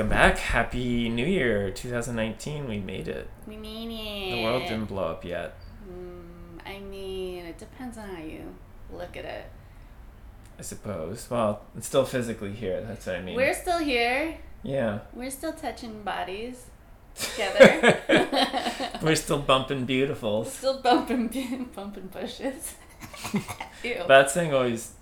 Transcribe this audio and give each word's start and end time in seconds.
Welcome 0.00 0.16
back. 0.16 0.38
Happy 0.38 1.10
New 1.10 1.26
Year 1.26 1.70
2019. 1.70 2.66
We 2.66 2.78
made 2.78 3.06
it. 3.06 3.28
We 3.46 3.58
mean 3.58 3.90
it. 3.90 4.34
The 4.34 4.42
world 4.42 4.62
didn't 4.62 4.86
blow 4.86 5.04
up 5.08 5.26
yet. 5.26 5.56
Mm, 5.86 6.58
I 6.64 6.78
mean, 6.78 7.44
it 7.44 7.58
depends 7.58 7.98
on 7.98 8.08
how 8.08 8.22
you 8.22 8.54
look 8.90 9.14
at 9.18 9.26
it. 9.26 9.44
I 10.58 10.62
suppose. 10.62 11.28
Well, 11.28 11.66
it's 11.76 11.86
still 11.86 12.06
physically 12.06 12.52
here. 12.52 12.80
That's 12.80 13.04
what 13.04 13.16
I 13.16 13.20
mean. 13.20 13.36
We're 13.36 13.52
still 13.52 13.76
here. 13.76 14.38
yeah. 14.62 15.00
We're 15.12 15.30
still 15.30 15.52
touching 15.52 16.02
bodies 16.02 16.64
together. 17.14 18.00
We're 19.02 19.16
still 19.16 19.40
bumping 19.40 19.86
beautifuls. 19.86 20.46
still 20.46 20.80
bumping 20.80 21.68
bumping 21.74 22.06
bushes. 22.06 22.74
Ew. 23.84 24.04
That 24.08 24.30
thing 24.30 24.54
always 24.54 24.94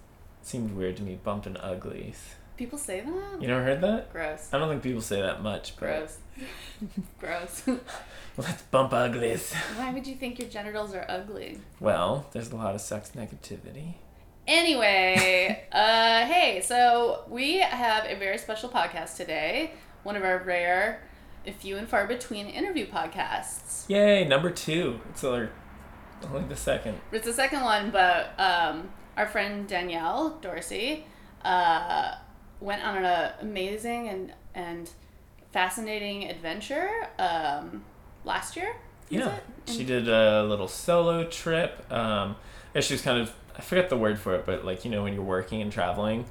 seemed 0.43 0.77
weird 0.77 0.97
to 0.97 1.05
me, 1.05 1.21
bumping 1.23 1.57
uglies. 1.57 2.35
People 2.59 2.77
say 2.77 3.03
that? 3.03 3.41
You 3.41 3.47
never 3.47 3.63
heard 3.63 3.81
that? 3.83 4.13
Gross. 4.13 4.49
I 4.53 4.59
don't 4.59 4.69
think 4.69 4.83
people 4.83 5.01
say 5.01 5.23
that 5.23 5.45
much, 5.45 5.77
but 5.77 5.87
Gross. 5.87 6.19
Gross. 7.21 7.63
let's 8.37 8.63
bump 8.63 8.93
uglies. 8.93 9.55
Why 9.77 9.93
would 9.93 10.09
you 10.09 10.17
think 10.17 10.41
your 10.41 10.49
genitals 10.49 10.93
are 10.93 11.07
ugly? 11.09 11.61
Well, 11.79 12.27
there's 12.33 12.51
a 12.51 12.57
lot 12.57 12.75
of 12.75 12.81
sex 12.81 13.13
negativity. 13.15 13.95
Anyway, 14.49 15.67
uh, 15.73 16.27
hey, 16.27 16.61
so 16.65 17.23
we 17.29 17.59
have 17.59 18.07
a 18.07 18.17
very 18.17 18.39
special 18.39 18.69
podcast 18.69 19.17
today. 19.17 19.71
One 20.03 20.17
of 20.17 20.25
our 20.25 20.39
rare, 20.39 21.05
few 21.61 21.77
and 21.77 21.89
far 21.89 22.09
between 22.09 22.49
interview 22.49 22.89
podcasts. 22.89 23.89
Yay, 23.89 24.27
number 24.27 24.51
two. 24.51 24.99
It's 25.11 25.23
our, 25.23 25.53
only 26.25 26.49
the 26.49 26.57
second. 26.57 26.99
It's 27.13 27.25
the 27.27 27.33
second 27.33 27.63
one, 27.63 27.93
but 27.93 28.33
um, 28.37 28.91
our 29.17 29.27
friend 29.27 29.69
Danielle 29.69 30.41
Dorsey 30.43 31.07
uh, 31.45 32.17
went 32.61 32.85
on 32.85 33.05
an 33.05 33.33
amazing 33.41 34.09
and, 34.09 34.33
and 34.55 34.91
fascinating 35.53 36.25
adventure 36.29 36.91
um, 37.19 37.85
last 38.25 38.57
year. 38.57 38.75
Yeah, 39.09 39.37
it? 39.37 39.43
she 39.67 39.85
did 39.85 40.09
a 40.09 40.43
little 40.45 40.69
solo 40.69 41.25
trip. 41.25 41.91
Um, 41.93 42.37
yeah, 42.75 42.81
she 42.83 42.95
was 42.95 43.03
kind 43.03 43.19
of 43.21 43.35
I 43.57 43.61
forget 43.63 43.89
the 43.89 43.97
word 43.97 44.19
for 44.19 44.35
it, 44.35 44.45
but 44.47 44.65
like 44.65 44.85
you 44.85 44.91
know 44.91 45.03
when 45.03 45.15
you're 45.15 45.23
working 45.23 45.63
and 45.63 45.73
traveling, 45.73 46.27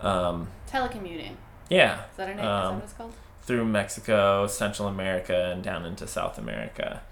um, 0.00 0.48
Telecommuting. 0.70 1.34
yeah, 1.68 2.00
Is 2.10 2.16
that 2.16 2.28
her 2.28 2.34
name? 2.34 2.38
Is 2.44 2.48
that 2.48 2.64
Um, 2.64 2.74
what 2.76 2.84
it's 2.84 2.92
called? 2.94 3.12
through 3.42 3.64
Mexico, 3.66 4.46
Central 4.46 4.88
America, 4.88 5.50
and 5.52 5.62
down 5.62 5.84
into 5.84 6.06
South 6.06 6.38
America. 6.38 7.02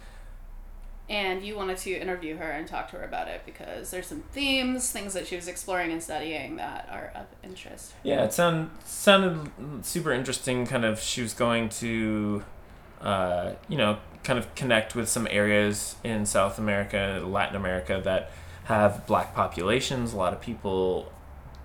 And 1.08 1.44
you 1.44 1.56
wanted 1.56 1.78
to 1.78 1.90
interview 1.90 2.36
her 2.36 2.50
and 2.50 2.66
talk 2.66 2.90
to 2.90 2.96
her 2.96 3.04
about 3.04 3.28
it 3.28 3.42
because 3.44 3.90
there's 3.90 4.06
some 4.06 4.22
themes, 4.32 4.90
things 4.90 5.12
that 5.14 5.26
she 5.26 5.36
was 5.36 5.48
exploring 5.48 5.92
and 5.92 6.02
studying 6.02 6.56
that 6.56 6.88
are 6.90 7.12
of 7.14 7.26
interest. 7.42 7.92
Yeah, 8.02 8.24
it 8.24 8.32
sound, 8.32 8.70
sounded 8.84 9.84
super 9.84 10.12
interesting. 10.12 10.66
Kind 10.66 10.84
of, 10.84 11.00
she 11.00 11.20
was 11.20 11.34
going 11.34 11.68
to, 11.70 12.44
uh, 13.00 13.52
you 13.68 13.76
know, 13.76 13.98
kind 14.24 14.38
of 14.38 14.54
connect 14.54 14.94
with 14.94 15.08
some 15.08 15.26
areas 15.30 15.96
in 16.04 16.24
South 16.24 16.58
America, 16.58 17.22
Latin 17.24 17.56
America 17.56 18.00
that 18.04 18.30
have 18.64 19.06
black 19.06 19.34
populations. 19.34 20.12
A 20.12 20.16
lot 20.16 20.32
of 20.32 20.40
people 20.40 21.12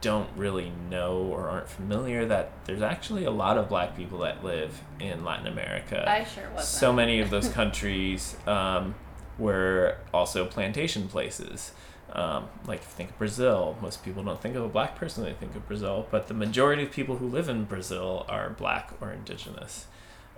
don't 0.02 0.30
really 0.36 0.72
know 0.90 1.18
or 1.18 1.50
aren't 1.50 1.70
familiar 1.70 2.26
that 2.26 2.52
there's 2.66 2.82
actually 2.82 3.26
a 3.26 3.32
lot 3.32 3.58
of 3.58 3.68
black 3.68 3.96
people 3.98 4.20
that 4.20 4.44
live 4.44 4.82
in 5.00 5.24
Latin 5.24 5.48
America. 5.48 6.06
I 6.08 6.24
sure 6.24 6.50
wasn't. 6.54 6.68
so 6.68 6.94
many 6.94 7.20
of 7.20 7.30
those 7.32 7.50
countries 7.50 8.36
um, 8.46 8.96
were 9.38 9.98
also 10.14 10.46
plantation 10.46 11.08
places. 11.08 11.72
Um, 12.14 12.48
like 12.66 12.80
if 12.80 12.86
you 12.86 12.92
think 12.96 13.10
of 13.12 13.18
Brazil, 13.18 13.78
most 13.82 14.04
people 14.04 14.24
don't 14.24 14.42
think 14.42 14.56
of 14.56 14.64
a 14.64 14.70
black 14.70 14.96
person; 14.96 15.24
they 15.24 15.34
think 15.34 15.56
of 15.56 15.68
Brazil. 15.68 16.08
But 16.10 16.28
the 16.28 16.34
majority 16.34 16.84
of 16.84 16.92
people 16.92 17.18
who 17.18 17.28
live 17.28 17.50
in 17.50 17.66
Brazil 17.66 18.26
are 18.30 18.50
black 18.52 18.94
or 19.02 19.12
indigenous. 19.12 19.88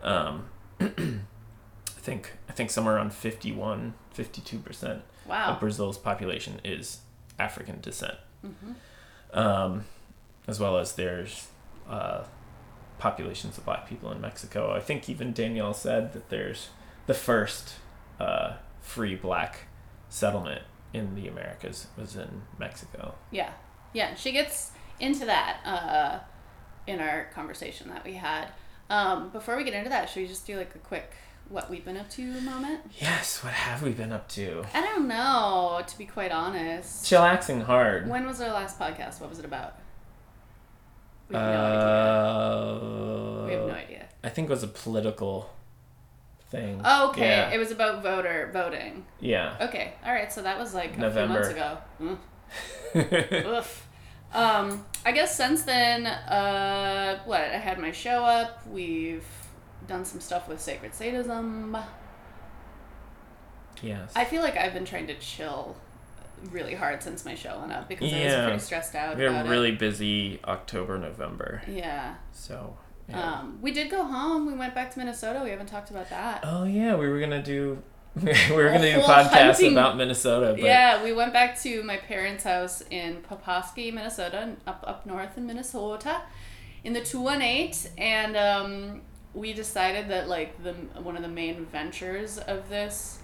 Um, 0.01 0.45
I 0.79 0.91
think 2.01 2.33
I 2.47 2.53
think 2.53 2.71
somewhere 2.71 2.95
around 2.95 3.13
51, 3.13 3.93
52 4.11 4.59
percent 4.59 5.01
Wow. 5.27 5.51
of 5.53 5.59
Brazil's 5.59 5.97
population 5.99 6.59
is 6.63 7.01
African 7.37 7.79
descent 7.81 8.15
hmm 8.41 8.71
um, 9.37 9.85
as 10.47 10.59
well 10.59 10.79
as 10.79 10.93
there's 10.93 11.49
uh, 11.87 12.23
populations 12.97 13.59
of 13.59 13.65
black 13.65 13.87
people 13.87 14.11
in 14.11 14.19
Mexico. 14.19 14.73
I 14.75 14.79
think 14.79 15.07
even 15.07 15.33
Danielle 15.33 15.75
said 15.75 16.13
that 16.13 16.29
there's 16.29 16.69
the 17.05 17.13
first 17.13 17.75
uh, 18.19 18.53
free 18.81 19.15
black 19.15 19.67
settlement 20.09 20.61
in 20.93 21.15
the 21.15 21.27
Americas 21.27 21.87
was 21.97 22.15
in 22.15 22.41
Mexico. 22.57 23.15
Yeah. 23.31 23.51
Yeah. 23.93 24.15
She 24.15 24.31
gets 24.31 24.71
into 24.99 25.25
that 25.25 25.59
uh, 25.65 26.19
in 26.87 26.99
our 26.99 27.25
conversation 27.33 27.89
that 27.89 28.03
we 28.03 28.13
had. 28.13 28.47
Um, 28.89 29.29
before 29.29 29.55
we 29.55 29.63
get 29.63 29.73
into 29.73 29.89
that, 29.89 30.09
should 30.09 30.21
we 30.21 30.27
just 30.27 30.47
do 30.47 30.57
like 30.57 30.73
a 30.75 30.79
quick 30.79 31.11
what 31.47 31.69
we've 31.69 31.85
been 31.85 31.97
up 31.97 32.09
to 32.11 32.23
moment? 32.41 32.81
Yes, 32.99 33.43
what 33.43 33.53
have 33.53 33.81
we 33.83 33.91
been 33.91 34.11
up 34.11 34.27
to? 34.29 34.63
I 34.73 34.81
don't 34.81 35.07
know, 35.07 35.81
to 35.85 35.97
be 35.97 36.05
quite 36.05 36.31
honest. 36.31 37.05
Chillaxing 37.05 37.63
hard. 37.63 38.07
When 38.09 38.25
was 38.25 38.39
our 38.41 38.49
last 38.53 38.79
podcast? 38.79 39.19
What 39.19 39.29
was 39.29 39.39
it 39.39 39.45
about? 39.45 39.75
We 41.27 41.35
have 41.35 41.45
no 41.45 41.65
idea. 41.65 41.81
Uh, 41.81 43.45
We 43.45 43.51
have 43.53 43.67
no 43.67 43.73
idea. 43.73 44.05
I 44.23 44.29
think 44.29 44.47
it 44.49 44.51
was 44.51 44.63
a 44.63 44.67
political 44.67 45.51
thing. 46.49 46.81
Oh, 46.83 47.09
okay. 47.09 47.27
Yeah. 47.27 47.51
It 47.51 47.57
was 47.57 47.71
about 47.71 48.03
voter 48.03 48.49
voting. 48.53 49.05
yeah. 49.19 49.55
Okay. 49.61 49.93
All 50.05 50.13
right. 50.13 50.31
So 50.31 50.41
that 50.41 50.57
was 50.57 50.73
like 50.73 50.97
a 50.97 51.11
few 51.11 51.25
months 51.27 51.49
ago. 51.49 51.77
Mm. 52.01 52.17
Oof. 53.57 53.87
Um, 54.33 54.85
I 55.05 55.11
guess 55.11 55.35
since 55.35 55.63
then, 55.63 56.05
uh, 56.05 57.19
what? 57.25 57.41
I 57.41 57.57
had 57.57 57.79
my 57.79 57.91
show 57.91 58.23
up. 58.23 58.65
We've 58.67 59.25
done 59.87 60.05
some 60.05 60.19
stuff 60.19 60.47
with 60.47 60.61
Sacred 60.61 60.93
Sadism. 60.93 61.77
yes. 63.81 64.11
I 64.15 64.25
feel 64.25 64.41
like 64.41 64.55
I've 64.57 64.73
been 64.73 64.85
trying 64.85 65.07
to 65.07 65.15
chill 65.15 65.75
really 66.51 66.75
hard 66.75 67.03
since 67.03 67.25
my 67.25 67.35
show 67.35 67.59
went 67.59 67.71
up 67.71 67.89
because 67.89 68.13
I 68.13 68.23
was 68.23 68.33
pretty 68.45 68.59
stressed 68.59 68.95
out 68.95 69.17
we 69.17 69.23
had 69.23 69.45
a 69.45 69.49
really 69.49 69.71
busy 69.71 70.39
October, 70.45 70.97
November. 70.97 71.61
Yeah. 71.67 72.15
So. 72.31 72.77
Yeah. 73.09 73.39
Um, 73.39 73.57
we 73.61 73.71
did 73.71 73.89
go 73.89 74.03
home. 74.03 74.45
We 74.45 74.53
went 74.53 74.75
back 74.75 74.91
to 74.93 74.99
Minnesota. 74.99 75.41
We 75.43 75.49
haven't 75.49 75.67
talked 75.67 75.89
about 75.89 76.09
that. 76.09 76.41
Oh 76.43 76.63
yeah, 76.63 76.95
we 76.95 77.07
were 77.09 77.19
gonna 77.19 77.41
do 77.43 77.81
we 78.15 78.31
were 78.51 78.69
gonna 78.71 78.91
do 78.93 78.99
a 78.99 79.03
podcast 79.03 79.29
hunting- 79.31 79.71
about 79.73 79.97
Minnesota, 79.97 80.51
but 80.51 80.61
Yeah, 80.63 81.03
we 81.03 81.13
went 81.13 81.33
back 81.33 81.59
to 81.61 81.83
my 81.83 81.97
parents' 81.97 82.43
house 82.43 82.83
in 82.89 83.21
Poposky, 83.21 83.93
Minnesota, 83.93 84.55
up 84.67 84.83
up 84.87 85.05
north 85.05 85.37
in 85.37 85.45
Minnesota, 85.47 86.21
in 86.83 86.93
the 86.93 87.01
two 87.01 87.21
one 87.21 87.41
eight, 87.41 87.89
and 87.97 88.35
um, 88.37 89.01
we 89.33 89.53
decided 89.53 90.07
that 90.09 90.27
like 90.27 90.61
the 90.63 90.73
one 91.01 91.15
of 91.15 91.21
the 91.21 91.27
main 91.29 91.65
ventures 91.65 92.37
of 92.37 92.69
this 92.69 93.19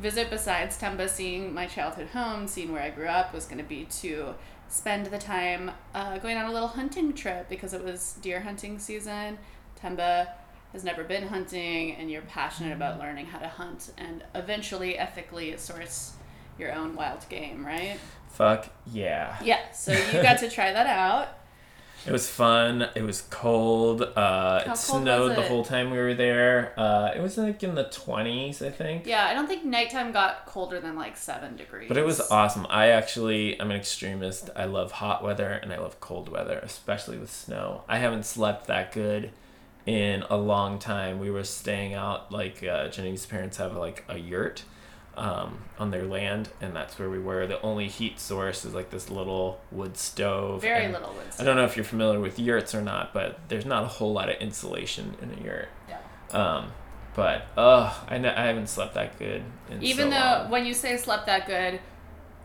visit, 0.00 0.30
besides 0.30 0.78
Temba 0.78 1.08
seeing 1.08 1.52
my 1.52 1.66
childhood 1.66 2.08
home, 2.08 2.46
seeing 2.46 2.72
where 2.72 2.82
I 2.82 2.90
grew 2.90 3.06
up, 3.08 3.34
was 3.34 3.44
going 3.44 3.58
to 3.58 3.64
be 3.68 3.84
to 4.00 4.34
spend 4.70 5.06
the 5.06 5.18
time 5.18 5.70
uh, 5.94 6.16
going 6.18 6.38
on 6.38 6.46
a 6.46 6.52
little 6.52 6.68
hunting 6.68 7.12
trip 7.12 7.48
because 7.48 7.74
it 7.74 7.84
was 7.84 8.14
deer 8.22 8.40
hunting 8.40 8.78
season. 8.78 9.36
Temba 9.82 10.28
has 10.72 10.84
never 10.84 11.04
been 11.04 11.26
hunting 11.28 11.96
and 11.96 12.10
you're 12.10 12.22
passionate 12.22 12.72
about 12.72 12.98
learning 12.98 13.26
how 13.26 13.40
to 13.40 13.48
hunt 13.48 13.92
and 13.98 14.22
eventually 14.34 14.96
ethically 14.96 15.56
source 15.56 16.14
your 16.58 16.72
own 16.72 16.94
wild 16.94 17.28
game, 17.28 17.66
right? 17.66 17.98
fuck 18.28 18.68
yeah. 18.86 19.36
Yeah, 19.42 19.70
so 19.72 19.92
you 19.92 20.22
got 20.22 20.38
to 20.38 20.48
try 20.48 20.72
that 20.72 20.86
out. 20.86 21.28
It 22.06 22.12
was 22.12 22.28
fun. 22.28 22.88
It 22.94 23.02
was 23.02 23.22
cold. 23.30 24.02
Uh, 24.02 24.10
How 24.16 24.58
it 24.58 24.64
cold 24.64 24.78
snowed 24.78 25.28
was 25.28 25.36
the 25.36 25.42
it? 25.44 25.48
whole 25.48 25.64
time 25.64 25.90
we 25.90 25.98
were 25.98 26.14
there. 26.14 26.72
Uh, 26.78 27.12
it 27.14 27.20
was 27.20 27.36
like 27.36 27.62
in 27.62 27.74
the 27.74 27.84
twenties, 27.84 28.62
I 28.62 28.70
think. 28.70 29.06
Yeah, 29.06 29.26
I 29.26 29.34
don't 29.34 29.46
think 29.46 29.64
nighttime 29.64 30.10
got 30.12 30.46
colder 30.46 30.80
than 30.80 30.96
like 30.96 31.16
seven 31.16 31.56
degrees. 31.56 31.88
But 31.88 31.98
it 31.98 32.04
was 32.06 32.20
awesome. 32.30 32.66
I 32.70 32.88
actually, 32.88 33.60
I'm 33.60 33.70
an 33.70 33.76
extremist. 33.76 34.48
I 34.56 34.64
love 34.64 34.92
hot 34.92 35.22
weather 35.22 35.50
and 35.50 35.72
I 35.72 35.78
love 35.78 36.00
cold 36.00 36.28
weather, 36.30 36.58
especially 36.62 37.18
with 37.18 37.30
snow. 37.30 37.82
I 37.88 37.98
haven't 37.98 38.24
slept 38.24 38.66
that 38.68 38.92
good 38.92 39.30
in 39.84 40.22
a 40.30 40.36
long 40.36 40.78
time. 40.78 41.18
We 41.18 41.30
were 41.30 41.44
staying 41.44 41.94
out, 41.94 42.32
like, 42.32 42.62
uh, 42.62 42.88
Genevieve's 42.88 43.26
parents 43.26 43.58
have 43.58 43.74
like 43.76 44.04
a 44.08 44.18
yurt 44.18 44.62
um, 45.16 45.58
on 45.78 45.90
their 45.90 46.04
land, 46.04 46.48
and 46.60 46.74
that's 46.74 46.98
where 46.98 47.10
we 47.10 47.18
were. 47.18 47.46
The 47.46 47.60
only 47.62 47.88
heat 47.88 48.18
source 48.20 48.64
is 48.64 48.74
like 48.74 48.90
this 48.90 49.10
little 49.10 49.60
wood 49.70 49.96
stove. 49.96 50.62
very 50.62 50.84
and 50.84 50.92
little 50.94 51.12
wind. 51.12 51.28
I 51.38 51.44
don't 51.44 51.56
know 51.56 51.64
if 51.64 51.76
you're 51.76 51.84
familiar 51.84 52.20
with 52.20 52.38
yurts 52.38 52.74
or 52.74 52.80
not, 52.82 53.12
but 53.12 53.38
there's 53.48 53.66
not 53.66 53.84
a 53.84 53.88
whole 53.88 54.12
lot 54.12 54.28
of 54.28 54.36
insulation 54.36 55.16
in 55.20 55.32
a 55.38 55.44
yurt. 55.44 55.68
Yeah. 55.88 55.98
Um, 56.30 56.72
but, 57.14 57.46
uh, 57.58 57.92
I, 58.08 58.14
n- 58.14 58.24
I 58.24 58.46
haven't 58.46 58.68
slept 58.68 58.94
that 58.94 59.18
good. 59.18 59.42
In 59.68 59.82
Even 59.82 60.06
so 60.06 60.10
though 60.10 60.38
long. 60.42 60.50
when 60.50 60.64
you 60.64 60.72
say 60.74 60.96
slept 60.96 61.26
that 61.26 61.46
good, 61.46 61.80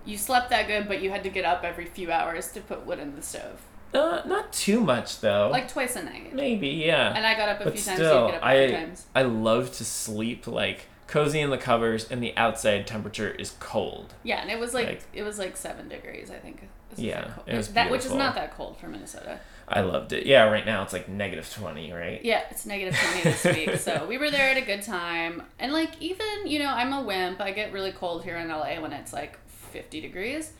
you 0.05 0.17
slept 0.17 0.49
that 0.49 0.67
good, 0.67 0.87
but 0.87 1.01
you 1.01 1.11
had 1.11 1.23
to 1.23 1.29
get 1.29 1.45
up 1.45 1.63
every 1.63 1.85
few 1.85 2.11
hours 2.11 2.51
to 2.53 2.61
put 2.61 2.85
wood 2.85 2.99
in 2.99 3.15
the 3.15 3.21
stove, 3.21 3.61
Uh, 3.93 4.21
not 4.25 4.51
too 4.51 4.79
much 4.81 5.19
though. 5.21 5.49
like 5.51 5.67
twice 5.71 5.95
a 5.95 6.03
night. 6.03 6.33
maybe, 6.33 6.67
yeah. 6.67 7.13
And 7.15 7.25
I 7.25 7.35
got 7.35 7.47
up 7.49 7.61
a 7.61 7.65
but 7.65 7.73
few 7.73 7.83
times. 7.83 7.97
still, 7.99 8.09
so 8.11 8.25
you 8.25 8.31
get 8.33 8.41
up 8.43 8.49
a 8.49 8.67
few 8.67 8.75
I 8.77 8.79
times. 8.79 9.05
I 9.15 9.21
love 9.21 9.71
to 9.77 9.85
sleep 9.85 10.47
like 10.47 10.87
cozy 11.07 11.39
in 11.39 11.49
the 11.49 11.57
covers, 11.57 12.09
and 12.09 12.21
the 12.23 12.35
outside 12.37 12.87
temperature 12.87 13.29
is 13.29 13.53
cold. 13.59 14.13
Yeah, 14.23 14.41
and 14.41 14.49
it 14.49 14.59
was 14.59 14.73
like, 14.73 14.87
Like- 14.87 15.03
it 15.13 15.23
was 15.23 15.37
like 15.39 15.55
seven 15.57 15.87
degrees, 15.87 16.31
I 16.31 16.35
think. 16.37 16.67
Yeah, 16.97 17.23
cold. 17.35 17.47
it 17.47 17.57
was 17.57 17.67
that 17.73 17.91
which 17.91 18.05
is 18.05 18.13
not 18.13 18.35
that 18.35 18.55
cold 18.55 18.77
for 18.77 18.87
Minnesota. 18.87 19.39
I 19.67 19.81
loved 19.81 20.13
it. 20.13 20.25
Yeah, 20.25 20.43
right 20.43 20.65
now 20.65 20.83
it's 20.83 20.93
like 20.93 21.09
negative 21.09 21.51
twenty, 21.51 21.91
right? 21.91 22.23
Yeah, 22.23 22.43
it's 22.51 22.65
negative 22.65 22.97
twenty 22.97 23.23
this 23.23 23.43
week, 23.57 23.75
so 23.77 24.05
we 24.07 24.17
were 24.17 24.29
there 24.31 24.49
at 24.51 24.57
a 24.57 24.61
good 24.61 24.83
time. 24.83 25.41
And 25.59 25.73
like 25.73 25.99
even 25.99 26.45
you 26.45 26.59
know, 26.59 26.69
I'm 26.69 26.93
a 26.93 27.01
wimp. 27.01 27.41
I 27.41 27.51
get 27.51 27.73
really 27.73 27.91
cold 27.91 28.23
here 28.23 28.37
in 28.37 28.47
LA 28.47 28.79
when 28.79 28.93
it's 28.93 29.11
like 29.11 29.37
fifty 29.47 29.99
degrees, 29.99 30.53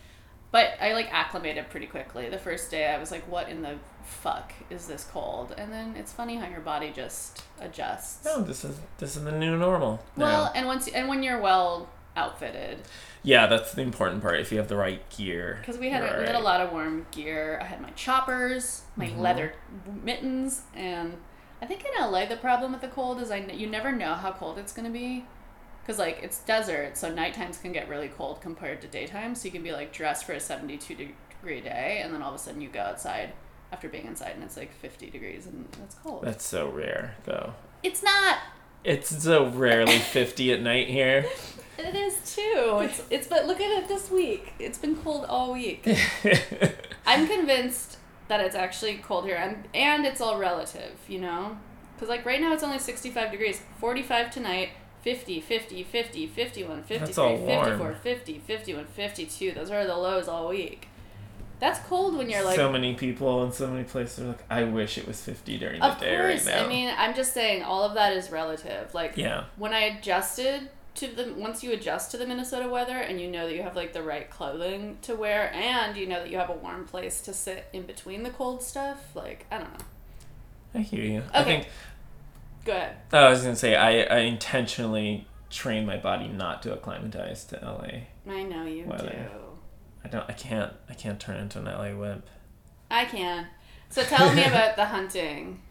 but 0.55 0.69
I 0.79 0.93
like 0.93 1.13
acclimated 1.13 1.69
pretty 1.69 1.85
quickly. 1.85 2.29
The 2.29 2.37
first 2.37 2.71
day, 2.71 2.87
I 2.87 2.97
was 2.97 3.11
like, 3.11 3.29
"What 3.29 3.49
in 3.49 3.61
the 3.61 3.75
fuck 4.05 4.53
is 4.69 4.87
this 4.87 5.03
cold?" 5.03 5.53
And 5.57 5.69
then 5.69 5.97
it's 5.97 6.13
funny 6.13 6.37
how 6.37 6.47
your 6.47 6.61
body 6.61 6.93
just 6.95 7.43
adjusts. 7.59 8.23
No, 8.23 8.41
this 8.41 8.63
is 8.63 8.79
this 8.97 9.17
is 9.17 9.25
the 9.25 9.33
new 9.33 9.57
normal. 9.57 10.01
now. 10.15 10.23
Well, 10.25 10.51
and 10.55 10.65
once 10.65 10.87
and 10.87 11.09
when 11.09 11.23
you're 11.23 11.41
well 11.41 11.89
outfitted, 12.15 12.77
yeah, 13.21 13.47
that's 13.47 13.73
the 13.73 13.81
important 13.81 14.21
part. 14.21 14.39
If 14.39 14.49
you 14.53 14.57
have 14.59 14.69
the 14.69 14.77
right 14.77 15.01
gear, 15.09 15.57
because 15.59 15.77
we 15.77 15.89
had 15.89 16.03
we 16.19 16.25
had 16.25 16.35
a 16.35 16.39
lot 16.39 16.61
of 16.61 16.71
warm 16.71 17.05
gear. 17.11 17.59
I 17.61 17.65
had 17.65 17.81
my 17.81 17.89
choppers, 17.89 18.83
my 18.95 19.07
Mhm. 19.07 19.17
leather 19.19 19.51
mittens, 20.03 20.61
and 20.73 21.17
I 21.61 21.65
think 21.65 21.83
in 21.83 22.01
LA 22.01 22.25
the 22.27 22.37
problem 22.37 22.71
with 22.71 22.79
the 22.79 22.87
cold 22.87 23.19
is 23.21 23.29
I 23.29 23.39
you 23.39 23.67
never 23.67 23.91
know 23.91 24.13
how 24.13 24.31
cold 24.31 24.57
it's 24.57 24.71
gonna 24.71 24.89
be, 24.89 25.25
because 25.85 25.99
like 25.99 26.19
it's 26.23 26.39
desert, 26.39 26.97
so 26.97 27.13
night 27.13 27.33
times 27.33 27.57
can 27.57 27.71
get 27.71 27.87
really 27.87 28.07
cold 28.07 28.41
compared 28.41 28.81
to 28.81 28.87
daytime. 28.87 29.35
So 29.35 29.45
you 29.45 29.51
can 29.51 29.63
be 29.63 29.71
like 29.71 29.93
dressed 29.93 30.25
for 30.25 30.33
a 30.33 30.39
seventy 30.39 30.77
two 30.77 30.95
degree 30.95 31.61
day, 31.61 32.01
and 32.03 32.13
then 32.13 32.21
all 32.21 32.29
of 32.29 32.35
a 32.35 32.39
sudden 32.39 32.61
you 32.61 32.69
go 32.69 32.79
outside 32.81 33.33
after 33.71 33.89
being 33.89 34.05
inside 34.05 34.31
and 34.35 34.43
it's 34.43 34.57
like 34.57 34.73
fifty 34.73 35.09
degrees 35.09 35.45
and 35.45 35.67
it's 35.83 35.95
cold. 35.95 36.23
That's 36.23 36.45
so 36.45 36.69
rare, 36.69 37.15
though. 37.25 37.53
it's 37.83 38.01
not. 38.01 38.37
It's 38.83 39.23
so 39.23 39.47
rarely 39.49 39.99
fifty 39.99 40.51
at 40.53 40.61
night 40.61 40.87
here. 40.87 41.25
It 41.77 41.93
is 41.93 42.33
too. 42.35 42.79
It's 42.83 43.01
it's 43.09 43.27
but 43.27 43.47
look 43.47 43.59
at 43.59 43.69
it 43.69 43.89
this 43.89 44.09
week. 44.09 44.53
It's 44.59 44.77
been 44.77 44.95
cold 44.95 45.25
all 45.25 45.51
week. 45.51 45.85
I'm 47.05 47.27
convinced 47.27 47.97
that 48.29 48.39
it's 48.39 48.55
actually 48.55 48.95
cold 48.99 49.25
here, 49.25 49.35
and 49.35 49.67
and 49.73 50.05
it's 50.05 50.21
all 50.21 50.39
relative, 50.39 50.97
you 51.09 51.19
know, 51.19 51.57
because 51.93 52.07
like 52.07 52.25
right 52.25 52.39
now 52.39 52.53
it's 52.53 52.63
only 52.63 52.79
65 52.79 53.29
degrees, 53.29 53.61
45 53.79 54.31
tonight, 54.31 54.69
50, 55.05 55.39
50, 55.39 55.83
50, 55.83 56.25
51, 56.27 56.77
53, 56.83 56.97
That's 57.05 57.17
all 57.19 57.37
warm. 57.37 57.63
54, 57.65 57.93
50, 57.93 58.39
51, 58.39 58.85
52. 58.85 59.51
Those 59.51 59.69
are 59.69 59.85
the 59.85 59.95
lows 59.95 60.27
all 60.27 60.49
week. 60.49 60.87
That's 61.59 61.79
cold 61.87 62.17
when 62.17 62.27
you're 62.29 62.43
like. 62.43 62.55
so 62.55 62.71
many 62.71 62.95
people 62.95 63.43
in 63.45 63.51
so 63.51 63.67
many 63.67 63.83
places 63.83 64.19
are 64.25 64.29
like, 64.29 64.43
I 64.49 64.63
wish 64.63 64.97
it 64.97 65.07
was 65.07 65.21
fifty 65.21 65.57
during 65.59 65.79
the 65.79 65.85
of 65.85 65.99
day 65.99 66.17
course, 66.17 66.45
right 66.47 66.55
now. 66.55 66.65
I 66.65 66.67
mean, 66.67 66.91
I'm 66.97 67.13
just 67.15 67.33
saying 67.33 67.61
all 67.61 67.83
of 67.83 67.93
that 67.93 68.13
is 68.13 68.31
relative. 68.31 68.93
Like 68.95 69.15
yeah, 69.15 69.43
when 69.57 69.73
I 69.73 69.81
adjusted 69.81 70.69
to 70.95 71.07
the 71.07 71.33
once 71.37 71.63
you 71.63 71.71
adjust 71.71 72.09
to 72.11 72.17
the 72.17 72.25
Minnesota 72.25 72.67
weather 72.67 72.97
and 72.97 73.21
you 73.21 73.29
know 73.29 73.45
that 73.47 73.55
you 73.55 73.61
have 73.61 73.75
like 73.75 73.93
the 73.93 74.01
right 74.03 74.29
clothing 74.29 74.97
to 75.03 75.13
wear 75.15 75.53
and 75.53 75.95
you 75.95 76.07
know 76.07 76.19
that 76.19 76.29
you 76.31 76.37
have 76.37 76.49
a 76.49 76.53
warm 76.53 76.83
place 76.85 77.21
to 77.21 77.33
sit 77.33 77.67
in 77.73 77.83
between 77.83 78.23
the 78.23 78.31
cold 78.31 78.63
stuff, 78.63 79.15
like 79.15 79.45
I 79.51 79.59
don't 79.59 79.71
know. 79.71 79.85
I 80.73 80.79
hear 80.79 81.03
you. 81.05 81.23
I 81.33 81.41
Okay. 81.41 81.49
think 81.61 81.67
Go 82.65 82.71
ahead. 82.73 82.97
oh, 83.13 83.19
I 83.19 83.29
was 83.29 83.41
gonna 83.43 83.55
say 83.55 83.75
I, 83.75 84.01
I 84.01 84.19
intentionally 84.21 85.27
train 85.49 85.85
my 85.85 85.97
body 85.97 86.27
not 86.27 86.61
to 86.63 86.73
acclimatize 86.73 87.45
to 87.45 87.59
LA. 87.61 88.31
I 88.33 88.43
know 88.43 88.65
you 88.65 88.85
Weather. 88.85 89.29
do. 89.31 89.39
I 90.03 90.07
don't. 90.07 90.29
I 90.29 90.33
can't. 90.33 90.73
I 90.89 90.93
can't 90.93 91.19
turn 91.19 91.37
into 91.37 91.59
an 91.59 91.65
LA 91.65 91.95
wimp. 91.97 92.25
I 92.91 93.05
can. 93.05 93.47
So 93.89 94.03
tell 94.03 94.33
me 94.33 94.43
about 94.45 94.75
the 94.75 94.85
hunting. 94.85 95.61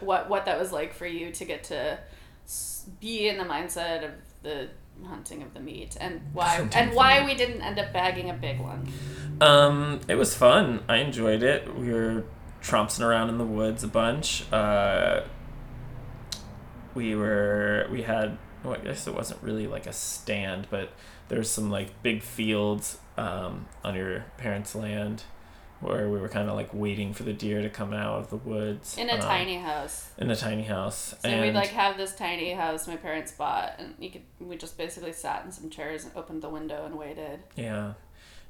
What 0.00 0.28
what 0.28 0.44
that 0.46 0.58
was 0.58 0.72
like 0.72 0.94
for 0.94 1.06
you 1.06 1.30
to 1.30 1.44
get 1.44 1.64
to 1.64 1.98
be 3.00 3.28
in 3.28 3.38
the 3.38 3.44
mindset 3.44 4.04
of 4.04 4.10
the 4.42 4.68
hunting 5.06 5.42
of 5.42 5.54
the 5.54 5.60
meat 5.60 5.96
and 6.00 6.20
why 6.32 6.68
and 6.74 6.92
why 6.94 7.24
we 7.24 7.34
didn't 7.34 7.62
end 7.62 7.78
up 7.78 7.92
bagging 7.92 8.30
a 8.30 8.34
big 8.34 8.60
one. 8.60 8.88
Um, 9.40 10.00
it 10.08 10.16
was 10.16 10.34
fun. 10.34 10.82
I 10.88 10.96
enjoyed 10.98 11.42
it. 11.42 11.74
We 11.76 11.92
were 11.92 12.24
tromping 12.62 13.00
around 13.04 13.28
in 13.28 13.38
the 13.38 13.44
woods 13.44 13.82
a 13.82 13.88
bunch. 13.88 14.44
Uh, 14.52 15.22
we 16.94 17.14
were 17.14 17.86
we 17.90 18.02
had 18.02 18.38
well, 18.64 18.74
I 18.74 18.78
guess 18.78 19.06
it 19.06 19.14
wasn't 19.14 19.42
really 19.42 19.66
like 19.66 19.86
a 19.86 19.92
stand, 19.92 20.68
but 20.70 20.92
there's 21.28 21.50
some 21.50 21.70
like 21.70 22.02
big 22.02 22.22
fields 22.22 22.98
um, 23.16 23.66
on 23.84 23.94
your 23.94 24.24
parents' 24.38 24.74
land 24.74 25.24
where 25.80 26.08
we 26.08 26.18
were 26.20 26.28
kind 26.28 26.48
of 26.48 26.54
like 26.54 26.72
waiting 26.72 27.12
for 27.12 27.24
the 27.24 27.32
deer 27.32 27.60
to 27.60 27.68
come 27.68 27.92
out 27.92 28.20
of 28.20 28.30
the 28.30 28.36
woods 28.36 28.96
In 28.96 29.10
a 29.10 29.14
um, 29.14 29.20
tiny 29.20 29.56
house. 29.56 30.10
in 30.16 30.30
a 30.30 30.36
tiny 30.36 30.62
house. 30.62 31.14
So 31.20 31.28
and 31.28 31.40
we'd 31.40 31.54
like 31.54 31.70
have 31.70 31.96
this 31.96 32.14
tiny 32.14 32.52
house 32.52 32.86
my 32.86 32.96
parents 32.96 33.32
bought, 33.32 33.74
and 33.78 33.94
you 33.98 34.10
could 34.10 34.22
we 34.38 34.56
just 34.56 34.78
basically 34.78 35.12
sat 35.12 35.44
in 35.44 35.50
some 35.50 35.70
chairs 35.70 36.04
and 36.04 36.12
opened 36.16 36.42
the 36.42 36.48
window 36.48 36.86
and 36.86 36.96
waited. 36.96 37.40
Yeah. 37.56 37.94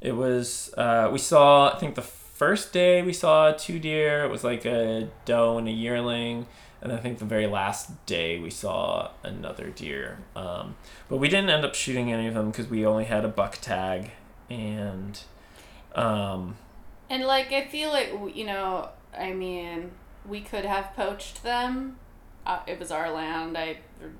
It 0.03 0.17
was, 0.17 0.75
uh, 0.77 1.09
we 1.13 1.19
saw, 1.19 1.73
I 1.73 1.79
think 1.79 1.95
the 1.95 2.03
first 2.03 2.73
day 2.73 3.03
we 3.03 3.13
saw 3.13 3.53
two 3.53 3.79
deer. 3.79 4.25
It 4.25 4.31
was 4.31 4.43
like 4.43 4.65
a 4.65 5.09
doe 5.25 5.59
and 5.59 5.69
a 5.69 5.71
yearling. 5.71 6.47
And 6.83 6.93
I 6.93 6.97
think 6.97 7.19
the 7.19 7.25
very 7.25 7.47
last 7.47 8.05
day 8.07 8.41
we 8.41 8.51
saw 8.51 9.13
another 9.23 9.71
deer. 9.71 10.19
Um, 10.35 10.75
but 11.09 11.19
we 11.19 11.29
didn't 11.29 11.49
end 11.49 11.65
up 11.65 11.75
shooting 11.77 12.13
any 12.13 12.27
of 12.27 12.35
them 12.35 12.51
because 12.51 12.69
we 12.69 12.85
only 12.85 13.05
had 13.05 13.25
a 13.25 13.29
buck 13.29 13.59
tag. 13.61 14.11
And, 14.51 15.19
um, 15.95 16.57
And 17.09 17.25
like 17.25 17.53
I 17.53 17.67
feel 17.67 17.91
like 17.91 18.11
you 18.35 18.45
know, 18.45 18.89
I 19.17 19.33
mean, 19.33 19.93
we 20.27 20.41
could 20.41 20.65
have 20.65 20.93
poached 20.97 21.45
them. 21.45 21.99
Uh, 22.45 22.61
it 22.67 22.81
was 22.81 22.91
our 22.91 23.11
land. 23.11 23.57
I, 23.57 23.79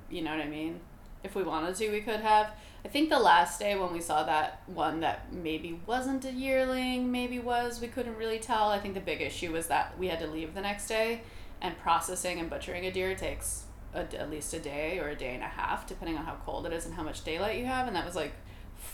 you 0.09 0.21
know 0.21 0.31
what 0.31 0.39
I 0.39 0.47
mean. 0.47 0.79
If 1.23 1.35
we 1.35 1.43
wanted 1.43 1.75
to, 1.75 1.89
we 1.91 2.01
could 2.01 2.21
have. 2.21 2.51
I 2.85 2.89
think 2.89 3.09
the 3.09 3.19
last 3.19 3.59
day 3.59 3.77
when 3.77 3.93
we 3.93 4.01
saw 4.01 4.23
that 4.23 4.61
one 4.67 4.99
that 5.01 5.31
maybe 5.33 5.79
wasn't 5.85 6.25
a 6.25 6.31
yearling, 6.31 7.11
maybe 7.11 7.39
was, 7.39 7.79
we 7.79 7.87
couldn't 7.87 8.17
really 8.17 8.39
tell. 8.39 8.69
I 8.69 8.79
think 8.79 8.93
the 8.93 8.99
big 8.99 9.21
issue 9.21 9.51
was 9.53 9.67
that 9.67 9.97
we 9.97 10.07
had 10.07 10.19
to 10.19 10.27
leave 10.27 10.53
the 10.53 10.61
next 10.61 10.87
day, 10.87 11.21
and 11.63 11.75
processing 11.79 12.39
and 12.39 12.47
butchering 12.49 12.85
a 12.85 12.91
deer 12.91 13.15
takes 13.15 13.63
a, 13.95 14.01
at 14.19 14.29
least 14.29 14.53
a 14.53 14.59
day 14.59 14.99
or 14.99 15.09
a 15.09 15.15
day 15.15 15.33
and 15.33 15.41
a 15.43 15.47
half, 15.47 15.87
depending 15.87 16.17
on 16.17 16.25
how 16.25 16.35
cold 16.45 16.67
it 16.67 16.73
is 16.73 16.85
and 16.85 16.93
how 16.93 17.03
much 17.03 17.23
daylight 17.23 17.57
you 17.57 17.65
have. 17.65 17.87
And 17.87 17.95
that 17.95 18.05
was 18.05 18.15
like 18.15 18.33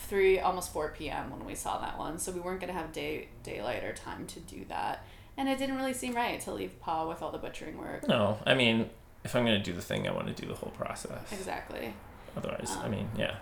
three, 0.07 0.39
almost 0.39 0.71
four 0.71 0.94
p.m. 0.98 1.31
when 1.31 1.45
we 1.45 1.56
saw 1.56 1.80
that 1.80 1.97
one, 1.97 2.18
so 2.19 2.31
we 2.31 2.40
weren't 2.40 2.61
gonna 2.61 2.73
have 2.73 2.94
day 2.94 3.28
daylight 3.44 3.83
or 3.83 3.94
time 3.94 4.26
to 4.28 4.40
do 4.40 4.64
that. 4.69 5.06
And 5.38 5.47
it 5.49 5.57
didn't 5.57 5.76
really 5.78 5.94
seem 5.94 6.16
right 6.16 6.40
to 6.42 6.52
leave 6.54 6.80
Pa 6.81 7.07
with 7.07 7.21
all 7.21 7.31
the 7.31 7.38
butchering 7.38 7.78
work. 7.78 8.07
no, 8.07 8.40
I 8.45 8.54
mean, 8.56 8.90
if 9.23 9.35
I'm 9.35 9.45
going 9.45 9.57
to 9.57 9.64
do 9.64 9.73
the 9.73 9.81
thing, 9.81 10.06
I 10.07 10.11
want 10.11 10.28
to 10.28 10.33
do 10.33 10.45
the 10.47 10.54
whole 10.56 10.71
process. 10.71 11.31
Exactly. 11.31 11.94
Otherwise, 12.35 12.76
I 12.81 12.85
Um, 12.85 12.92
mean, 12.92 13.09
yeah, 13.18 13.35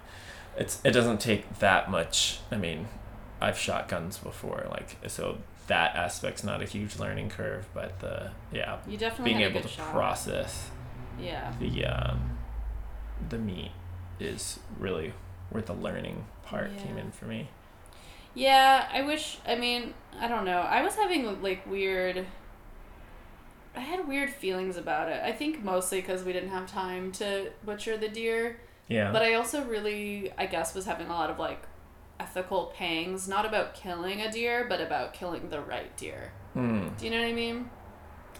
it's 0.55 0.79
it 0.83 0.91
doesn't 0.91 1.19
take 1.19 1.57
that 1.59 1.89
much. 1.89 2.39
I 2.51 2.55
mean, 2.55 2.87
I've 3.41 3.57
shot 3.57 3.87
guns 3.87 4.17
before, 4.19 4.67
like 4.69 4.97
so 5.09 5.37
that 5.67 5.95
aspect's 5.95 6.43
not 6.43 6.61
a 6.61 6.65
huge 6.65 6.97
learning 6.97 7.29
curve, 7.29 7.67
but 7.73 7.99
the 7.99 8.31
yeah, 8.51 8.77
You 8.87 8.97
definitely 8.97 9.33
being 9.33 9.43
able 9.49 9.61
to 9.61 9.67
shot. 9.67 9.91
process 9.91 10.69
Yeah. 11.19 11.53
the 11.59 11.85
um, 11.85 12.37
the 13.29 13.37
meat 13.37 13.71
is 14.19 14.59
really 14.79 15.13
where 15.49 15.61
the 15.63 15.73
learning 15.73 16.25
part 16.43 16.75
came 16.77 16.97
in 16.97 17.11
for 17.11 17.25
me. 17.25 17.49
Yeah, 18.33 18.87
I 18.91 19.01
wish. 19.01 19.37
I 19.47 19.55
mean, 19.55 19.93
I 20.19 20.27
don't 20.27 20.45
know. 20.45 20.59
I 20.59 20.83
was 20.83 20.95
having 20.95 21.41
like 21.41 21.65
weird. 21.69 22.25
I 23.75 23.79
had 23.81 24.07
weird 24.07 24.29
feelings 24.31 24.77
about 24.77 25.09
it. 25.09 25.21
I 25.23 25.31
think 25.31 25.63
mostly 25.63 26.01
because 26.01 26.23
we 26.23 26.33
didn't 26.33 26.49
have 26.49 26.69
time 26.71 27.11
to 27.13 27.51
butcher 27.65 27.97
the 27.97 28.07
deer. 28.09 28.59
Yeah, 28.87 29.11
But 29.11 29.21
I 29.21 29.33
also 29.33 29.63
really, 29.65 30.31
I 30.37 30.45
guess, 30.45 30.73
was 30.73 30.85
having 30.85 31.07
a 31.07 31.13
lot 31.13 31.29
of 31.29 31.37
like 31.39 31.61
ethical 32.19 32.73
pangs, 32.75 33.27
not 33.27 33.45
about 33.45 33.73
killing 33.75 34.21
a 34.21 34.31
deer, 34.31 34.65
but 34.67 34.81
about 34.81 35.13
killing 35.13 35.49
the 35.49 35.61
right 35.61 35.95
deer. 35.97 36.31
Hmm. 36.53 36.87
Do 36.97 37.05
you 37.05 37.11
know 37.11 37.19
what 37.19 37.27
I 37.27 37.33
mean? 37.33 37.69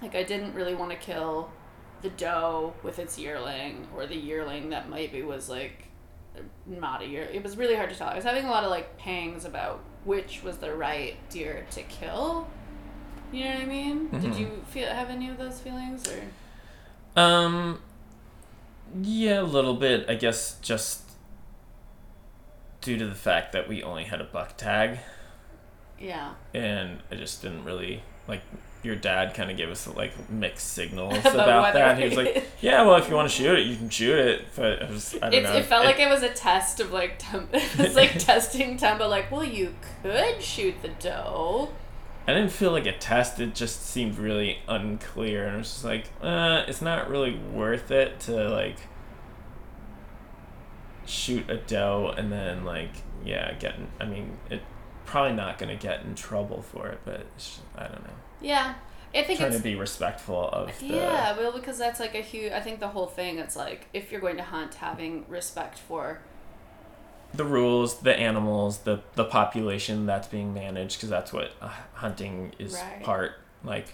Like, 0.01 0.15
I 0.15 0.23
didn't 0.23 0.53
really 0.53 0.75
want 0.75 0.91
to 0.91 0.97
kill 0.97 1.49
the 2.01 2.09
doe 2.09 2.73
with 2.83 2.99
its 2.99 3.17
yearling 3.17 3.87
or 3.95 4.05
the 4.05 4.15
yearling 4.15 4.69
that 4.69 4.89
maybe 4.89 5.21
was 5.23 5.49
like 5.49 5.85
not 6.67 7.01
a 7.01 7.07
year. 7.07 7.23
It 7.23 7.41
was 7.43 7.57
really 7.57 7.75
hard 7.75 7.89
to 7.89 7.95
tell. 7.95 8.07
I 8.09 8.15
was 8.15 8.23
having 8.23 8.45
a 8.45 8.49
lot 8.51 8.63
of 8.63 8.69
like 8.69 8.97
pangs 8.97 9.45
about 9.45 9.79
which 10.05 10.43
was 10.43 10.57
the 10.57 10.73
right 10.75 11.15
deer 11.29 11.65
to 11.71 11.81
kill. 11.83 12.47
You 13.31 13.43
know 13.45 13.51
what 13.55 13.61
I 13.61 13.65
mean? 13.65 14.09
Did 14.09 14.21
Mhm. 14.33 14.39
you 14.39 14.63
feel 14.69 14.87
have 14.89 15.09
any 15.09 15.29
of 15.29 15.37
those 15.37 15.59
feelings 15.59 16.07
or? 16.07 17.19
Um, 17.19 17.81
yeah, 19.01 19.41
a 19.41 19.43
little 19.43 19.73
bit. 19.73 20.07
I 20.07 20.13
guess 20.15 20.57
just 20.61 21.06
due 22.81 22.97
to 22.97 23.05
the 23.07 23.15
fact 23.15 23.51
that 23.53 23.67
we 23.67 23.83
only 23.83 24.03
had 24.05 24.21
a 24.21 24.25
buck 24.25 24.57
tag, 24.57 24.99
Yeah. 25.99 26.33
and 26.53 26.99
I 27.11 27.15
just 27.15 27.41
didn't 27.41 27.63
really 27.63 28.03
like. 28.27 28.41
Your 28.83 28.95
dad 28.95 29.33
kind 29.33 29.49
of 29.51 29.57
gave 29.57 29.69
us 29.69 29.87
like 29.87 30.29
mixed 30.29 30.71
signals 30.73 31.17
About 31.25 31.73
that. 31.73 31.97
He 31.97 32.05
was 32.05 32.15
like, 32.15 32.45
"Yeah, 32.61 32.83
well, 32.83 32.95
if 32.95 33.09
you 33.09 33.15
want 33.15 33.27
to 33.29 33.35
shoot 33.35 33.57
it, 33.59 33.65
you 33.65 33.75
can 33.75 33.89
shoot 33.89 34.17
it." 34.17 34.45
But 34.55 34.83
I 34.83 34.89
was, 34.89 35.15
I 35.15 35.29
don't 35.29 35.33
It's, 35.33 35.49
know. 35.49 35.57
it 35.57 35.65
felt 35.65 35.83
like 35.83 35.99
it 35.99 36.07
was 36.07 36.21
a 36.23 36.29
test 36.29 36.79
of 36.79 36.91
like 36.93 37.15
temp- 37.17 37.49
it 37.53 37.77
was 37.77 37.95
like 37.95 38.17
testing 38.19 38.77
Temba. 38.77 39.09
Like, 39.09 39.31
well, 39.31 39.43
you 39.43 39.73
could 40.03 40.41
shoot 40.41 40.75
the 40.83 40.89
doe. 40.89 41.69
I 42.27 42.33
didn't 42.33 42.51
feel 42.51 42.71
like 42.71 42.85
a 42.85 42.91
test. 42.97 43.39
It 43.39 43.55
just 43.55 43.83
seemed 43.85 44.17
really 44.19 44.59
unclear, 44.69 45.47
and 45.47 45.55
I 45.55 45.57
was 45.57 45.69
just 45.71 45.83
like, 45.83 46.05
uh, 46.21 46.63
it's 46.67 46.81
not 46.81 47.09
really 47.09 47.35
worth 47.35 47.89
it 47.89 48.19
to 48.21 48.47
like 48.49 48.77
shoot 51.07 51.49
a 51.49 51.57
doe 51.57 52.13
and 52.17 52.31
then 52.31 52.65
like 52.65 52.91
yeah 53.25 53.53
getting 53.59 53.87
i 53.99 54.05
mean 54.05 54.37
it 54.49 54.61
probably 55.05 55.33
not 55.33 55.57
gonna 55.57 55.75
get 55.75 56.03
in 56.03 56.13
trouble 56.15 56.61
for 56.61 56.87
it 56.87 56.99
but 57.05 57.21
it's, 57.35 57.59
i 57.75 57.83
don't 57.83 58.03
know 58.03 58.13
Yeah. 58.41 58.75
I 59.15 59.23
think 59.23 59.39
trying 59.39 59.53
to 59.53 59.59
be 59.59 59.73
respectful 59.75 60.49
of 60.49 60.77
the 60.79 60.85
Yeah, 60.87 61.35
well, 61.37 61.51
because 61.53 61.77
that's 61.79 61.99
like 61.99 62.13
a 62.13 62.21
huge. 62.21 62.51
I 62.51 62.59
think 62.59 62.79
the 62.81 62.89
whole 62.89 63.07
thing. 63.07 63.39
It's 63.39 63.55
like 63.55 63.87
if 63.93 64.11
you're 64.11 64.21
going 64.21 64.35
to 64.37 64.43
hunt, 64.43 64.75
having 64.75 65.25
respect 65.29 65.79
for. 65.79 66.19
the 67.33 67.45
rules 67.45 67.99
the 68.01 68.13
animals 68.15 68.79
the 68.79 69.01
the 69.15 69.23
population 69.23 70.05
that's 70.05 70.27
being 70.27 70.53
managed 70.53 70.97
because 70.97 71.09
that's 71.09 71.31
what 71.33 71.51
uh, 71.61 71.69
hunting 71.93 72.51
is 72.59 72.73
Right. 72.73 73.01
part 73.01 73.31
like 73.63 73.93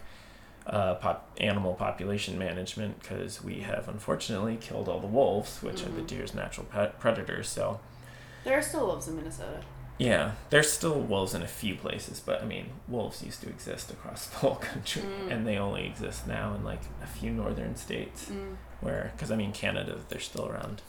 uh, 0.67 0.95
pop, 0.95 1.29
animal 1.37 1.73
population 1.73 2.37
management 2.39 2.99
because 3.01 3.43
we 3.43 3.59
have 3.61 3.87
unfortunately 3.89 4.57
killed 4.61 4.87
all 4.87 4.99
the 4.99 5.07
wolves 5.07 5.61
which 5.61 5.81
are 5.83 5.89
the 5.89 6.01
Mhm. 6.01 6.07
deer's 6.07 6.33
natural 6.33 6.65
pet 6.71 6.99
predators 6.99 7.49
so 7.49 7.79
There 8.45 8.57
are 8.57 8.61
still 8.61 8.85
wolves 8.87 9.07
in 9.07 9.15
Minnesota. 9.17 9.61
Yeah, 9.97 10.31
there's 10.49 10.71
still 10.73 10.99
wolves 10.99 11.33
in 11.35 11.41
a 11.43 11.47
few 11.47 11.75
places, 11.75 12.19
but 12.19 12.41
I 12.41 12.45
mean, 12.45 12.71
wolves 12.87 13.21
used 13.23 13.41
to 13.43 13.49
exist 13.49 13.91
across 13.91 14.25
the 14.31 14.37
whole 14.37 14.55
country, 14.55 15.03
Mm. 15.03 15.31
and 15.31 15.47
they 15.47 15.57
only 15.57 15.85
exist 15.85 16.27
now 16.27 16.53
in 16.55 16.63
like 16.63 16.81
a 17.01 17.07
few 17.07 17.31
northern 17.31 17.75
states 17.75 18.25
Mm. 18.25 18.55
where, 18.81 19.11
because 19.15 19.31
I 19.31 19.35
mean, 19.35 19.51
Canada, 19.53 19.99
they're 20.09 20.19
still 20.19 20.47
around. 20.47 20.81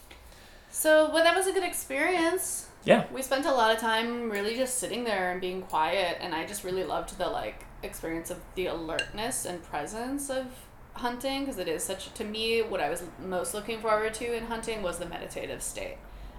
So, 0.71 1.11
well, 1.12 1.23
that 1.23 1.37
was 1.37 1.47
a 1.47 1.52
good 1.52 1.62
experience. 1.62 2.66
Yeah. 2.85 3.04
We 3.12 3.23
spent 3.23 3.47
a 3.47 3.52
lot 3.52 3.73
of 3.75 3.78
time 3.81 4.31
really 4.31 4.57
just 4.57 4.78
sitting 4.78 5.04
there 5.04 5.31
and 5.31 5.40
being 5.40 5.62
quiet, 5.62 6.19
and 6.21 6.35
I 6.35 6.45
just 6.47 6.64
really 6.64 6.83
loved 6.85 7.16
the 7.19 7.28
like 7.28 7.64
experience 7.84 8.30
of 8.30 8.38
the 8.54 8.66
alertness 8.66 9.44
and 9.44 9.62
presence 9.62 10.30
of 10.30 10.46
hunting 10.94 11.40
because 11.40 11.58
it 11.58 11.68
is 11.68 11.82
such 11.82 12.12
to 12.14 12.24
me 12.24 12.62
what 12.62 12.80
I 12.80 12.88
was 12.88 13.02
most 13.24 13.52
looking 13.52 13.80
forward 13.80 14.14
to 14.14 14.36
in 14.36 14.46
hunting 14.46 14.82
was 14.82 14.98
the 14.98 15.06
meditative 15.06 15.62
state 15.62 15.98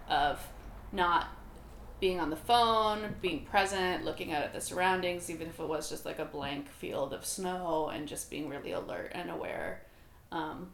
of 0.10 0.40
not 0.92 1.28
being 2.00 2.20
on 2.20 2.30
the 2.30 2.36
phone, 2.36 3.16
being 3.22 3.46
present, 3.46 4.04
looking 4.04 4.34
out 4.34 4.44
at 4.44 4.54
the 4.54 4.62
surroundings, 4.62 5.30
even 5.30 5.48
if 5.48 5.60
it 5.60 5.68
was 5.68 5.90
just 5.90 6.06
like 6.06 6.20
a 6.20 6.26
blank 6.26 6.70
field 6.70 7.14
of 7.14 7.26
snow, 7.26 7.90
and 7.94 8.08
just 8.08 8.30
being 8.30 8.50
really 8.50 8.72
alert 8.72 9.12
and 9.16 9.30
aware. 9.30 9.82
Um, 10.32 10.72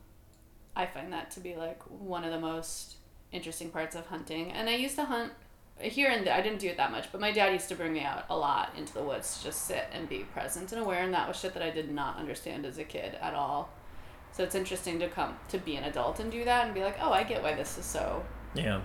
I 0.75 0.87
find 0.87 1.13
that 1.13 1.31
to 1.31 1.39
be 1.39 1.55
like 1.55 1.81
one 1.83 2.23
of 2.23 2.31
the 2.31 2.39
most 2.39 2.95
interesting 3.31 3.69
parts 3.69 3.95
of 3.95 4.07
hunting. 4.07 4.51
And 4.51 4.69
I 4.69 4.75
used 4.75 4.95
to 4.95 5.05
hunt 5.05 5.31
here 5.81 6.09
and 6.09 6.25
there. 6.25 6.33
I 6.33 6.41
didn't 6.41 6.59
do 6.59 6.67
it 6.67 6.77
that 6.77 6.91
much, 6.91 7.11
but 7.11 7.21
my 7.21 7.31
dad 7.31 7.53
used 7.53 7.69
to 7.69 7.75
bring 7.75 7.93
me 7.93 8.01
out 8.01 8.25
a 8.29 8.37
lot 8.37 8.73
into 8.77 8.93
the 8.93 9.03
woods 9.03 9.37
to 9.37 9.45
just 9.45 9.65
sit 9.65 9.85
and 9.91 10.07
be 10.07 10.19
present 10.19 10.71
and 10.71 10.81
aware. 10.81 11.03
And 11.03 11.13
that 11.13 11.27
was 11.27 11.39
shit 11.39 11.53
that 11.53 11.63
I 11.63 11.69
did 11.69 11.91
not 11.91 12.17
understand 12.17 12.65
as 12.65 12.77
a 12.77 12.83
kid 12.83 13.17
at 13.21 13.33
all. 13.33 13.69
So 14.31 14.43
it's 14.43 14.55
interesting 14.55 14.99
to 14.99 15.09
come 15.09 15.35
to 15.49 15.57
be 15.57 15.75
an 15.75 15.83
adult 15.83 16.19
and 16.19 16.31
do 16.31 16.45
that 16.45 16.65
and 16.65 16.73
be 16.73 16.81
like, 16.81 16.97
oh, 17.01 17.11
I 17.11 17.23
get 17.23 17.43
why 17.43 17.53
this 17.53 17.77
is 17.77 17.85
so. 17.85 18.23
Yeah. 18.53 18.81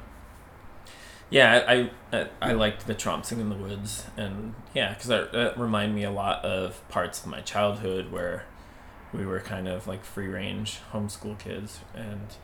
Yeah, 1.29 1.65
I 1.67 1.91
I, 2.17 2.29
I 2.41 2.53
liked 2.53 2.87
the 2.87 2.95
trompsing 2.95 3.41
in 3.41 3.49
the 3.49 3.57
woods, 3.57 4.05
and 4.17 4.55
yeah, 4.75 4.91
because 4.91 5.09
that, 5.09 5.33
that 5.33 5.59
reminded 5.59 5.93
me 5.93 6.05
a 6.05 6.11
lot 6.11 6.45
of 6.45 6.87
parts 6.89 7.19
of 7.19 7.27
my 7.27 7.41
childhood 7.41 8.13
where 8.13 8.45
we 9.13 9.27
were 9.27 9.41
kind 9.41 9.67
of 9.67 9.89
like 9.89 10.05
free 10.05 10.29
range 10.29 10.79
homeschool 10.93 11.37
kids 11.39 11.81
and 11.95 12.37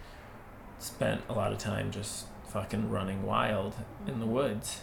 spent 0.80 1.23
a 1.28 1.32
lot 1.32 1.52
of 1.52 1.59
time 1.59 1.92
just 1.92 2.26
fucking 2.52 2.90
running 2.90 3.23
wild 3.23 3.75
in 4.06 4.21
the 4.21 4.26
mm-hmm. 4.26 4.35
woods. 4.35 4.82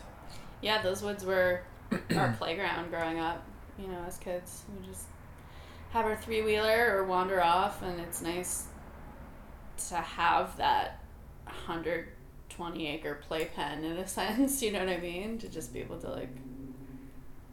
Yeah, 0.62 0.82
those 0.82 1.02
woods 1.02 1.24
were 1.24 1.62
our 2.16 2.34
playground 2.38 2.90
growing 2.90 3.20
up. 3.20 3.44
You 3.78 3.88
know, 3.88 4.04
as 4.08 4.18
kids, 4.18 4.64
we 4.76 4.86
just 4.86 5.06
have 5.92 6.06
our 6.06 6.16
three 6.16 6.42
wheeler 6.42 6.98
or 6.98 7.06
wander 7.06 7.42
off, 7.42 7.82
and 7.82 8.00
it's 8.00 8.22
nice 8.22 8.66
to 9.90 9.96
have 9.96 10.58
that 10.58 11.00
hundred 11.46 12.10
twenty 12.50 12.88
acre 12.88 13.16
playpen 13.28 13.84
in 13.84 13.98
a 13.98 14.08
sense. 14.20 14.62
You 14.62 14.72
know 14.72 14.80
what 14.80 14.90
I 14.90 14.98
mean? 14.98 15.38
To 15.38 15.48
just 15.48 15.72
be 15.72 15.80
able 15.80 16.00
to 16.00 16.10
like 16.10 16.36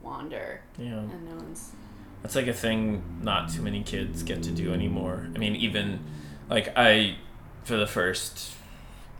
wander, 0.02 0.62
Yeah. 0.78 0.98
and 0.98 1.28
no 1.28 1.36
one's. 1.36 1.72
That's 2.22 2.34
like 2.34 2.48
a 2.48 2.54
thing 2.54 3.20
not 3.22 3.50
too 3.50 3.62
many 3.62 3.82
kids 3.82 4.22
get 4.22 4.42
to 4.44 4.50
do 4.50 4.72
anymore. 4.72 5.28
I 5.34 5.38
mean, 5.38 5.54
even 5.54 6.00
like 6.48 6.72
I, 6.76 7.18
for 7.62 7.76
the 7.76 7.86
first 7.86 8.56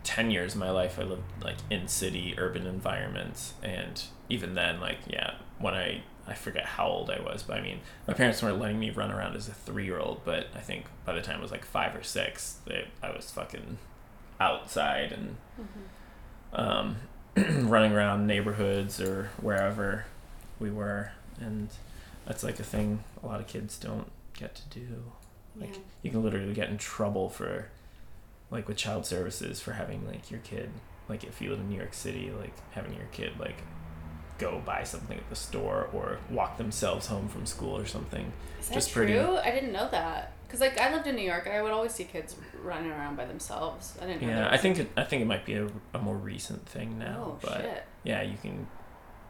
10 0.07 0.31
years 0.31 0.53
of 0.53 0.59
my 0.61 0.69
life, 0.71 0.97
I 0.97 1.03
lived 1.03 1.23
like 1.43 1.57
in 1.69 1.87
city, 1.89 2.33
urban 2.37 2.65
environments. 2.65 3.53
And 3.61 4.01
even 4.29 4.55
then, 4.55 4.79
like, 4.79 4.99
yeah, 5.05 5.33
when 5.59 5.73
I, 5.73 6.01
I 6.25 6.33
forget 6.33 6.65
how 6.65 6.87
old 6.87 7.09
I 7.09 7.19
was, 7.19 7.43
but 7.43 7.57
I 7.57 7.61
mean, 7.61 7.79
my 8.07 8.13
parents 8.13 8.41
weren't 8.41 8.57
letting 8.57 8.79
me 8.79 8.89
run 8.89 9.11
around 9.11 9.35
as 9.35 9.49
a 9.49 9.53
three 9.53 9.83
year 9.85 9.99
old, 9.99 10.21
but 10.23 10.47
I 10.55 10.59
think 10.59 10.85
by 11.05 11.13
the 11.13 11.21
time 11.21 11.39
I 11.39 11.41
was 11.41 11.51
like 11.51 11.65
five 11.65 11.93
or 11.93 12.03
six, 12.03 12.57
they, 12.65 12.87
I 13.03 13.11
was 13.11 13.29
fucking 13.31 13.77
outside 14.39 15.11
and 15.11 15.35
um, 16.53 16.95
running 17.69 17.91
around 17.91 18.27
neighborhoods 18.27 19.01
or 19.01 19.29
wherever 19.41 20.05
we 20.59 20.71
were. 20.71 21.11
And 21.39 21.69
that's 22.25 22.43
like 22.43 22.59
a 22.59 22.63
thing 22.63 23.03
a 23.21 23.25
lot 23.27 23.39
of 23.41 23.47
kids 23.47 23.77
don't 23.77 24.09
get 24.33 24.55
to 24.55 24.79
do. 24.79 25.03
Like 25.59 25.73
Yeah. 25.75 25.81
you 26.03 26.11
can 26.11 26.23
literally 26.23 26.53
get 26.53 26.69
in 26.69 26.77
trouble 26.77 27.29
for, 27.29 27.67
like 28.51 28.67
with 28.67 28.77
child 28.77 29.05
services 29.05 29.59
for 29.61 29.73
having 29.73 30.05
like 30.07 30.29
your 30.31 30.39
kid, 30.41 30.69
like 31.09 31.23
if 31.23 31.41
you 31.41 31.49
live 31.49 31.59
in 31.59 31.69
New 31.69 31.77
York 31.77 31.93
City, 31.93 32.31
like 32.39 32.53
having 32.71 32.93
your 32.93 33.07
kid 33.11 33.39
like 33.39 33.57
go 34.37 34.61
buy 34.65 34.83
something 34.83 35.17
at 35.17 35.29
the 35.29 35.35
store 35.35 35.89
or 35.93 36.19
walk 36.29 36.57
themselves 36.57 37.07
home 37.07 37.27
from 37.27 37.45
school 37.45 37.75
or 37.77 37.85
something. 37.85 38.31
Is 38.59 38.67
that 38.69 38.73
Just 38.75 38.91
true? 38.91 39.05
pretty- 39.05 39.19
I 39.19 39.51
didn't 39.51 39.71
know 39.71 39.87
that. 39.89 40.33
Cause 40.49 40.61
like 40.61 40.79
I 40.79 40.93
lived 40.93 41.07
in 41.07 41.15
New 41.17 41.23
York, 41.25 41.45
and 41.45 41.53
I 41.55 41.61
would 41.61 41.73
always 41.73 41.91
see 41.91 42.05
kids 42.05 42.37
running 42.63 42.89
around 42.89 43.17
by 43.17 43.25
themselves. 43.25 43.97
I 44.01 44.05
didn't 44.05 44.21
know. 44.21 44.29
Yeah, 44.29 44.35
that 44.43 44.53
I 44.53 44.57
think 44.57 44.79
it, 44.79 44.89
I 44.95 45.03
think 45.03 45.21
it 45.21 45.25
might 45.25 45.45
be 45.45 45.55
a, 45.55 45.67
a 45.93 45.99
more 45.99 46.15
recent 46.15 46.65
thing 46.65 46.97
now, 46.97 47.23
Oh 47.33 47.39
but 47.41 47.61
shit! 47.61 47.83
yeah, 48.05 48.21
you 48.21 48.37
can 48.41 48.65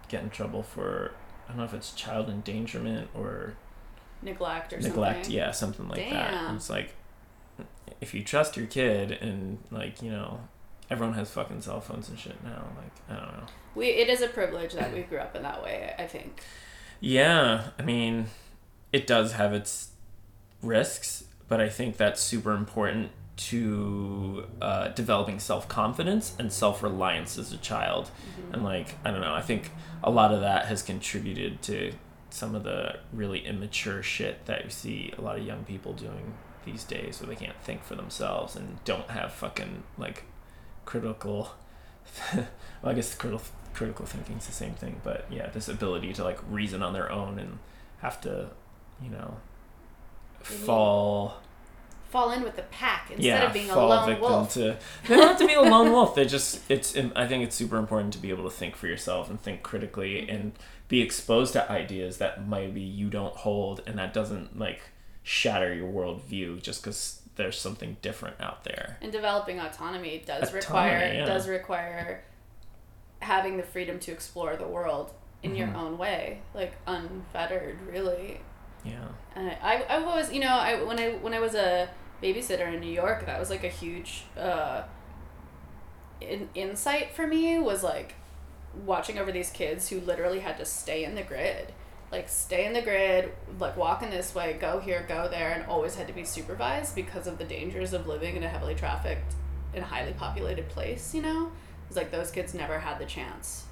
get 0.09 0.21
in 0.21 0.29
trouble 0.29 0.61
for 0.61 1.13
I 1.45 1.49
don't 1.49 1.57
know 1.57 1.63
if 1.63 1.73
it's 1.73 1.91
child 1.93 2.29
endangerment 2.29 3.09
or 3.15 3.55
Neglect 4.21 4.73
or 4.73 4.79
neglect 4.79 5.25
something. 5.25 5.31
yeah 5.39 5.51
something 5.51 5.87
like 5.89 6.09
that 6.09 6.31
Damn. 6.31 6.45
And 6.49 6.55
it's 6.57 6.69
like 6.69 6.93
if 8.01 8.13
you 8.13 8.23
trust 8.23 8.55
your 8.57 8.67
kid 8.67 9.11
and 9.11 9.57
like 9.71 10.01
you 10.01 10.11
know 10.11 10.39
everyone 10.89 11.15
has 11.15 11.29
fucking 11.31 11.61
cell 11.61 11.81
phones 11.81 12.09
and 12.09 12.17
shit 12.19 12.41
now 12.43 12.63
like 12.77 12.91
i 13.09 13.13
don't 13.19 13.33
know 13.37 13.45
We 13.75 13.87
it 13.87 14.09
is 14.09 14.21
a 14.21 14.27
privilege 14.27 14.73
that 14.73 14.93
we 14.93 15.01
grew 15.01 15.17
up 15.19 15.35
in 15.35 15.43
that 15.43 15.63
way. 15.63 15.93
I 15.97 16.05
think. 16.07 16.41
yeah 16.99 17.69
i 17.77 17.81
mean 17.81 18.27
it 18.93 19.05
does 19.07 19.33
have 19.33 19.53
its 19.53 19.89
risks 20.61 21.25
but 21.47 21.59
i 21.61 21.69
think 21.69 21.97
that's 21.97 22.21
super 22.21 22.53
important 22.53 23.11
to 23.37 24.45
uh, 24.63 24.87
developing 24.89 25.37
self-confidence 25.39 26.33
and 26.39 26.51
self-reliance 26.51 27.37
as 27.37 27.53
a 27.53 27.57
child 27.57 28.09
and 28.51 28.63
like 28.63 28.95
i 29.05 29.11
don't 29.11 29.21
know 29.21 29.33
i 29.35 29.41
think 29.41 29.71
a 30.03 30.09
lot 30.09 30.33
of 30.33 30.41
that 30.41 30.65
has 30.65 30.81
contributed 30.81 31.61
to 31.61 31.91
some 32.31 32.55
of 32.55 32.63
the 32.63 32.97
really 33.13 33.45
immature 33.45 34.01
shit 34.01 34.43
that 34.47 34.63
you 34.65 34.69
see 34.71 35.13
a 35.17 35.21
lot 35.21 35.37
of 35.37 35.45
young 35.45 35.63
people 35.65 35.93
doing 35.93 36.33
these 36.67 36.83
days 36.83 37.19
where 37.19 37.27
they 37.27 37.35
can't 37.35 37.59
think 37.63 37.83
for 37.83 37.95
themselves 37.95 38.55
and 38.55 38.83
don't 38.83 39.09
have 39.09 39.31
fucking 39.31 39.83
like 39.97 40.23
critical 40.85 41.51
well 42.33 42.45
i 42.83 42.93
guess 42.93 43.13
critical 43.15 43.43
critical 43.73 44.05
thinking 44.05 44.37
is 44.37 44.45
the 44.45 44.51
same 44.51 44.73
thing 44.73 44.99
but 45.03 45.25
yeah 45.29 45.47
this 45.47 45.67
ability 45.67 46.13
to 46.13 46.23
like 46.23 46.39
reason 46.49 46.81
on 46.81 46.93
their 46.93 47.11
own 47.11 47.39
and 47.39 47.59
have 47.99 48.19
to 48.21 48.49
you 49.01 49.09
know 49.09 49.37
fall 50.41 51.37
Fall 52.09 52.31
in 52.31 52.41
with 52.41 52.55
the 52.55 52.61
pack 52.63 53.11
instead 53.11 53.25
yeah, 53.25 53.47
of 53.47 53.53
being 53.53 53.69
a 53.69 53.75
lone 53.75 54.07
victim 54.07 54.31
wolf. 54.31 54.53
to. 54.53 54.77
They 55.07 55.15
don't 55.17 55.27
have 55.27 55.37
to 55.39 55.45
be 55.45 55.55
a 55.55 55.61
lone 55.61 55.91
wolf. 55.91 56.15
They 56.15 56.23
just 56.23 56.61
it's. 56.71 56.95
I 56.95 57.27
think 57.27 57.43
it's 57.43 57.53
super 57.53 57.77
important 57.77 58.13
to 58.13 58.19
be 58.19 58.29
able 58.29 58.45
to 58.45 58.49
think 58.49 58.77
for 58.77 58.87
yourself 58.87 59.29
and 59.29 59.41
think 59.41 59.61
critically 59.61 60.21
mm-hmm. 60.21 60.33
and 60.33 60.51
be 60.87 61.01
exposed 61.01 61.51
to 61.53 61.69
ideas 61.69 62.17
that 62.19 62.47
maybe 62.47 62.79
you 62.79 63.09
don't 63.09 63.35
hold 63.35 63.81
and 63.85 63.99
that 63.99 64.13
doesn't 64.13 64.57
like 64.57 64.83
shatter 65.27 65.73
your 65.73 65.91
worldview 65.91 66.61
just 66.61 66.81
because 66.81 67.21
there's 67.35 67.59
something 67.59 67.97
different 68.01 68.39
out 68.39 68.63
there. 68.63 68.97
And 69.01 69.11
developing 69.11 69.59
autonomy 69.59 70.23
does 70.25 70.43
Autonomy, 70.43 70.59
require 70.59 71.13
yeah. 71.13 71.25
does 71.25 71.47
require 71.49 72.23
having 73.19 73.57
the 73.57 73.63
freedom 73.63 73.99
to 73.99 74.11
explore 74.13 74.55
the 74.55 74.67
world 74.67 75.11
in 75.43 75.53
your 75.55 75.67
Mhm. 75.67 75.75
own 75.75 75.97
way, 75.97 76.39
like 76.53 76.73
unfettered, 76.87 77.77
really. 77.87 78.39
Yeah. 78.85 79.09
And 79.35 79.49
I, 79.49 79.83
I, 79.89 79.95
I 79.97 79.99
was, 79.99 80.31
you 80.31 80.39
know, 80.39 80.47
I 80.55 80.81
when 80.81 80.97
I 80.99 81.11
when 81.15 81.33
I 81.33 81.39
was 81.39 81.53
a 81.55 81.89
babysitter 82.23 82.73
in 82.73 82.79
New 82.79 82.91
York, 82.91 83.25
that 83.25 83.37
was 83.39 83.49
like 83.49 83.65
a 83.65 83.69
huge 83.69 84.23
uh, 84.37 84.83
in, 86.21 86.49
insight 86.55 87.11
for 87.13 87.27
me. 87.27 87.59
Was 87.59 87.83
like 87.83 88.15
watching 88.85 89.17
over 89.19 89.31
these 89.31 89.49
kids 89.49 89.89
who 89.89 89.99
literally 89.99 90.39
had 90.39 90.57
to 90.57 90.65
stay 90.65 91.03
in 91.03 91.15
the 91.15 91.23
grid, 91.23 91.73
like 92.11 92.29
stay 92.29 92.65
in 92.65 92.73
the 92.73 92.81
grid, 92.81 93.31
like 93.59 93.75
walking 93.77 94.09
this 94.09 94.33
way, 94.33 94.53
go 94.59 94.79
here, 94.79 95.05
go 95.07 95.27
there, 95.27 95.51
and 95.51 95.65
always 95.65 95.95
had 95.95 96.07
to 96.07 96.13
be 96.13 96.23
supervised 96.23 96.95
because 96.95 97.27
of 97.27 97.37
the 97.37 97.43
dangers 97.43 97.93
of 97.93 98.07
living 98.07 98.35
in 98.35 98.43
a 98.43 98.47
heavily 98.49 98.75
trafficked 98.75 99.33
and 99.73 99.83
highly 99.83 100.13
populated 100.13 100.69
place. 100.69 101.13
You 101.13 101.21
know, 101.21 101.45
it 101.47 101.87
was 101.89 101.97
like 101.97 102.11
those 102.11 102.31
kids 102.31 102.53
never 102.53 102.79
had 102.79 102.97
the 102.99 103.05
chance 103.05 103.65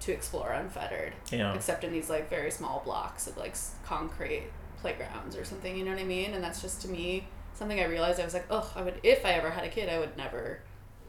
to 0.00 0.12
explore 0.12 0.50
unfettered 0.52 1.12
Yeah. 1.30 1.52
except 1.54 1.84
in 1.84 1.92
these 1.92 2.08
like 2.08 2.30
very 2.30 2.50
small 2.50 2.80
blocks 2.84 3.26
of 3.26 3.36
like 3.36 3.54
concrete 3.84 4.44
playgrounds 4.80 5.36
or 5.36 5.44
something 5.44 5.76
you 5.76 5.84
know 5.84 5.90
what 5.90 6.00
i 6.00 6.04
mean 6.04 6.32
and 6.32 6.42
that's 6.42 6.62
just 6.62 6.80
to 6.80 6.88
me 6.88 7.28
something 7.52 7.78
i 7.78 7.84
realized 7.84 8.18
i 8.18 8.24
was 8.24 8.32
like 8.32 8.46
oh 8.48 8.72
i 8.74 8.80
would 8.80 8.98
if 9.02 9.26
i 9.26 9.32
ever 9.32 9.50
had 9.50 9.62
a 9.62 9.68
kid 9.68 9.90
i 9.90 9.98
would 9.98 10.16
never 10.16 10.60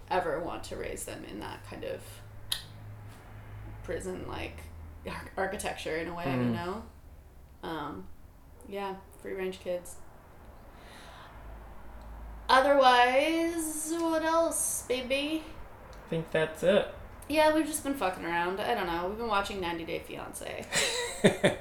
ever 0.10 0.42
want 0.42 0.62
to 0.66 0.76
raise 0.76 1.06
them 1.06 1.24
in 1.32 1.40
that 1.40 1.64
kind 1.70 1.86
of 1.86 2.02
prison 3.84 4.26
like 4.28 4.58
architecture 5.38 5.98
in 5.98 6.08
a 6.08 6.14
way, 6.16 6.26
you 6.26 6.32
Mm. 6.32 6.54
know. 6.54 6.84
Um, 7.64 8.08
yeah, 8.68 8.96
free 9.22 9.34
range 9.34 9.60
kids. 9.60 9.96
Otherwise, 12.50 13.94
what 13.98 14.24
else, 14.24 14.84
baby? 14.88 15.44
I 16.06 16.10
think 16.10 16.32
that's 16.32 16.64
it. 16.64 16.94
Yeah, 17.30 17.54
we've 17.54 17.66
just 17.66 17.84
been 17.84 17.94
fucking 17.94 18.26
around. 18.26 18.60
I 18.60 18.74
don't 18.76 18.88
know. 18.88 19.08
We've 19.08 19.18
been 19.18 19.28
watching 19.30 19.62
90 19.62 19.86
Day 19.86 20.00
Fiance, 20.06 20.66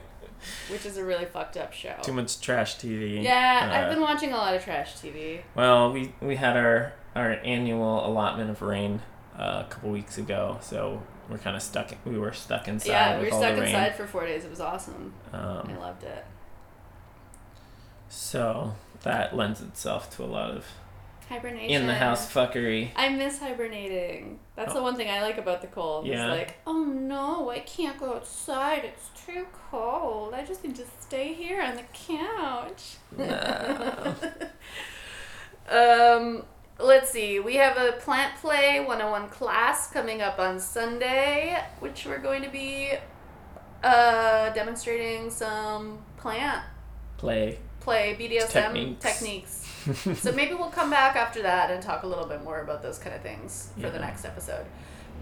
which 0.68 0.85
is 0.85 0.97
a 0.97 1.04
really 1.04 1.26
fucked 1.26 1.56
up 1.56 1.73
show. 1.73 1.94
Too 2.02 2.12
much 2.12 2.40
trash 2.40 2.76
TV. 2.76 3.23
Yeah, 3.23 3.70
I've 3.73 3.85
Uh, 3.87 3.94
been 3.94 4.00
watching 4.00 4.32
a 4.32 4.37
lot 4.37 4.54
of 4.54 4.64
trash 4.64 4.94
TV. 4.97 5.42
Well, 5.54 5.92
we 5.92 6.12
we 6.20 6.37
had 6.37 6.56
our 6.56 6.92
our 7.14 7.32
annual 7.44 8.04
allotment 8.04 8.50
of 8.50 8.62
rain 8.62 9.02
uh, 9.38 9.64
a 9.64 9.70
couple 9.70 9.90
weeks 9.90 10.18
ago, 10.18 10.59
so 10.61 11.02
we're 11.30 11.38
kind 11.38 11.56
of 11.56 11.62
stuck. 11.62 11.90
We 12.04 12.18
were 12.18 12.32
stuck 12.32 12.68
inside. 12.68 12.88
yeah, 12.90 13.18
we 13.18 13.26
were 13.26 13.30
stuck 13.30 13.56
inside 13.56 13.94
for 13.94 14.06
four 14.06 14.26
days. 14.26 14.44
It 14.44 14.50
was 14.50 14.60
awesome. 14.60 15.14
Um, 15.32 15.70
I 15.70 15.76
loved 15.78 16.02
it. 16.02 16.25
so 18.08 18.75
that 19.02 19.37
lends 19.37 19.60
itself 19.60 20.14
to 20.16 20.25
a 20.25 20.26
lot 20.26 20.50
of 20.50 20.66
Hibernation. 21.28 21.70
in 21.70 21.87
the 21.87 21.94
house 21.94 22.30
fuckery. 22.32 22.90
I 22.96 23.08
miss 23.10 23.38
hibernating. 23.38 24.40
That's 24.56 24.75
the 24.75 24.82
one 24.82 24.96
thing 24.96 25.08
I 25.08 25.22
like 25.22 25.38
about 25.38 25.60
the 25.60 25.68
cold. 25.68 26.06
Yeah. 26.06 26.32
It's 26.32 26.38
like, 26.38 26.56
oh 26.66 26.84
no, 26.84 27.50
I 27.50 27.60
can't 27.60 27.99
go 27.99 28.14
outside. 28.14 28.84
It's 28.84 29.10
too 29.25 29.46
cold. 29.70 30.34
I 30.34 30.44
just 30.44 30.64
need 30.64 30.75
to 30.76 30.84
stay 31.00 31.32
here 31.32 31.62
on 31.62 31.76
the 31.76 31.84
couch. 31.92 32.96
No. 33.16 34.14
um, 35.70 36.44
let's 36.82 37.10
see. 37.10 37.40
We 37.40 37.56
have 37.56 37.76
a 37.76 37.92
plant 37.92 38.37
play 38.40 38.80
101 38.80 39.28
class 39.28 39.90
coming 39.90 40.20
up 40.22 40.38
on 40.38 40.58
Sunday, 40.60 41.58
which 41.80 42.06
we're 42.06 42.18
going 42.18 42.42
to 42.42 42.50
be 42.50 42.92
uh, 43.82 44.50
demonstrating 44.50 45.30
some 45.30 45.99
plant 46.16 46.62
Play. 47.16 47.58
play 47.80 48.16
BDSM 48.18 48.50
Techniques. 48.50 49.02
techniques. 49.02 49.66
so 50.22 50.32
maybe 50.32 50.54
we'll 50.54 50.70
come 50.70 50.90
back 50.90 51.16
after 51.16 51.42
that 51.42 51.70
and 51.70 51.82
talk 51.82 52.02
a 52.02 52.06
little 52.06 52.26
bit 52.26 52.42
more 52.44 52.60
about 52.60 52.82
those 52.82 52.99
kind 52.99 53.14
of 53.14 53.22
things 53.22 53.70
for 53.80 53.90
the 53.90 53.99
next 53.99 54.25
episode. 54.25 54.66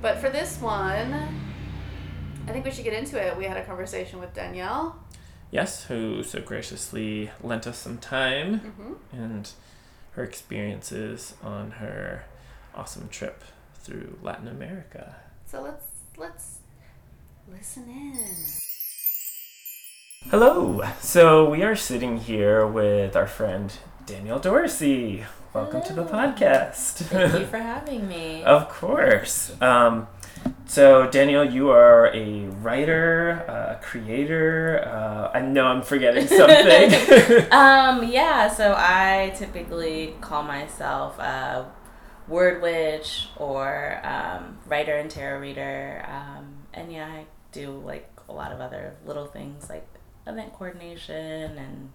But 0.01 0.19
for 0.19 0.29
this 0.31 0.61
one, 0.61 1.13
I 2.47 2.53
think 2.53 2.65
we 2.65 2.71
should 2.71 2.85
get 2.85 2.95
into 2.95 3.21
it. 3.25 3.37
We 3.37 3.45
had 3.45 3.57
a 3.57 3.65
conversation 3.65 4.21
with 4.21 4.33
Danielle. 4.35 4.97
Yes, 5.51 5.85
who 5.85 6.23
so 6.23 6.41
graciously 6.41 7.31
lent 7.43 7.67
us 7.67 7.79
some 7.79 7.99
time 7.99 8.59
hmm 8.59 8.93
and 9.13 9.51
her 10.19 10.25
experiences 10.25 11.35
on 11.45 11.71
her 11.71 12.25
awesome 12.75 13.09
trip 13.09 13.45
through 13.77 14.19
Latin 14.21 14.49
America. 14.49 15.15
So 15.47 15.63
let's 15.63 15.85
let's 16.17 16.59
listen 17.49 17.85
in. 17.89 18.19
Hello. 20.29 20.83
So 21.01 21.49
we 21.49 21.63
are 21.63 21.77
sitting 21.77 22.19
here 22.19 22.67
with 22.67 23.15
our 23.15 23.29
friend 23.29 23.73
Danielle 24.07 24.41
Dorsey. 24.41 25.25
Welcome 25.55 25.83
to 25.83 25.93
the 25.93 26.05
podcast. 26.05 26.95
Thank 26.95 27.39
you 27.39 27.47
for 27.55 27.59
having 27.59 28.09
me. 28.09 28.43
Of 28.43 28.69
course. 28.69 29.55
Um, 29.63 30.09
so, 30.67 31.09
Danielle, 31.11 31.51
you 31.51 31.71
are 31.71 32.09
a 32.15 32.47
writer, 32.61 33.31
a 33.31 33.81
creator. 33.83 34.85
Uh, 34.87 35.31
I 35.37 35.41
know 35.41 35.67
I'm 35.67 35.83
forgetting 35.83 36.27
something. 36.29 37.49
Um, 37.53 38.05
yeah, 38.05 38.49
so 38.49 38.75
I 38.77 39.33
typically 39.37 40.15
call 40.21 40.43
myself 40.43 41.19
a 41.19 41.67
word 42.29 42.61
witch 42.63 43.29
or 43.37 44.01
um, 44.05 44.59
writer 44.67 44.97
and 44.97 45.11
tarot 45.11 45.41
reader. 45.41 46.05
Um, 46.09 46.67
and 46.75 46.93
yeah, 46.93 47.07
I 47.07 47.27
do 47.53 47.71
like 47.85 48.09
a 48.29 48.33
lot 48.33 48.53
of 48.53 48.61
other 48.61 48.97
little 49.07 49.27
things 49.27 49.69
like 49.71 49.87
event 50.27 50.53
coordination 50.53 51.59
and 51.59 51.91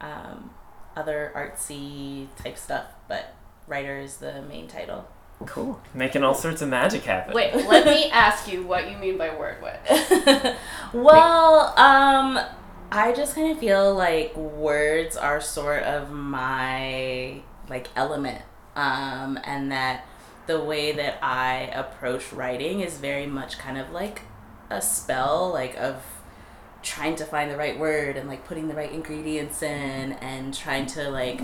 um, 0.00 0.50
other 0.96 1.32
artsy 1.36 2.26
type 2.42 2.56
stuff, 2.58 2.86
but 3.08 3.34
writer 3.66 3.98
is 3.98 4.16
the 4.16 4.42
main 4.42 4.66
title. 4.66 5.06
Cool. 5.46 5.80
Making 5.94 6.22
all 6.22 6.34
sorts 6.34 6.62
of 6.62 6.68
magic 6.68 7.04
happen. 7.04 7.34
Wait, 7.34 7.54
let 7.54 7.86
me 7.86 8.10
ask 8.12 8.50
you 8.50 8.62
what 8.62 8.90
you 8.90 8.96
mean 8.96 9.18
by 9.18 9.34
word 9.34 9.62
witch. 9.62 10.54
well, 10.92 11.78
um, 11.78 12.38
I 12.90 13.12
just 13.14 13.34
kind 13.34 13.50
of 13.50 13.58
feel 13.58 13.94
like 13.94 14.36
words 14.36 15.16
are 15.16 15.40
sort 15.40 15.82
of 15.84 16.10
my 16.10 17.40
like 17.68 17.88
element, 17.96 18.42
um, 18.76 19.38
and 19.44 19.70
that 19.72 20.06
the 20.46 20.60
way 20.60 20.92
that 20.92 21.18
I 21.22 21.70
approach 21.74 22.32
writing 22.32 22.80
is 22.80 22.98
very 22.98 23.26
much 23.26 23.58
kind 23.58 23.78
of 23.78 23.90
like 23.92 24.22
a 24.70 24.82
spell, 24.82 25.50
like 25.52 25.76
of 25.78 26.02
trying 26.82 27.14
to 27.16 27.24
find 27.24 27.50
the 27.50 27.56
right 27.56 27.78
word 27.78 28.16
and 28.16 28.28
like 28.28 28.44
putting 28.44 28.68
the 28.68 28.74
right 28.74 28.92
ingredients 28.92 29.62
in 29.62 30.12
and 30.14 30.52
trying 30.52 30.86
to 30.86 31.08
like 31.10 31.40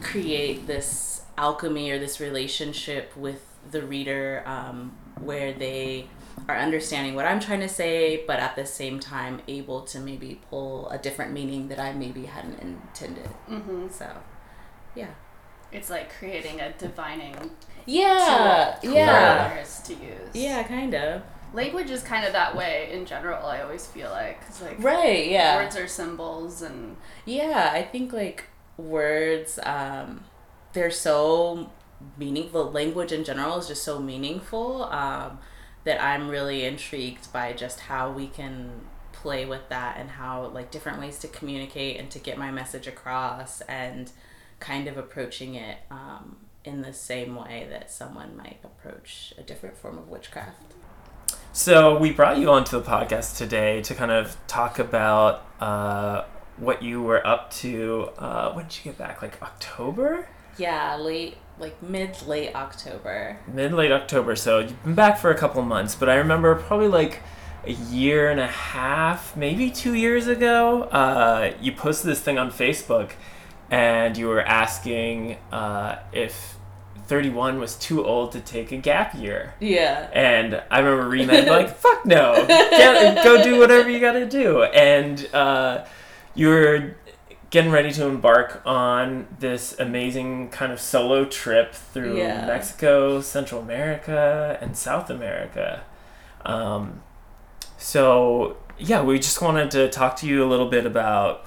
create 0.00 0.66
this 0.66 1.17
alchemy 1.38 1.90
or 1.90 1.98
this 1.98 2.20
relationship 2.20 3.16
with 3.16 3.42
the 3.70 3.82
reader 3.82 4.42
um, 4.46 4.96
where 5.20 5.52
they 5.52 6.06
are 6.48 6.56
understanding 6.56 7.14
what 7.14 7.26
I'm 7.26 7.40
trying 7.40 7.60
to 7.60 7.68
say, 7.68 8.24
but 8.26 8.38
at 8.40 8.56
the 8.56 8.64
same 8.66 9.00
time 9.00 9.40
able 9.48 9.82
to 9.82 9.98
maybe 10.00 10.40
pull 10.50 10.88
a 10.90 10.98
different 10.98 11.32
meaning 11.32 11.68
that 11.68 11.78
I 11.78 11.92
maybe 11.92 12.24
hadn't 12.26 12.58
intended. 12.60 13.26
hmm 13.46 13.88
So, 13.90 14.08
yeah. 14.94 15.10
It's 15.70 15.90
like 15.90 16.10
creating 16.18 16.60
a 16.60 16.72
divining 16.72 17.36
Yeah, 17.84 18.78
yeah. 18.82 19.64
to 19.84 19.92
use. 19.94 20.30
Yeah, 20.34 20.62
kind 20.62 20.94
of. 20.94 21.22
Language 21.52 21.90
is 21.90 22.02
kind 22.02 22.24
of 22.26 22.32
that 22.32 22.56
way 22.56 22.90
in 22.92 23.04
general. 23.06 23.46
I 23.46 23.60
always 23.62 23.86
feel 23.86 24.10
like 24.10 24.44
'cause, 24.46 24.62
like 24.62 24.82
Right, 24.82 25.26
yeah. 25.28 25.56
words 25.56 25.76
are 25.76 25.86
symbols 25.88 26.62
and 26.62 26.96
Yeah, 27.26 27.70
I 27.72 27.82
think 27.82 28.12
like 28.12 28.44
words, 28.78 29.58
um, 29.62 30.24
they're 30.72 30.90
so 30.90 31.70
meaningful. 32.16 32.70
Language 32.70 33.12
in 33.12 33.24
general 33.24 33.58
is 33.58 33.68
just 33.68 33.82
so 33.82 33.98
meaningful 33.98 34.84
um, 34.84 35.38
that 35.84 36.02
I'm 36.02 36.28
really 36.28 36.64
intrigued 36.64 37.32
by 37.32 37.52
just 37.52 37.80
how 37.80 38.10
we 38.10 38.28
can 38.28 38.82
play 39.12 39.44
with 39.46 39.68
that 39.68 39.96
and 39.98 40.10
how 40.10 40.46
like 40.48 40.70
different 40.70 41.00
ways 41.00 41.18
to 41.18 41.28
communicate 41.28 41.98
and 41.98 42.10
to 42.10 42.18
get 42.18 42.38
my 42.38 42.50
message 42.52 42.86
across 42.86 43.60
and 43.62 44.12
kind 44.60 44.86
of 44.86 44.96
approaching 44.96 45.54
it 45.54 45.78
um, 45.90 46.36
in 46.64 46.82
the 46.82 46.92
same 46.92 47.34
way 47.34 47.66
that 47.70 47.90
someone 47.90 48.36
might 48.36 48.58
approach 48.62 49.32
a 49.38 49.42
different 49.42 49.76
form 49.76 49.98
of 49.98 50.08
witchcraft. 50.08 50.74
So, 51.52 51.98
we 51.98 52.12
brought 52.12 52.38
you 52.38 52.50
onto 52.50 52.78
the 52.80 52.88
podcast 52.88 53.36
today 53.36 53.82
to 53.82 53.94
kind 53.94 54.12
of 54.12 54.36
talk 54.46 54.78
about 54.78 55.44
uh, 55.58 56.24
what 56.56 56.82
you 56.82 57.02
were 57.02 57.26
up 57.26 57.50
to. 57.54 58.10
Uh, 58.18 58.52
when 58.52 58.66
did 58.66 58.76
you 58.76 58.82
get 58.84 58.98
back? 58.98 59.22
Like 59.22 59.42
October? 59.42 60.28
Yeah, 60.58 60.96
late 60.96 61.36
like 61.58 61.82
mid 61.82 62.22
late 62.26 62.54
October. 62.54 63.38
mid 63.46 63.72
late 63.72 63.90
October. 63.92 64.36
So 64.36 64.60
you've 64.60 64.82
been 64.84 64.94
back 64.94 65.18
for 65.18 65.30
a 65.30 65.36
couple 65.36 65.62
months, 65.62 65.94
but 65.94 66.08
I 66.08 66.16
remember 66.16 66.54
probably 66.54 66.88
like 66.88 67.20
a 67.64 67.72
year 67.72 68.30
and 68.30 68.40
a 68.40 68.46
half, 68.46 69.36
maybe 69.36 69.70
two 69.70 69.94
years 69.94 70.26
ago, 70.26 70.84
uh, 70.84 71.52
you 71.60 71.72
posted 71.72 72.10
this 72.10 72.20
thing 72.20 72.38
on 72.38 72.50
Facebook, 72.50 73.12
and 73.70 74.16
you 74.16 74.28
were 74.28 74.40
asking 74.40 75.36
uh, 75.52 75.96
if 76.12 76.56
31 77.06 77.58
was 77.58 77.74
too 77.76 78.04
old 78.04 78.32
to 78.32 78.40
take 78.40 78.70
a 78.70 78.76
gap 78.76 79.14
year. 79.14 79.54
Yeah. 79.60 80.08
And 80.12 80.62
I 80.70 80.78
remember 80.78 81.08
reading 81.08 81.28
that 81.28 81.48
like, 81.48 81.76
fuck 81.76 82.04
no, 82.06 82.46
Get, 82.46 83.24
go 83.24 83.42
do 83.42 83.58
whatever 83.58 83.90
you 83.90 83.98
gotta 83.98 84.26
do. 84.26 84.62
And 84.62 85.28
uh, 85.34 85.84
you 86.34 86.48
were 86.48 86.94
getting 87.50 87.70
ready 87.70 87.90
to 87.92 88.06
embark 88.06 88.60
on 88.66 89.26
this 89.40 89.78
amazing 89.78 90.50
kind 90.50 90.70
of 90.72 90.80
solo 90.80 91.24
trip 91.24 91.74
through 91.74 92.18
Yeah. 92.18 92.46
Mexico, 92.46 93.20
Central 93.20 93.60
America, 93.62 94.58
and 94.60 94.76
South 94.76 95.08
America. 95.08 95.82
Um, 96.44 97.02
so, 97.78 98.56
yeah, 98.78 99.02
we 99.02 99.18
just 99.18 99.40
wanted 99.40 99.70
to 99.72 99.88
talk 99.88 100.16
to 100.16 100.26
you 100.26 100.44
a 100.44 100.46
little 100.46 100.68
bit 100.68 100.84
about 100.84 101.44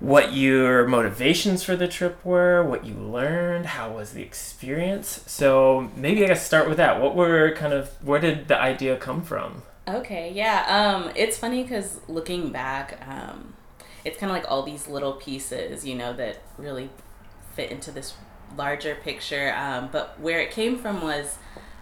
what 0.00 0.32
your 0.32 0.86
motivations 0.88 1.62
for 1.62 1.76
the 1.76 1.86
trip 1.86 2.24
were, 2.24 2.62
what 2.64 2.84
you 2.84 2.94
learned, 2.94 3.66
how 3.66 3.92
was 3.92 4.12
the 4.12 4.22
experience. 4.22 5.22
So 5.28 5.90
maybe 5.94 6.24
I 6.24 6.28
guess 6.28 6.44
start 6.44 6.68
with 6.68 6.76
that. 6.78 7.00
What 7.00 7.14
were 7.14 7.52
kind 7.54 7.72
of 7.72 7.88
where 8.04 8.20
did 8.20 8.48
the 8.48 8.60
idea 8.60 8.96
come 8.96 9.22
from? 9.22 9.62
Okay, 9.86 10.32
yeah. 10.34 10.64
Um, 10.66 11.12
it's 11.14 11.38
funny 11.38 11.62
because 11.62 12.00
looking 12.08 12.50
back, 12.50 12.98
um, 13.06 13.54
it's 14.04 14.18
kind 14.18 14.30
of 14.30 14.36
like 14.36 14.50
all 14.50 14.62
these 14.62 14.88
little 14.88 15.14
pieces, 15.14 15.86
you 15.86 15.94
know, 15.94 16.12
that 16.14 16.42
really 16.58 16.90
fit 17.54 17.70
into 17.70 17.90
this 17.90 18.14
larger 18.56 18.94
picture. 18.96 19.54
Um, 19.56 19.88
but 19.92 20.18
where 20.20 20.40
it 20.40 20.50
came 20.50 20.78
from 20.78 21.02
was 21.02 21.38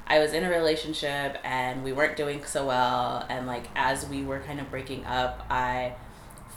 I 0.06 0.18
was 0.18 0.32
in 0.32 0.44
a 0.44 0.50
relationship 0.50 1.38
and 1.44 1.84
we 1.84 1.92
weren't 1.92 2.16
doing 2.16 2.44
so 2.44 2.66
well. 2.66 3.24
And 3.28 3.46
like 3.46 3.66
as 3.74 4.06
we 4.06 4.22
were 4.22 4.40
kind 4.40 4.60
of 4.60 4.70
breaking 4.70 5.04
up, 5.06 5.46
I 5.48 5.94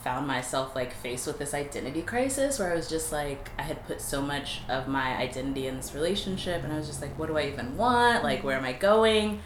found 0.03 0.27
myself 0.27 0.75
like 0.75 0.93
faced 0.93 1.25
with 1.25 1.39
this 1.39 1.53
identity 1.53 2.01
crisis 2.01 2.59
where 2.59 2.71
I 2.71 2.75
was 2.75 2.89
just 2.89 3.13
like 3.13 3.49
I 3.57 3.61
had 3.61 3.85
put 3.87 4.01
so 4.01 4.21
much 4.21 4.59
of 4.67 4.87
my 4.87 5.15
identity 5.15 5.67
in 5.67 5.77
this 5.77 5.93
relationship 5.93 6.61
and 6.63 6.73
I 6.73 6.77
was 6.77 6.87
just 6.87 7.01
like 7.01 7.17
what 7.17 7.27
do 7.27 7.37
I 7.37 7.47
even 7.47 7.77
want 7.77 8.21
like 8.21 8.43
where 8.43 8.57
am 8.57 8.65
I 8.65 8.73
going 8.73 9.41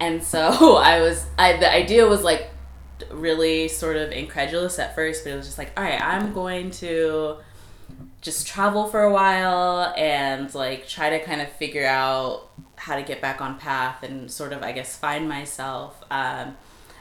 and 0.00 0.22
so 0.22 0.76
I 0.76 1.00
was 1.00 1.26
I 1.38 1.56
the 1.56 1.72
idea 1.72 2.06
was 2.06 2.22
like 2.22 2.50
really 3.10 3.68
sort 3.68 3.96
of 3.96 4.10
incredulous 4.12 4.78
at 4.78 4.94
first 4.94 5.24
but 5.24 5.32
it 5.32 5.36
was 5.36 5.46
just 5.46 5.58
like 5.58 5.72
all 5.76 5.84
right 5.84 6.00
I'm 6.00 6.32
going 6.32 6.70
to 6.72 7.36
just 8.20 8.46
travel 8.46 8.86
for 8.86 9.02
a 9.02 9.12
while 9.12 9.92
and 9.96 10.52
like 10.54 10.88
try 10.88 11.10
to 11.10 11.22
kind 11.22 11.40
of 11.40 11.50
figure 11.52 11.86
out 11.86 12.50
how 12.76 12.96
to 12.96 13.02
get 13.02 13.20
back 13.20 13.40
on 13.40 13.58
path 13.58 14.02
and 14.02 14.30
sort 14.30 14.52
of 14.52 14.62
I 14.62 14.72
guess 14.72 14.96
find 14.96 15.28
myself 15.28 16.02
um, 16.10 16.56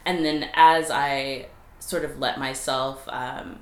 and 0.06 0.26
then 0.26 0.50
as 0.54 0.92
I 0.92 1.48
sort 1.80 2.06
of 2.06 2.20
let 2.20 2.40
myself 2.40 3.08
um, 3.10 3.60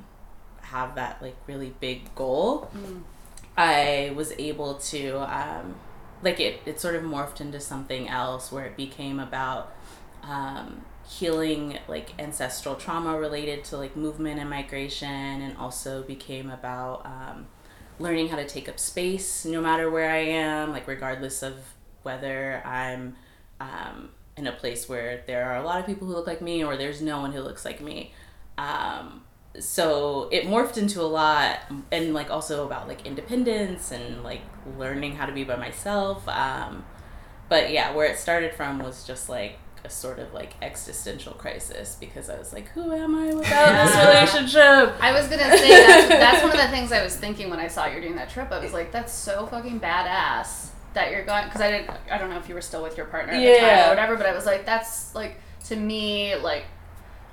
have 0.62 0.96
that 0.96 1.22
like 1.22 1.36
really 1.48 1.74
big 1.80 2.14
goal, 2.16 2.70
mm. 2.76 3.02
I 3.58 4.14
was 4.16 4.32
able 4.38 4.76
to 4.76 5.20
um, 5.20 5.76
like 6.24 6.40
it. 6.40 6.62
It 6.66 6.80
sort 6.80 6.96
of 6.96 7.04
morphed 7.04 7.42
into 7.42 7.60
something 7.60 8.08
else 8.08 8.52
where 8.52 8.66
it 8.66 8.78
became 8.78 9.20
about 9.20 9.74
um, 10.24 10.84
healing 11.12 11.78
like 11.90 12.14
ancestral 12.18 12.76
trauma 12.76 13.20
related 13.20 13.64
to 13.66 13.78
like 13.78 13.96
movement 13.96 14.40
and 14.40 14.50
migration, 14.50 15.10
and 15.42 15.58
also 15.58 16.04
became 16.04 16.50
about 16.50 17.06
um, 17.06 17.48
learning 18.00 18.30
how 18.30 18.38
to 18.38 18.48
take 18.48 18.70
up 18.70 18.80
space 18.80 19.46
no 19.46 19.62
matter 19.62 19.90
where 19.90 20.10
I 20.10 20.20
am, 20.20 20.72
like 20.72 20.88
regardless 20.88 21.44
of 21.44 21.56
whether 22.04 22.62
I'm 22.66 23.16
um, 23.60 24.10
in 24.38 24.48
a 24.48 24.52
place 24.52 24.88
where 24.88 25.24
there 25.28 25.50
are 25.50 25.58
a 25.58 25.66
lot 25.66 25.80
of 25.80 25.86
people 25.86 26.08
who 26.08 26.14
look 26.14 26.28
like 26.28 26.42
me 26.42 26.64
or 26.64 26.78
there's 26.78 27.02
no 27.02 27.20
one 27.20 27.32
who 27.32 27.42
looks 27.42 27.66
like 27.66 27.82
me. 27.82 28.14
Um, 28.58 29.24
so 29.60 30.30
it 30.32 30.46
morphed 30.46 30.78
into 30.78 31.02
a 31.02 31.04
lot 31.04 31.60
and 31.92 32.14
like 32.14 32.32
also 32.32 32.66
about 32.66 32.88
like 32.88 33.06
independence 33.06 33.92
and 33.92 34.24
like 34.24 34.42
learning 34.78 35.16
how 35.18 35.26
to 35.26 35.34
be 35.34 35.44
by 35.44 35.58
myself. 35.58 36.28
Um, 36.28 36.86
but 37.50 37.72
yeah, 37.72 37.94
where 37.94 38.08
it 38.08 38.18
started 38.18 38.54
from 38.54 38.80
was 38.80 39.06
just 39.06 39.28
like 39.28 39.60
a 39.84 39.90
sort 39.90 40.20
of 40.20 40.34
like 40.34 40.54
existential 40.62 41.34
crisis 41.34 41.98
because 42.00 42.30
I 42.30 42.38
was 42.38 42.54
like, 42.54 42.68
who 42.70 42.92
am 42.92 43.16
I 43.16 43.34
without 43.34 43.86
this 43.86 43.96
relationship? 43.96 44.96
I 45.02 45.12
was 45.12 45.28
gonna 45.28 45.58
say 45.58 45.70
that's, 45.70 46.08
that's 46.08 46.44
one 46.44 46.52
of 46.52 46.58
the 46.58 46.68
things 46.76 46.92
I 46.92 47.04
was 47.04 47.16
thinking 47.16 47.50
when 47.50 47.60
I 47.60 47.68
saw 47.68 47.88
you're 47.88 48.02
doing 48.02 48.16
that 48.16 48.30
trip. 48.30 48.52
I 48.52 48.60
was 48.60 48.74
like, 48.74 48.92
that's 48.92 49.14
so 49.14 49.48
fucking 49.48 49.80
badass 49.80 50.70
that 50.94 51.12
you're 51.12 51.24
going 51.24 51.46
because 51.46 51.62
I 51.62 51.72
didn't 51.72 51.90
I 52.12 52.18
don't 52.18 52.30
know 52.30 52.38
if 52.38 52.50
you 52.50 52.56
were 52.56 52.62
still 52.62 52.84
with 52.84 52.98
your 52.98 53.06
partner 53.06 53.34
at 53.34 53.42
yeah. 53.42 53.54
the 53.54 53.60
time 53.60 53.86
or 53.86 53.90
whatever, 53.90 54.18
but 54.18 54.26
I 54.26 54.34
was 54.34 54.46
like 54.46 54.66
that's 54.66 55.16
like 55.16 55.38
to 55.66 55.76
me 55.76 56.36
like 56.36 56.66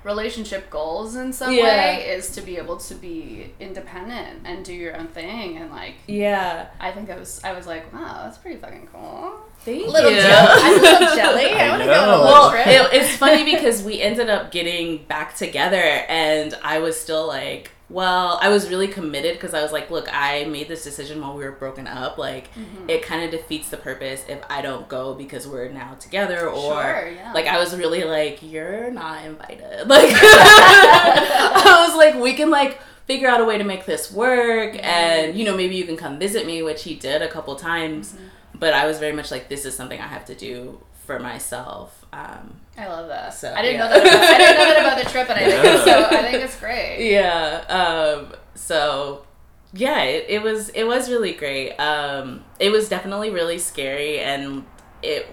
relationship 0.03 0.69
goals 0.69 1.15
in 1.15 1.33
some 1.33 1.53
yeah. 1.53 1.63
way 1.63 2.09
is 2.09 2.31
to 2.31 2.41
be 2.41 2.57
able 2.57 2.77
to 2.77 2.95
be 2.95 3.51
independent 3.59 4.41
and 4.45 4.63
do 4.63 4.73
your 4.73 4.95
own 4.95 5.07
thing 5.07 5.57
and 5.57 5.69
like 5.71 5.95
yeah 6.07 6.67
I 6.79 6.91
think 6.91 7.09
I 7.09 7.17
was 7.17 7.41
I 7.43 7.53
was 7.53 7.67
like 7.67 7.91
wow 7.93 8.21
that's 8.23 8.37
pretty 8.37 8.59
fucking 8.59 8.89
cool. 8.93 9.39
Thank 9.61 9.87
little 9.87 10.09
you. 10.09 10.21
I'm 10.21 10.79
a 10.79 10.81
little 10.81 11.15
jelly. 11.17 11.47
I, 11.47 11.67
I 11.67 11.69
want 11.69 11.81
to 11.83 11.87
go 11.87 11.93
on 11.93 12.07
a 12.07 12.11
little 12.11 12.25
well, 12.25 12.51
trip. 12.51 12.65
It, 12.65 12.93
it's 12.93 13.17
funny 13.17 13.43
because 13.43 13.83
we 13.83 14.01
ended 14.01 14.29
up 14.29 14.51
getting 14.51 15.03
back 15.05 15.35
together 15.35 15.75
and 15.75 16.57
I 16.63 16.79
was 16.79 16.97
still 16.97 17.27
like 17.27 17.71
well, 17.89 18.37
I 18.39 18.49
was 18.49 18.69
really 18.69 18.87
committed 18.87 19.33
because 19.33 19.55
I 19.55 19.63
was 19.63 19.71
like, 19.71 19.89
look, 19.89 20.07
I 20.11 20.45
made 20.45 20.67
this 20.67 20.83
decision 20.83 21.21
while 21.21 21.35
we 21.35 21.43
were 21.43 21.51
broken 21.51 21.87
up. 21.87 22.19
Like, 22.19 22.53
mm-hmm. 22.53 22.87
it 22.87 23.01
kind 23.01 23.23
of 23.23 23.31
defeats 23.31 23.69
the 23.69 23.77
purpose 23.77 24.23
if 24.29 24.43
I 24.47 24.61
don't 24.61 24.87
go 24.87 25.15
because 25.15 25.47
we're 25.47 25.69
now 25.69 25.95
together. 25.95 26.47
Or, 26.47 26.83
sure, 26.83 27.09
yeah. 27.09 27.33
like, 27.33 27.47
I 27.47 27.57
was 27.57 27.75
really 27.75 28.03
like, 28.03 28.43
you're 28.43 28.91
not 28.91 29.25
invited. 29.25 29.87
Like, 29.89 30.11
I 30.13 31.87
was 31.87 31.97
like, 31.97 32.21
we 32.21 32.33
can, 32.33 32.51
like, 32.51 32.79
figure 33.07 33.27
out 33.27 33.41
a 33.41 33.45
way 33.45 33.57
to 33.57 33.63
make 33.63 33.85
this 33.85 34.11
work. 34.11 34.73
Mm-hmm. 34.73 34.85
And, 34.85 35.37
you 35.37 35.45
know, 35.45 35.57
maybe 35.57 35.75
you 35.75 35.85
can 35.85 35.97
come 35.97 36.19
visit 36.19 36.45
me, 36.45 36.61
which 36.61 36.83
he 36.83 36.93
did 36.93 37.23
a 37.23 37.27
couple 37.27 37.55
times. 37.55 38.13
Mm-hmm. 38.13 38.25
But 38.59 38.73
I 38.75 38.85
was 38.85 38.99
very 38.99 39.13
much 39.13 39.31
like, 39.31 39.49
this 39.49 39.65
is 39.65 39.75
something 39.75 39.99
I 39.99 40.07
have 40.07 40.25
to 40.25 40.35
do 40.35 40.79
for 41.05 41.17
myself. 41.17 41.98
Um, 42.11 42.59
I 42.77 42.87
love 42.87 43.07
that. 43.09 43.33
So, 43.33 43.53
I 43.53 43.61
didn't 43.61 43.79
yeah. 43.79 43.87
know 43.87 43.93
that. 43.93 44.01
About, 44.01 44.23
I 44.23 44.37
didn't 44.37 44.57
know 44.57 44.65
that 44.65 44.81
about 44.81 45.03
the 45.03 45.09
trip, 45.11 45.29
and 45.29 45.39
I 45.39 45.43
think 45.43 45.63
yeah. 45.63 45.83
so. 45.83 46.17
I 46.17 46.31
think 46.31 46.43
it's 46.43 46.59
great. 46.59 47.11
Yeah. 47.11 47.63
Um, 47.69 48.33
so 48.55 49.25
yeah, 49.73 50.01
it, 50.01 50.25
it 50.29 50.41
was 50.41 50.69
it 50.69 50.85
was 50.85 51.09
really 51.09 51.33
great. 51.33 51.75
Um, 51.75 52.43
it 52.59 52.71
was 52.71 52.89
definitely 52.89 53.29
really 53.29 53.59
scary, 53.59 54.19
and 54.19 54.65
it 55.03 55.27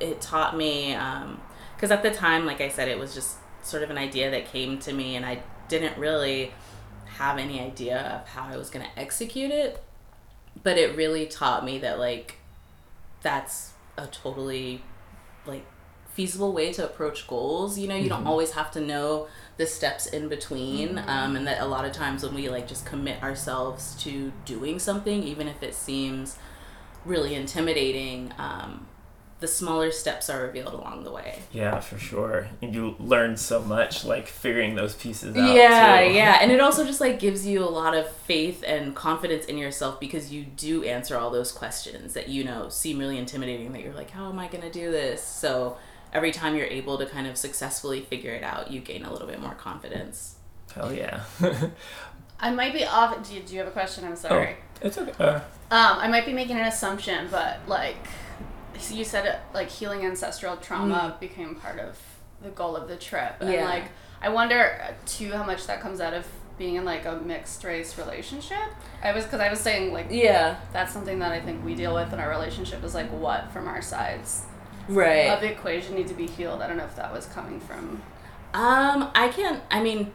it 0.00 0.20
taught 0.20 0.56
me 0.56 0.92
because 1.74 1.90
um, 1.90 1.96
at 1.96 2.02
the 2.02 2.10
time, 2.10 2.46
like 2.46 2.60
I 2.60 2.68
said, 2.68 2.88
it 2.88 2.98
was 2.98 3.14
just 3.14 3.36
sort 3.62 3.82
of 3.82 3.90
an 3.90 3.98
idea 3.98 4.30
that 4.30 4.46
came 4.46 4.78
to 4.80 4.92
me, 4.92 5.16
and 5.16 5.26
I 5.26 5.42
didn't 5.68 5.98
really 5.98 6.52
have 7.18 7.38
any 7.38 7.60
idea 7.60 8.22
of 8.22 8.28
how 8.28 8.44
I 8.44 8.56
was 8.56 8.70
going 8.70 8.84
to 8.84 8.98
execute 8.98 9.50
it. 9.50 9.82
But 10.62 10.78
it 10.78 10.96
really 10.96 11.26
taught 11.26 11.64
me 11.64 11.78
that 11.78 11.98
like 11.98 12.36
that's 13.20 13.72
a 13.96 14.06
totally 14.06 14.82
like 15.46 15.66
feasible 16.14 16.52
way 16.52 16.72
to 16.72 16.84
approach 16.84 17.26
goals. 17.26 17.78
You 17.78 17.88
know, 17.88 17.94
you 17.94 18.02
mm-hmm. 18.02 18.10
don't 18.10 18.26
always 18.26 18.52
have 18.52 18.70
to 18.72 18.80
know 18.80 19.28
the 19.56 19.66
steps 19.66 20.06
in 20.06 20.28
between, 20.28 20.96
mm-hmm. 20.96 21.08
um, 21.08 21.36
and 21.36 21.46
that 21.46 21.60
a 21.60 21.66
lot 21.66 21.84
of 21.84 21.92
times 21.92 22.22
when 22.22 22.34
we 22.34 22.48
like 22.48 22.68
just 22.68 22.86
commit 22.86 23.22
ourselves 23.22 23.94
to 24.02 24.32
doing 24.44 24.78
something, 24.78 25.22
even 25.22 25.48
if 25.48 25.62
it 25.62 25.74
seems 25.74 26.38
really 27.04 27.34
intimidating, 27.34 28.32
um, 28.38 28.86
the 29.40 29.48
smaller 29.48 29.90
steps 29.90 30.30
are 30.30 30.46
revealed 30.46 30.72
along 30.72 31.02
the 31.02 31.10
way. 31.10 31.40
Yeah, 31.50 31.80
for 31.80 31.98
sure. 31.98 32.46
And 32.62 32.72
you 32.72 32.94
learn 33.00 33.36
so 33.36 33.60
much 33.60 34.04
like 34.04 34.28
figuring 34.28 34.76
those 34.76 34.94
pieces 34.94 35.36
out. 35.36 35.52
Yeah, 35.54 36.00
yeah. 36.00 36.38
And 36.40 36.52
it 36.52 36.60
also 36.62 36.86
just 36.86 37.00
like 37.00 37.18
gives 37.18 37.44
you 37.44 37.64
a 37.64 37.68
lot 37.68 37.94
of 37.96 38.08
faith 38.08 38.62
and 38.64 38.94
confidence 38.94 39.46
in 39.46 39.58
yourself 39.58 39.98
because 39.98 40.32
you 40.32 40.44
do 40.44 40.84
answer 40.84 41.18
all 41.18 41.30
those 41.30 41.50
questions 41.50 42.14
that 42.14 42.28
you 42.28 42.44
know 42.44 42.68
seem 42.68 42.98
really 42.98 43.18
intimidating 43.18 43.72
that 43.72 43.82
you're 43.82 43.94
like, 43.94 44.10
how 44.10 44.28
am 44.28 44.38
I 44.38 44.46
going 44.46 44.62
to 44.62 44.70
do 44.70 44.92
this? 44.92 45.22
So 45.24 45.76
every 46.12 46.32
time 46.32 46.56
you're 46.56 46.66
able 46.66 46.98
to 46.98 47.06
kind 47.06 47.26
of 47.26 47.36
successfully 47.36 48.00
figure 48.00 48.32
it 48.32 48.42
out, 48.42 48.70
you 48.70 48.80
gain 48.80 49.04
a 49.04 49.12
little 49.12 49.28
bit 49.28 49.40
more 49.40 49.54
confidence. 49.54 50.36
Hell 50.74 50.92
yeah. 50.92 51.24
I 52.40 52.50
might 52.50 52.72
be 52.72 52.84
off. 52.84 53.28
Do 53.28 53.34
you, 53.34 53.42
do 53.42 53.52
you 53.52 53.60
have 53.60 53.68
a 53.68 53.72
question? 53.72 54.04
I'm 54.04 54.16
sorry. 54.16 54.56
Oh, 54.58 54.86
it's 54.86 54.98
okay. 54.98 55.12
Uh, 55.18 55.36
um, 55.70 55.98
I 55.98 56.08
might 56.08 56.26
be 56.26 56.32
making 56.32 56.56
an 56.56 56.66
assumption, 56.66 57.28
but 57.30 57.60
like 57.68 57.96
so 58.78 58.94
you 58.94 59.04
said 59.04 59.26
it, 59.26 59.38
like 59.54 59.70
healing 59.70 60.04
ancestral 60.04 60.56
trauma 60.56 61.14
mm. 61.14 61.20
became 61.20 61.54
part 61.54 61.78
of 61.78 61.98
the 62.42 62.50
goal 62.50 62.76
of 62.76 62.88
the 62.88 62.96
trip 62.96 63.36
and 63.40 63.52
yeah. 63.52 63.64
like 63.64 63.84
i 64.20 64.28
wonder 64.28 64.94
too 65.06 65.30
how 65.32 65.44
much 65.44 65.66
that 65.66 65.80
comes 65.80 66.00
out 66.00 66.12
of 66.12 66.26
being 66.58 66.74
in 66.74 66.84
like 66.84 67.06
a 67.06 67.16
mixed 67.24 67.62
race 67.64 67.96
relationship 67.96 68.58
i 69.02 69.12
was 69.12 69.24
because 69.24 69.40
i 69.40 69.48
was 69.48 69.60
saying 69.60 69.92
like 69.92 70.06
yeah 70.10 70.56
that's 70.72 70.92
something 70.92 71.18
that 71.20 71.32
i 71.32 71.40
think 71.40 71.64
we 71.64 71.74
deal 71.74 71.94
with 71.94 72.12
in 72.12 72.18
our 72.18 72.28
relationship 72.28 72.82
is 72.82 72.94
like 72.94 73.10
what 73.12 73.50
from 73.52 73.68
our 73.68 73.80
sides 73.80 74.42
right 74.88 75.28
of 75.30 75.40
the 75.40 75.50
equation 75.50 75.94
need 75.94 76.08
to 76.08 76.14
be 76.14 76.26
healed 76.26 76.60
i 76.62 76.66
don't 76.66 76.76
know 76.76 76.84
if 76.84 76.96
that 76.96 77.12
was 77.12 77.26
coming 77.26 77.60
from 77.60 78.02
um 78.54 79.10
i 79.14 79.28
can't 79.28 79.62
i 79.70 79.82
mean 79.82 80.12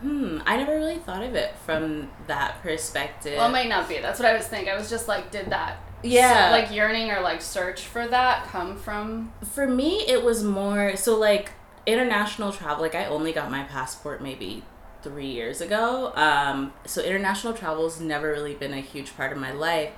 Hmm, 0.00 0.40
I 0.44 0.58
never 0.58 0.74
really 0.74 0.98
thought 0.98 1.22
of 1.22 1.34
it 1.34 1.54
from 1.64 2.10
that 2.26 2.60
perspective. 2.62 3.38
Well, 3.38 3.48
it 3.48 3.52
might 3.52 3.70
not 3.70 3.88
be. 3.88 4.00
That's 4.00 4.18
what 4.20 4.28
I 4.28 4.34
was 4.36 4.46
thinking. 4.46 4.68
I 4.68 4.76
was 4.76 4.90
just 4.90 5.08
like, 5.08 5.30
did 5.30 5.48
that 5.48 5.78
yeah 6.04 6.48
so, 6.48 6.52
like 6.52 6.70
yearning 6.70 7.10
or 7.10 7.20
like 7.20 7.40
search 7.40 7.82
for 7.82 8.06
that 8.06 8.44
come 8.46 8.76
from 8.76 9.32
for 9.52 9.66
me 9.66 10.04
it 10.06 10.22
was 10.22 10.44
more 10.44 10.96
so 10.96 11.18
like 11.18 11.52
international 11.86 12.52
travel 12.52 12.82
like 12.82 12.94
i 12.94 13.06
only 13.06 13.32
got 13.32 13.50
my 13.50 13.62
passport 13.64 14.22
maybe 14.22 14.62
three 15.02 15.26
years 15.26 15.60
ago 15.60 16.12
um, 16.14 16.72
so 16.86 17.02
international 17.02 17.52
travel's 17.52 18.00
never 18.00 18.30
really 18.30 18.54
been 18.54 18.72
a 18.72 18.80
huge 18.80 19.14
part 19.16 19.32
of 19.32 19.38
my 19.38 19.52
life 19.52 19.90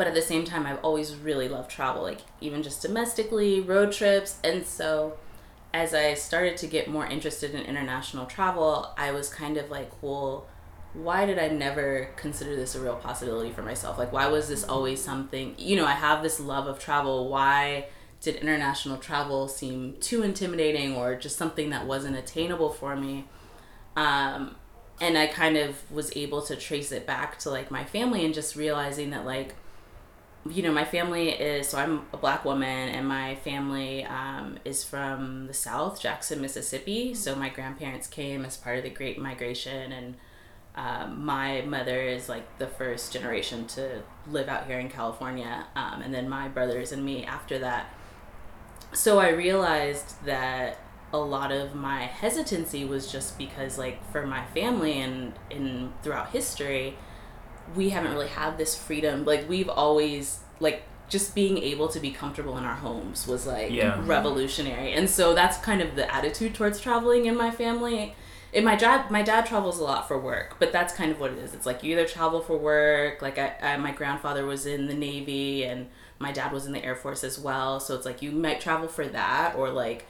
but 0.00 0.06
at 0.06 0.14
the 0.14 0.22
same 0.22 0.46
time 0.46 0.64
i've 0.64 0.82
always 0.82 1.14
really 1.14 1.46
loved 1.46 1.70
travel 1.70 2.02
like 2.02 2.20
even 2.40 2.62
just 2.62 2.80
domestically 2.80 3.60
road 3.60 3.92
trips 3.92 4.38
and 4.42 4.66
so 4.66 5.18
as 5.74 5.92
i 5.92 6.14
started 6.14 6.56
to 6.56 6.66
get 6.66 6.88
more 6.88 7.04
interested 7.04 7.54
in 7.54 7.60
international 7.66 8.24
travel 8.24 8.94
i 8.96 9.12
was 9.12 9.28
kind 9.28 9.58
of 9.58 9.70
like 9.70 9.90
well 10.00 10.46
why 10.92 11.24
did 11.24 11.38
I 11.38 11.48
never 11.48 12.08
consider 12.16 12.56
this 12.56 12.74
a 12.74 12.80
real 12.80 12.96
possibility 12.96 13.52
for 13.52 13.62
myself? 13.62 13.96
Like, 13.96 14.12
why 14.12 14.26
was 14.26 14.48
this 14.48 14.64
always 14.64 15.02
something? 15.02 15.54
You 15.56 15.76
know, 15.76 15.86
I 15.86 15.92
have 15.92 16.22
this 16.22 16.40
love 16.40 16.66
of 16.66 16.80
travel. 16.80 17.28
Why 17.28 17.86
did 18.20 18.36
international 18.36 18.96
travel 18.96 19.46
seem 19.46 19.96
too 20.00 20.22
intimidating 20.22 20.96
or 20.96 21.14
just 21.14 21.36
something 21.36 21.70
that 21.70 21.86
wasn't 21.86 22.16
attainable 22.16 22.70
for 22.70 22.96
me? 22.96 23.26
Um, 23.94 24.56
and 25.00 25.16
I 25.16 25.28
kind 25.28 25.56
of 25.56 25.90
was 25.92 26.14
able 26.16 26.42
to 26.42 26.56
trace 26.56 26.90
it 26.90 27.06
back 27.06 27.38
to 27.40 27.50
like 27.50 27.70
my 27.70 27.84
family 27.84 28.24
and 28.24 28.34
just 28.34 28.56
realizing 28.56 29.10
that, 29.10 29.24
like, 29.24 29.54
you 30.48 30.62
know, 30.62 30.72
my 30.72 30.84
family 30.84 31.30
is 31.30 31.68
so 31.68 31.78
I'm 31.78 32.06
a 32.12 32.16
black 32.16 32.44
woman, 32.44 32.88
and 32.88 33.06
my 33.06 33.34
family 33.36 34.04
um, 34.04 34.58
is 34.64 34.84
from 34.84 35.46
the 35.46 35.54
South, 35.54 36.00
Jackson, 36.00 36.40
Mississippi. 36.40 37.14
So 37.14 37.34
my 37.34 37.48
grandparents 37.48 38.06
came 38.06 38.44
as 38.44 38.56
part 38.56 38.78
of 38.78 38.84
the 38.84 38.90
Great 38.90 39.18
Migration 39.18 39.92
and 39.92 40.14
um, 40.76 41.24
my 41.24 41.62
mother 41.62 42.00
is 42.00 42.28
like 42.28 42.58
the 42.58 42.66
first 42.66 43.12
generation 43.12 43.66
to 43.68 44.02
live 44.28 44.48
out 44.48 44.66
here 44.66 44.78
in 44.78 44.88
California, 44.88 45.66
um, 45.74 46.00
and 46.00 46.14
then 46.14 46.28
my 46.28 46.48
brothers 46.48 46.92
and 46.92 47.04
me 47.04 47.24
after 47.24 47.58
that. 47.58 47.92
So 48.92 49.18
I 49.18 49.28
realized 49.30 50.24
that 50.24 50.78
a 51.12 51.18
lot 51.18 51.50
of 51.50 51.74
my 51.74 52.04
hesitancy 52.04 52.84
was 52.84 53.10
just 53.10 53.36
because 53.36 53.78
like 53.78 54.10
for 54.12 54.26
my 54.26 54.46
family 54.46 55.00
and 55.00 55.32
in 55.50 55.92
throughout 56.02 56.30
history 56.30 56.96
we 57.74 57.90
haven't 57.90 58.12
really 58.12 58.28
had 58.28 58.58
this 58.58 58.74
freedom. 58.74 59.24
Like 59.24 59.48
we've 59.48 59.68
always 59.68 60.40
like 60.60 60.82
just 61.08 61.34
being 61.34 61.58
able 61.58 61.88
to 61.88 61.98
be 61.98 62.10
comfortable 62.12 62.56
in 62.56 62.64
our 62.64 62.76
homes 62.76 63.26
was 63.26 63.46
like 63.46 63.70
Yeah. 63.72 64.00
revolutionary. 64.04 64.92
And 64.92 65.10
so 65.10 65.34
that's 65.34 65.58
kind 65.58 65.82
of 65.82 65.96
the 65.96 66.12
attitude 66.14 66.54
towards 66.54 66.80
traveling 66.80 67.26
in 67.26 67.36
my 67.36 67.50
family. 67.50 68.14
In 68.52 68.64
my 68.64 68.76
dad 68.76 69.10
my 69.10 69.22
dad 69.22 69.46
travels 69.46 69.78
a 69.78 69.84
lot 69.84 70.08
for 70.08 70.18
work 70.18 70.56
but 70.58 70.72
that's 70.72 70.92
kind 70.94 71.12
of 71.12 71.20
what 71.20 71.32
it 71.32 71.38
is. 71.38 71.54
It's 71.54 71.66
like 71.66 71.82
you 71.82 71.92
either 71.92 72.06
travel 72.06 72.40
for 72.40 72.56
work 72.56 73.22
like 73.22 73.38
I, 73.38 73.54
I 73.62 73.76
my 73.76 73.92
grandfather 73.92 74.44
was 74.46 74.66
in 74.66 74.86
the 74.86 74.94
navy 74.94 75.64
and 75.64 75.88
my 76.18 76.32
dad 76.32 76.52
was 76.52 76.66
in 76.66 76.72
the 76.72 76.84
air 76.84 76.96
force 76.96 77.24
as 77.24 77.38
well. 77.38 77.80
So 77.80 77.94
it's 77.94 78.04
like 78.04 78.22
you 78.22 78.32
might 78.32 78.60
travel 78.60 78.88
for 78.88 79.06
that 79.06 79.54
or 79.56 79.70
like 79.70 80.06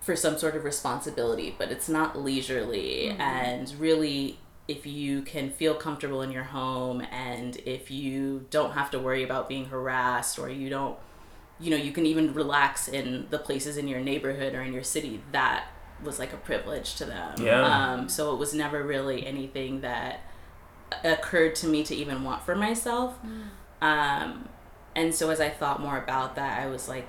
for 0.00 0.14
some 0.16 0.38
sort 0.38 0.56
of 0.56 0.64
responsibility 0.64 1.54
but 1.58 1.70
it's 1.70 1.88
not 1.88 2.18
leisurely 2.18 3.08
mm-hmm. 3.10 3.20
and 3.20 3.74
really 3.78 4.38
if 4.68 4.86
you 4.86 5.22
can 5.22 5.50
feel 5.50 5.74
comfortable 5.74 6.22
in 6.22 6.30
your 6.30 6.44
home 6.44 7.00
and 7.10 7.56
if 7.64 7.90
you 7.90 8.46
don't 8.50 8.72
have 8.72 8.90
to 8.90 8.98
worry 8.98 9.22
about 9.22 9.48
being 9.48 9.64
harassed 9.66 10.38
or 10.38 10.48
you 10.48 10.68
don't 10.68 10.98
you 11.58 11.70
know 11.70 11.76
you 11.76 11.90
can 11.90 12.06
even 12.06 12.32
relax 12.34 12.86
in 12.86 13.26
the 13.30 13.38
places 13.38 13.76
in 13.76 13.88
your 13.88 14.00
neighborhood 14.00 14.54
or 14.54 14.62
in 14.62 14.72
your 14.72 14.82
city 14.82 15.20
that 15.32 15.66
was 16.04 16.20
like 16.20 16.32
a 16.32 16.36
privilege 16.36 16.94
to 16.94 17.04
them. 17.04 17.34
Yeah. 17.42 17.62
um, 17.62 18.08
so 18.08 18.32
it 18.32 18.38
was 18.38 18.54
never 18.54 18.84
really 18.84 19.26
anything 19.26 19.80
that 19.80 20.20
occurred 21.02 21.56
to 21.56 21.66
me 21.66 21.82
to 21.82 21.94
even 21.94 22.22
want 22.22 22.44
for 22.44 22.54
myself. 22.54 23.18
Um, 23.82 24.48
and 24.98 25.14
so 25.14 25.30
as 25.30 25.40
i 25.40 25.48
thought 25.48 25.80
more 25.80 25.96
about 25.96 26.34
that 26.34 26.60
i 26.60 26.66
was 26.66 26.88
like 26.88 27.06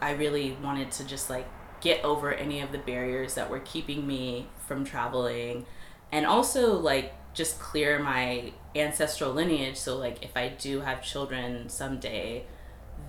i 0.00 0.12
really 0.12 0.56
wanted 0.62 0.90
to 0.92 1.04
just 1.04 1.28
like 1.28 1.46
get 1.80 2.02
over 2.04 2.32
any 2.32 2.60
of 2.60 2.72
the 2.72 2.78
barriers 2.78 3.34
that 3.34 3.50
were 3.50 3.58
keeping 3.60 4.06
me 4.06 4.48
from 4.66 4.84
traveling 4.84 5.66
and 6.14 6.24
also 6.24 6.78
like 6.78 7.12
just 7.34 7.58
clear 7.58 7.98
my 7.98 8.52
ancestral 8.76 9.32
lineage 9.32 9.76
so 9.76 9.96
like 9.98 10.22
if 10.24 10.36
i 10.36 10.48
do 10.48 10.80
have 10.80 11.02
children 11.02 11.68
someday 11.68 12.44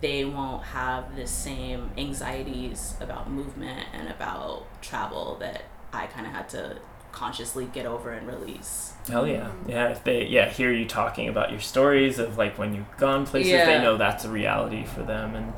they 0.01 0.25
won't 0.25 0.63
have 0.63 1.15
the 1.15 1.25
same 1.27 1.89
anxieties 1.97 2.95
about 2.99 3.29
movement 3.29 3.87
and 3.93 4.09
about 4.09 4.65
travel 4.81 5.37
that 5.39 5.63
i 5.93 6.05
kind 6.07 6.25
of 6.27 6.33
had 6.33 6.49
to 6.49 6.77
consciously 7.11 7.65
get 7.73 7.85
over 7.85 8.11
and 8.11 8.27
release 8.27 8.91
Hell 9.07 9.27
yeah, 9.27 9.51
yeah. 9.67 9.89
If 9.89 10.03
they 10.03 10.25
yeah 10.25 10.49
hear 10.49 10.71
you 10.73 10.85
talking 10.87 11.29
about 11.29 11.51
your 11.51 11.59
stories 11.61 12.17
of 12.17 12.37
like 12.39 12.57
when 12.57 12.73
you've 12.73 12.97
gone 12.97 13.25
places, 13.27 13.51
Yeah. 13.51 13.65
they 13.67 13.79
know 13.83 13.97
that's 13.97 14.25
a 14.25 14.29
reality 14.31 14.83
for 14.83 15.03
them, 15.03 15.35
and 15.35 15.53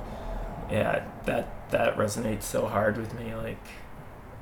yeah, 0.70 1.06
that 1.26 1.48
that 1.72 1.96
resonates 1.98 2.44
so 2.44 2.68
hard 2.68 2.98
with 2.98 3.18
me. 3.18 3.34
Like, 3.34 3.66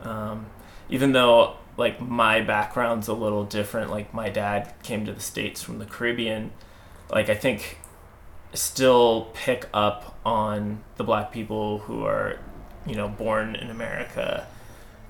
um, 0.04 0.48
even 0.90 1.12
though 1.12 1.56
like 1.78 2.00
my 2.02 2.42
background's 2.42 3.08
a 3.08 3.14
little 3.14 3.44
different, 3.44 3.92
like 3.92 4.14
my 4.14 4.30
dad 4.30 4.74
came 4.84 5.06
to 5.06 5.12
the 5.14 5.20
states 5.22 5.62
from 5.62 5.80
the 5.80 5.86
Caribbean, 5.86 6.52
like 7.10 7.30
I 7.30 7.36
think 7.36 7.78
still 8.54 9.30
pick 9.34 9.68
up 9.74 10.18
on 10.26 10.82
the 10.96 11.04
black 11.04 11.32
people 11.32 11.80
who 11.80 12.06
are 12.06 12.40
you 12.88 12.96
know 12.96 13.08
born 13.10 13.56
in 13.56 13.70
America 13.70 14.48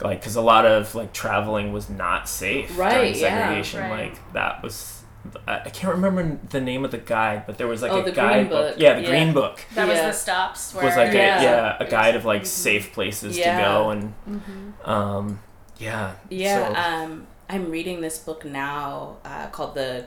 like 0.01 0.19
because 0.19 0.35
a 0.35 0.41
lot 0.41 0.65
of 0.65 0.95
like 0.95 1.13
traveling 1.13 1.71
was 1.71 1.89
not 1.89 2.27
safe 2.27 2.67
during 2.69 2.79
Right, 2.79 3.15
yeah, 3.15 3.29
segregation 3.45 3.81
right. 3.81 4.11
like 4.13 4.33
that 4.33 4.63
was 4.63 5.03
I, 5.47 5.59
I 5.65 5.69
can't 5.69 5.93
remember 5.93 6.39
the 6.49 6.59
name 6.61 6.83
of 6.85 6.91
the 6.91 6.97
guide 6.97 7.45
but 7.45 7.57
there 7.59 7.67
was 7.67 7.81
like 7.83 7.91
Oh, 7.91 7.99
a 7.99 8.03
the 8.03 8.11
Green 8.11 8.15
guidebook 8.15 8.71
Book, 8.71 8.75
yeah 8.79 8.93
the 8.95 9.01
yeah. 9.03 9.09
green 9.09 9.33
book 9.33 9.63
That 9.75 9.87
Yeah. 9.87 9.93
was 10.07 10.15
the 10.15 10.21
stops 10.21 10.73
where 10.73 10.85
was 10.85 10.95
like 10.97 11.13
Yeah. 11.13 11.39
a 11.39 11.43
yeah 11.43 11.77
a 11.79 11.85
guide 11.89 12.15
of 12.15 12.25
like 12.25 12.43
Mhm. 12.43 12.47
safe 12.47 12.93
places 12.93 13.37
Yeah. 13.37 13.57
to 13.57 13.63
go 13.63 13.89
and 13.91 14.13
Mhm. 14.27 14.87
um 14.89 15.39
yeah 15.77 16.15
Yeah, 16.29 16.67
so- 16.73 16.75
um, 16.75 17.27
I'm 17.49 17.69
reading 17.69 18.01
this 18.01 18.17
book 18.19 18.43
now 18.45 19.17
uh, 19.25 19.47
called 19.47 19.75
the 19.75 20.05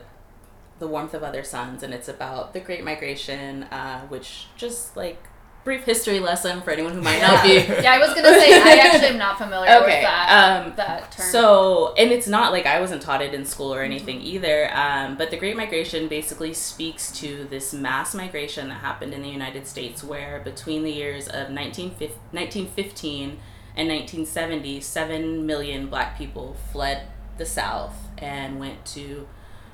the 0.79 0.87
Warmth 0.87 1.13
of 1.13 1.23
Other 1.23 1.43
Suns, 1.43 1.83
and 1.83 1.93
it's 1.93 2.07
about 2.07 2.53
the 2.53 2.59
Great 2.61 2.83
Migration, 2.85 3.63
uh, 3.63 4.01
which 4.07 4.45
just 4.55 4.95
like 4.95 5.21
brief 5.65 5.83
history 5.83 6.21
lesson 6.21 6.61
for 6.61 6.71
anyone 6.71 6.93
who 6.93 7.01
might 7.01 7.21
not 7.21 7.43
be. 7.43 7.55
Yeah, 7.83 7.91
I 7.93 7.99
was 7.99 8.13
gonna 8.13 8.29
say 8.39 8.53
I 8.61 8.77
actually 8.77 9.07
am 9.09 9.17
not 9.17 9.37
familiar 9.37 9.77
with 9.81 9.87
that 9.89 10.65
um, 10.65 10.73
that 10.77 11.11
term. 11.11 11.25
So, 11.27 11.93
and 11.97 12.11
it's 12.11 12.27
not 12.29 12.53
like 12.53 12.65
I 12.65 12.79
wasn't 12.79 13.01
taught 13.01 13.21
it 13.21 13.33
in 13.33 13.45
school 13.45 13.73
or 13.73 13.81
anything 13.83 14.21
either. 14.21 14.69
Um, 14.73 15.17
but 15.17 15.31
the 15.31 15.37
Great 15.37 15.57
Migration 15.57 16.07
basically 16.07 16.53
speaks 16.53 17.11
to 17.19 17.45
this 17.49 17.73
mass 17.73 18.15
migration 18.15 18.69
that 18.69 18.75
happened 18.75 19.13
in 19.13 19.21
the 19.21 19.29
United 19.29 19.67
States, 19.67 20.01
where 20.01 20.39
between 20.45 20.83
the 20.83 20.91
years 20.91 21.27
of 21.27 21.49
19, 21.51 21.89
1915 22.31 23.39
and 23.75 23.87
1970, 23.87 24.81
7 24.81 25.45
million 25.45 25.87
black 25.87 26.17
people 26.17 26.55
fled 26.71 27.07
the 27.37 27.45
South 27.45 27.95
and 28.17 28.59
went 28.59 28.85
to 28.85 29.27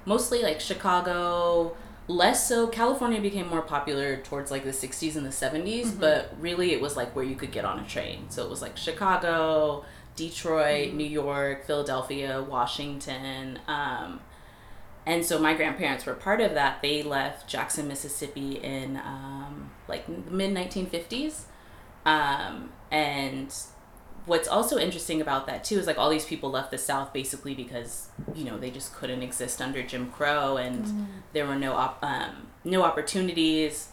mostly 0.06 0.42
like 0.42 0.60
Chicago. 0.60 1.76
Less 2.08 2.48
so, 2.48 2.68
California 2.68 3.20
became 3.20 3.48
more 3.48 3.64
popular 3.64 4.18
towards 4.18 4.52
like 4.52 4.64
the 4.64 4.70
60s 4.70 5.16
and 5.16 5.26
the 5.26 5.32
70s, 5.32 6.00
but 6.00 6.36
really 6.40 6.72
it 6.72 6.80
was 6.80 6.96
like 6.96 7.16
where 7.16 7.26
you 7.26 7.36
could 7.36 7.52
get 7.52 7.66
on 7.66 7.80
a 7.80 7.88
train. 7.88 8.30
So 8.30 8.44
it 8.44 8.50
was 8.50 8.62
like 8.62 8.78
Chicago, 8.78 9.84
Detroit, 10.16 10.94
New 10.94 11.08
York, 11.08 11.66
Philadelphia, 11.66 12.44
Washington. 12.44 13.60
Um, 13.68 14.20
and 15.06 15.26
so 15.26 15.40
my 15.40 15.56
grandparents 15.56 16.06
were 16.06 16.14
part 16.14 16.42
of 16.42 16.54
that. 16.54 16.82
They 16.82 17.02
left 17.04 17.48
Jackson, 17.48 17.88
Mississippi 17.88 18.54
in 18.54 18.98
um, 18.98 19.72
like 19.88 20.08
mid 20.08 20.54
1950s. 20.54 21.44
Um, 22.06 22.70
and 22.92 23.54
what's 24.26 24.48
also 24.48 24.78
interesting 24.78 25.22
about 25.22 25.48
that 25.48 25.64
too 25.64 25.78
is 25.78 25.88
like 25.88 25.98
all 25.98 26.10
these 26.10 26.26
people 26.26 26.50
left 26.52 26.72
the 26.72 26.78
South 26.78 27.14
basically 27.14 27.54
because 27.54 28.10
you 28.34 28.44
know 28.44 28.58
they 28.58 28.72
just 28.72 28.94
couldn't 28.94 29.22
exist 29.22 29.62
under 29.62 29.84
Jim 29.84 30.10
Crow 30.12 30.58
and 30.58 31.08
there 31.34 31.46
were 31.46 31.56
no 31.56 31.74
op- 31.74 32.04
um, 32.04 32.48
no 32.64 32.84
opportunities. 32.84 33.90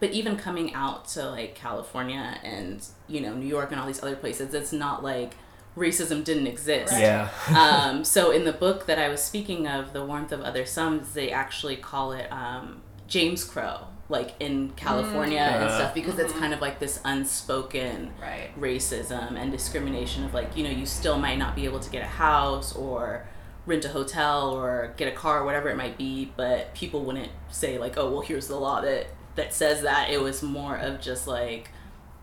But 0.00 0.10
even 0.10 0.36
coming 0.36 0.74
out 0.74 1.06
to 1.08 1.30
like 1.30 1.54
California 1.54 2.38
and 2.42 2.84
you 3.08 3.20
know 3.20 3.34
New 3.34 3.46
York 3.46 3.70
and 3.70 3.80
all 3.80 3.86
these 3.86 4.02
other 4.02 4.16
places, 4.16 4.52
it's 4.52 4.72
not 4.72 5.02
like 5.02 5.34
racism 5.76 6.24
didn't 6.24 6.46
exist. 6.46 6.92
Yeah. 6.92 7.28
Um, 7.56 8.04
so 8.04 8.30
in 8.30 8.44
the 8.44 8.52
book 8.52 8.86
that 8.86 8.98
I 8.98 9.08
was 9.08 9.22
speaking 9.22 9.66
of, 9.66 9.92
The 9.92 10.04
Warmth 10.04 10.32
of 10.32 10.40
Other 10.40 10.64
Suns, 10.64 11.14
they 11.14 11.30
actually 11.30 11.76
call 11.76 12.12
it 12.12 12.30
um, 12.32 12.82
James 13.06 13.44
Crow, 13.44 13.86
like 14.12 14.34
in 14.38 14.70
California 14.76 15.40
and 15.40 15.64
Uh. 15.64 15.76
stuff, 15.78 15.94
because 15.94 16.18
it's 16.18 16.32
kind 16.34 16.54
of 16.54 16.60
like 16.60 16.78
this 16.78 17.00
unspoken 17.04 18.12
right. 18.20 18.50
racism 18.60 19.36
and 19.36 19.50
discrimination 19.50 20.22
of 20.24 20.32
like, 20.34 20.56
you 20.56 20.62
know, 20.62 20.70
you 20.70 20.86
still 20.86 21.18
might 21.18 21.38
not 21.38 21.56
be 21.56 21.64
able 21.64 21.80
to 21.80 21.90
get 21.90 22.02
a 22.02 22.06
house 22.08 22.76
or 22.76 23.26
rent 23.66 23.84
a 23.84 23.88
hotel 23.88 24.50
or 24.50 24.92
get 24.96 25.08
a 25.08 25.16
car 25.16 25.40
or 25.40 25.44
whatever 25.44 25.68
it 25.70 25.76
might 25.76 25.96
be, 25.98 26.32
but 26.36 26.74
people 26.74 27.04
wouldn't 27.04 27.30
say 27.50 27.78
like, 27.78 27.96
oh, 27.96 28.10
well, 28.10 28.20
here's 28.20 28.46
the 28.48 28.56
law 28.56 28.80
that 28.80 29.06
that 29.34 29.52
says 29.54 29.82
that. 29.82 30.10
It 30.10 30.20
was 30.20 30.42
more 30.42 30.76
of 30.76 31.00
just 31.00 31.26
like 31.26 31.70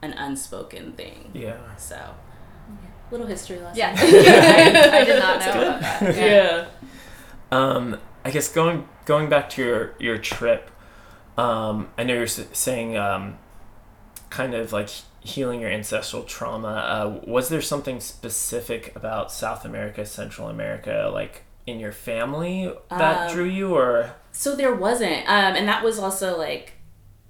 an 0.02 0.14
unspoken 0.14 0.94
thing. 0.94 1.32
yeah 1.34 1.58
So, 1.78 1.98
little 3.12 3.26
history 3.28 3.60
lesson. 3.60 3.78
Yeah, 3.78 3.96
I, 3.98 5.00
I 5.02 5.04
did 5.06 5.20
not 5.20 5.40
know 5.40 5.52
about 5.52 5.82
that. 5.82 6.16
yeah. 6.16 6.66
Um, 7.52 7.98
I 8.24 8.32
guess 8.32 8.48
going 8.54 8.88
going 9.06 9.28
back 9.30 9.50
to 9.52 9.64
your 9.64 9.94
your 10.00 10.18
trip, 10.20 10.70
um, 11.40 11.90
I 11.98 12.04
know 12.04 12.14
you're 12.16 12.28
saying 12.28 12.98
um, 12.98 13.38
kind 14.30 14.54
of 14.54 14.74
like 14.74 14.90
healing 15.22 15.62
your 15.62 15.70
ancestral 15.70 16.24
trauma. 16.24 16.68
Uh, 16.68 17.20
was 17.26 17.50
there 17.50 17.62
something 17.62 18.00
specific 18.00 18.96
about 18.96 19.32
South 19.32 19.66
America, 19.66 20.06
Central 20.06 20.50
America, 20.50 21.10
like 21.14 21.44
in 21.66 21.80
your 21.80 21.92
family 21.92 22.72
that 22.90 23.30
Um, 23.30 23.36
drew 23.36 23.46
you, 23.46 23.76
or 23.76 24.16
So 24.32 24.56
there 24.56 24.74
wasn't, 24.74 25.28
um, 25.28 25.56
and 25.56 25.68
that 25.68 25.84
was 25.84 26.00
also 26.00 26.38
like 26.38 26.74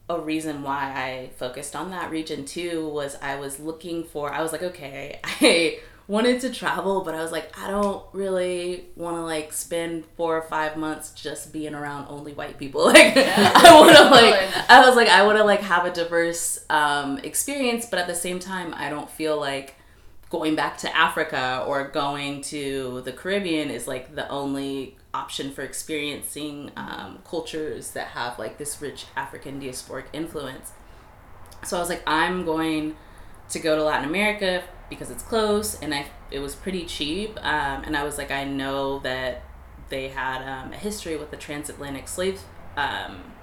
a 0.09 0.19
reason 0.19 0.63
why 0.63 0.91
I 0.95 1.29
focused 1.37 1.75
on 1.75 1.91
that 1.91 2.09
region 2.09 2.45
too. 2.45 2.87
Was 2.87 3.15
I 3.21 3.35
was 3.35 3.59
looking 3.59 4.03
for, 4.03 4.31
I 4.33 4.41
was 4.41 4.51
like, 4.51 4.63
okay, 4.63 5.19
I 5.41 5.79
wanted 6.09 6.41
to 6.41 6.49
travel, 6.49 7.01
but 7.01 7.13
I 7.13 7.21
was 7.21 7.31
like, 7.31 7.55
I 7.57 7.69
don't 7.69 8.03
really 8.13 8.87
want 8.95 9.17
to 9.17 9.21
like 9.21 9.53
spend 9.53 10.05
four 10.17 10.35
or 10.35 10.41
five 10.41 10.75
months 10.75 11.11
just 11.11 11.53
being 11.53 11.75
around 11.75 12.07
only 12.09 12.33
white 12.33 12.57
people. 12.57 12.79
Like, 12.89 13.15
I 13.15 13.79
want 13.79 13.95
to 13.95 14.03
like, 14.05 14.69
I 14.69 14.85
was 14.85 14.95
like, 14.95 15.07
I 15.07 15.23
want 15.23 15.37
to 15.37 15.43
like 15.43 15.61
have 15.61 15.85
a 15.85 15.91
diverse 15.91 16.65
um, 16.71 17.19
experience, 17.19 17.85
but 17.85 17.99
at 17.99 18.07
the 18.07 18.15
same 18.15 18.39
time, 18.39 18.73
I 18.75 18.89
don't 18.89 19.09
feel 19.09 19.39
like 19.39 19.75
going 20.31 20.55
back 20.55 20.77
to 20.79 20.97
Africa 20.97 21.63
or 21.67 21.87
going 21.87 22.41
to 22.41 23.01
the 23.05 23.11
Caribbean 23.11 23.69
is 23.69 23.87
like 23.87 24.15
the 24.15 24.27
only 24.29 24.97
option 25.13 25.51
for 25.51 25.61
experiencing 25.61 26.71
um, 26.75 27.19
cultures 27.23 27.91
that 27.91 28.07
have 28.07 28.39
like 28.39 28.57
this 28.57 28.81
rich 28.81 29.05
African 29.15 29.61
diasporic 29.61 30.05
influence. 30.13 30.71
So 31.63 31.77
I 31.77 31.79
was 31.79 31.89
like, 31.89 32.03
I'm 32.07 32.45
going 32.45 32.95
to 33.49 33.59
go 33.59 33.75
to 33.75 33.83
Latin 33.83 34.09
America 34.09 34.63
because 34.89 35.09
it's 35.09 35.23
close 35.23 35.79
and 35.81 35.93
I 35.93 36.07
it 36.31 36.39
was 36.39 36.55
pretty 36.55 36.85
cheap. 36.85 37.37
Um, 37.43 37.83
and 37.83 37.95
I 37.95 38.03
was 38.03 38.17
like, 38.17 38.31
I 38.31 38.43
know 38.43 38.99
that 38.99 39.43
they 39.89 40.09
had 40.09 40.41
um, 40.41 40.73
a 40.73 40.77
history 40.77 41.15
with 41.17 41.31
the 41.31 41.37
transatlantic 41.37 42.07
slave 42.07 42.41
um, 42.77 43.33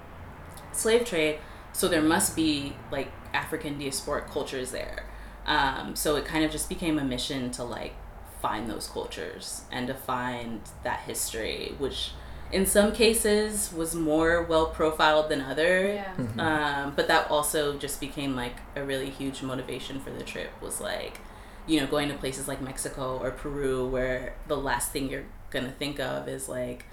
slave 0.71 1.05
trade, 1.05 1.39
so 1.73 1.87
there 1.87 2.01
must 2.01 2.35
be 2.35 2.75
like 2.91 3.11
African 3.33 3.79
diasporic 3.79 4.29
cultures 4.29 4.71
there. 4.71 5.03
Um, 5.45 5.95
so 5.95 6.15
it 6.15 6.25
kind 6.25 6.43
of 6.43 6.51
just 6.51 6.69
became 6.69 6.99
a 6.99 7.03
mission 7.03 7.51
to 7.51 7.63
like 7.63 7.93
find 8.41 8.69
those 8.69 8.87
cultures 8.87 9.61
and 9.71 9.87
to 9.87 9.93
find 9.93 10.61
that 10.83 11.01
history, 11.01 11.73
which 11.77 12.11
in 12.51 12.65
some 12.65 12.91
cases 12.93 13.73
was 13.73 13.93
more 13.95 14.43
well 14.43 14.67
profiled 14.67 15.29
than 15.29 15.41
other. 15.41 15.93
Yeah. 15.93 16.13
Mm-hmm. 16.15 16.39
Um, 16.39 16.93
but 16.95 17.07
that 17.07 17.29
also 17.29 17.77
just 17.77 17.99
became 17.99 18.35
like 18.35 18.57
a 18.75 18.83
really 18.83 19.09
huge 19.09 19.41
motivation 19.41 19.99
for 19.99 20.11
the 20.11 20.23
trip 20.23 20.49
was 20.61 20.79
like, 20.79 21.19
you 21.67 21.79
know, 21.79 21.87
going 21.87 22.07
to 22.09 22.15
places 22.15 22.47
like 22.47 22.61
Mexico 22.61 23.17
or 23.21 23.31
Peru 23.31 23.87
where 23.87 24.35
the 24.47 24.57
last 24.57 24.91
thing 24.91 25.09
you're 25.09 25.25
gonna 25.49 25.71
think 25.71 25.99
of 25.99 26.27
is 26.27 26.47
like 26.49 26.85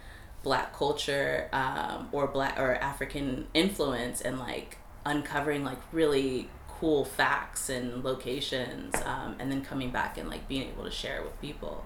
black 0.43 0.77
culture 0.77 1.49
um, 1.53 2.09
or 2.13 2.27
black 2.27 2.59
or 2.59 2.75
African 2.77 3.47
influence 3.55 4.21
and 4.21 4.39
like 4.39 4.79
uncovering 5.07 5.65
like 5.65 5.79
really 5.93 6.49
cool 6.69 7.05
facts 7.05 7.69
and 7.71 8.05
locations 8.05 8.95
um, 9.07 9.37
and 9.39 9.51
then 9.51 9.63
coming 9.65 9.91
back 9.91 10.19
and 10.19 10.29
like 10.29 10.47
being 10.49 10.69
able 10.69 10.85
to 10.85 10.91
share 10.91 11.19
it 11.19 11.25
with 11.25 11.41
people. 11.41 11.85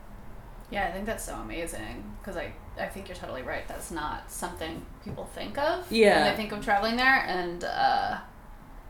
Yeah, 0.71 0.87
I 0.87 0.93
think 0.93 1.07
that's 1.07 1.25
so 1.25 1.35
amazing 1.37 2.05
because 2.21 2.37
I, 2.37 2.53
I 2.79 2.87
think 2.87 3.09
you're 3.09 3.17
totally 3.17 3.43
right. 3.43 3.67
That's 3.69 3.91
not 3.91 4.31
something 4.31 4.85
people 5.05 5.25
think 5.35 5.57
of 5.57 5.91
Yeah. 5.91 6.23
when 6.25 6.31
they 6.31 6.37
think 6.37 6.53
of 6.53 6.63
traveling 6.65 6.97
there. 6.97 7.25
And 7.27 7.65
uh, 7.65 8.19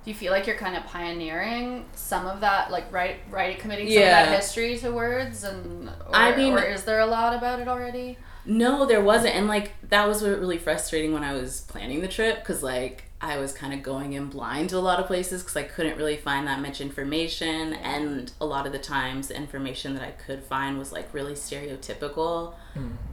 do 0.04 0.10
you 0.10 0.14
feel 0.14 0.32
like 0.32 0.46
you're 0.46 0.56
kind 0.56 0.76
of 0.76 0.84
pioneering 0.84 1.84
some 1.94 2.26
of 2.26 2.40
that, 2.40 2.70
like 2.70 2.90
write, 2.92 3.16
write 3.30 3.58
committing 3.58 3.88
some 3.88 3.96
of 3.98 4.02
that 4.08 4.36
history 4.36 4.76
to 4.78 4.90
words? 4.90 5.44
And 5.44 5.88
or, 5.88 5.94
I 6.14 6.36
mean- 6.36 6.54
or 6.54 6.62
is 6.62 6.84
there 6.84 7.00
a 7.00 7.06
lot 7.06 7.34
about 7.36 7.60
it 7.60 7.68
already? 7.68 8.16
No, 8.46 8.86
there 8.86 9.02
wasn't. 9.02 9.34
And 9.34 9.46
like 9.46 9.72
that 9.90 10.08
was 10.08 10.22
what 10.22 10.38
really 10.38 10.56
frustrating 10.56 11.12
when 11.12 11.22
I 11.22 11.34
was 11.34 11.60
planning 11.62 12.00
the 12.00 12.08
trip 12.08 12.38
because 12.38 12.62
like 12.62 13.04
I 13.20 13.36
was 13.36 13.52
kind 13.52 13.74
of 13.74 13.82
going 13.82 14.14
in 14.14 14.26
blind 14.26 14.70
to 14.70 14.78
a 14.78 14.80
lot 14.80 15.00
of 15.00 15.06
places 15.06 15.42
because 15.42 15.56
I 15.56 15.64
couldn't 15.64 15.98
really 15.98 16.16
find 16.16 16.46
that 16.46 16.60
much 16.60 16.80
information. 16.80 17.74
And 17.74 18.32
a 18.40 18.46
lot 18.46 18.64
of 18.66 18.72
the 18.72 18.78
times, 18.78 19.28
the 19.28 19.36
information 19.36 19.92
that 19.94 20.02
I 20.02 20.12
could 20.12 20.42
find 20.44 20.78
was 20.78 20.92
like 20.92 21.12
really 21.12 21.34
stereotypical. 21.34 22.54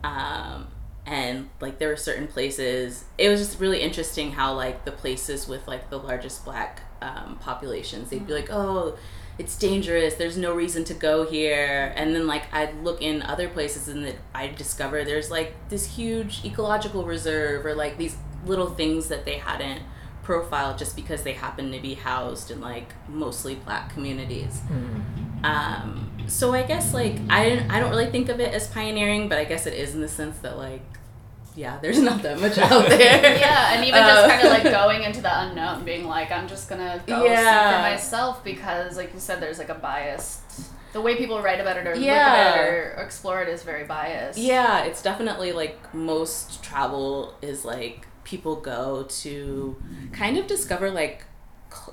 Um, 0.04 0.68
and 1.06 1.50
like 1.62 1.78
there 1.80 1.90
were 1.90 1.98
certain 1.98 2.28
places, 2.28 3.06
it 3.18 3.30
was 3.30 3.40
just 3.40 3.60
really 3.60 3.82
interesting 3.82 4.32
how 4.32 4.54
like 4.54 4.86
the 4.86 4.92
places 4.92 5.48
with 5.48 5.68
like 5.68 5.90
the 5.90 6.00
largest 6.00 6.46
black 6.46 6.82
um, 7.02 7.38
populations, 7.40 8.10
they'd 8.10 8.26
be 8.26 8.34
like, 8.34 8.50
oh, 8.52 8.98
it's 9.38 9.58
dangerous. 9.58 10.16
There's 10.16 10.38
no 10.38 10.56
reason 10.56 10.86
to 10.86 10.94
go 10.94 11.26
here. 11.26 11.94
And 11.96 12.16
then 12.16 12.26
like 12.26 12.52
I'd 12.54 12.84
look 12.84 13.02
in 13.02 13.22
other 13.22 13.50
places 13.50 13.88
and 13.88 14.06
that 14.06 14.16
i'd 14.34 14.56
discover 14.56 15.04
there's 15.04 15.32
like 15.32 15.54
this 15.70 15.96
huge 15.96 16.44
ecological 16.46 17.06
reserve 17.06 17.66
or 17.66 17.74
like 17.76 17.98
these 17.98 18.16
little 18.46 18.70
things 18.70 19.08
that 19.08 19.26
they 19.26 19.38
hadn't 19.38 19.82
profiled 20.26 20.78
just 20.78 20.96
because 20.96 21.22
they 21.24 21.34
happen 21.34 21.72
to 21.72 21.80
be 21.80 21.94
housed 21.94 22.50
in 22.52 22.60
like 22.60 22.90
mostly 23.08 23.56
black 23.56 23.94
communities. 23.94 24.62
Um, 25.44 26.12
so 26.28 26.54
I 26.54 26.64
guess 26.64 26.94
like 26.94 27.16
I 27.30 27.48
didn't, 27.50 27.70
I 27.72 27.80
don't 27.80 27.92
really 27.92 28.10
think 28.10 28.30
of 28.30 28.40
it 28.40 28.54
as 28.54 28.68
pioneering, 28.68 29.30
but 29.30 29.38
I 29.38 29.46
guess 29.46 29.66
it 29.68 29.74
is 29.76 29.94
in 29.94 30.02
the 30.02 30.08
sense 30.08 30.38
that 30.40 30.58
like 30.58 30.82
yeah, 31.56 31.78
there's 31.82 32.00
not 32.00 32.22
that 32.24 32.40
much 32.42 32.58
out 32.58 32.90
there. 32.90 33.38
Yeah, 33.40 33.74
and 33.76 33.86
even 33.86 34.02
Uh, 34.04 34.08
just 34.08 34.30
kind 34.30 34.48
of 34.48 34.52
like 34.52 34.64
going 34.64 35.04
into 35.04 35.22
the 35.22 35.42
unknown, 35.44 35.86
being 35.86 36.06
like, 36.06 36.32
I'm 36.32 36.48
just 36.50 36.68
gonna 36.70 37.02
go 37.08 37.24
see 37.26 37.32
Yeah. 37.32 37.78
for 37.78 37.90
myself 37.92 38.44
because, 38.44 38.98
like 38.98 39.14
you 39.14 39.20
said, 39.20 39.40
there's 39.42 39.60
like 39.60 39.70
a 39.70 39.76
biased. 39.76 40.42
The 40.92 41.02
way 41.02 41.16
people 41.18 41.42
write 41.42 41.60
about 41.62 41.78
it 41.78 41.86
or 41.88 41.96
look 41.96 42.06
at 42.08 42.58
it 42.58 42.60
or 42.62 43.02
explore 43.04 43.42
it 43.42 43.50
is 43.50 43.64
very 43.64 43.84
biased. 43.86 44.40
Yeah, 44.40 44.84
it's 44.86 45.02
definitely 45.02 45.52
like 45.52 45.94
most 45.94 46.64
travel 46.64 47.36
is 47.42 47.64
like 47.66 48.05
people 48.26 48.58
go 48.58 49.04
to 49.22 49.76
kind 50.12 50.38
of 50.38 50.46
discover 50.48 50.92
like 50.92 51.24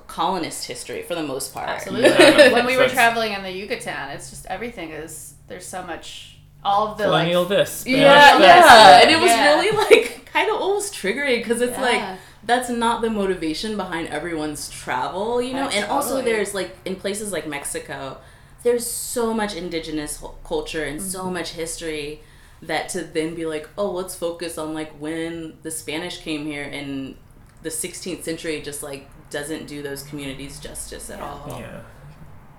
colonist 0.07 0.65
history 0.65 1.01
for 1.03 1.15
the 1.15 1.23
most 1.23 1.53
part. 1.53 1.69
Absolutely. 1.69 2.09
Yeah. 2.09 2.51
when 2.53 2.65
we 2.65 2.77
were 2.77 2.89
traveling 2.89 3.33
in 3.33 3.43
the 3.43 3.51
Yucatan, 3.51 4.09
it's 4.09 4.29
just 4.29 4.45
everything 4.47 4.91
is 4.91 5.35
there's 5.47 5.65
so 5.65 5.83
much. 5.83 6.37
All 6.65 6.87
of 6.87 6.97
the 6.97 7.03
Colonial 7.03 7.41
like. 7.41 7.49
this. 7.49 7.85
Yeah, 7.85 8.37
this. 8.37 8.47
yeah, 8.47 9.01
and 9.01 9.11
it 9.11 9.19
was 9.19 9.29
Yeah. 9.31 9.49
really 9.55 9.71
like 9.77 10.25
kind 10.25 10.49
of 10.49 10.55
almost 10.61 10.93
triggering 10.93 11.39
because 11.39 11.59
it's 11.61 11.77
Yeah. 11.77 11.81
like 11.81 12.19
that's 12.45 12.69
not 12.69 13.01
the 13.01 13.09
motivation 13.09 13.75
behind 13.75 14.07
everyone's 14.07 14.69
travel, 14.69 15.41
you 15.41 15.53
know. 15.53 15.69
Yeah, 15.69 15.79
and 15.83 15.85
also, 15.91 16.21
there's 16.21 16.53
like 16.53 16.75
in 16.85 16.95
places 16.95 17.33
like 17.33 17.45
Mexico, 17.47 18.17
there's 18.63 18.89
so 18.89 19.33
much 19.33 19.55
indigenous 19.55 20.17
ho- 20.17 20.35
culture 20.45 20.85
and 20.85 21.01
so 21.01 21.23
Mm-hmm. 21.23 21.33
much 21.33 21.49
history 21.51 22.21
that 22.67 22.89
to 22.89 23.01
then 23.03 23.35
be 23.35 23.45
like, 23.45 23.69
oh, 23.77 23.91
let's 23.91 24.15
focus 24.15 24.57
on 24.57 24.73
like 24.73 24.91
when 24.99 25.57
the 25.63 25.71
Spanish 25.71 26.19
came 26.19 26.45
here 26.45 26.63
and 26.63 27.15
the 27.61 27.69
16th 27.69 28.23
century, 28.23 28.61
just 28.61 28.83
like 28.83 29.09
doesn't 29.29 29.67
do 29.67 29.81
those 29.81 30.03
communities 30.03 30.59
justice 30.59 31.09
at 31.09 31.19
all. 31.21 31.45
Yeah. 31.59 31.81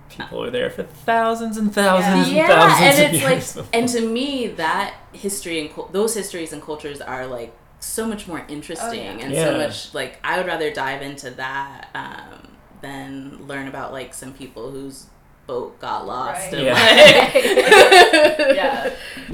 People 0.09 0.39
were 0.39 0.51
there 0.51 0.69
for 0.69 0.83
thousands 0.83 1.57
and 1.57 1.73
thousands 1.73 2.31
yeah, 2.31 2.43
and 2.43 2.53
thousands 2.53 2.99
and 2.99 3.07
of 3.07 3.13
it's 3.13 3.21
years. 3.23 3.55
like, 3.57 3.65
and 3.73 3.89
to 3.89 4.01
me, 4.07 4.47
that 4.47 4.93
history 5.13 5.59
and 5.61 5.73
cul- 5.73 5.89
those 5.91 6.13
histories 6.13 6.53
and 6.53 6.61
cultures 6.61 7.01
are 7.01 7.25
like 7.27 7.53
so 7.79 8.07
much 8.07 8.27
more 8.27 8.45
interesting, 8.47 8.87
Oh, 8.89 9.17
yeah. 9.17 9.25
and 9.25 9.33
Yeah. 9.33 9.45
so 9.45 9.57
much 9.57 9.93
like 9.93 10.19
I 10.23 10.37
would 10.37 10.45
rather 10.47 10.71
dive 10.71 11.01
into 11.01 11.31
that 11.31 11.89
um, 11.95 12.47
than 12.81 13.47
learn 13.47 13.67
about 13.67 13.91
like 13.91 14.13
some 14.13 14.31
people 14.33 14.71
whose 14.71 15.07
boat 15.47 15.79
got 15.79 16.05
lost. 16.07 16.51
Right. 16.51 16.53
And, 16.53 16.65
Yeah. 16.65 16.73
like- 16.73 18.55
Yeah. 18.55 18.93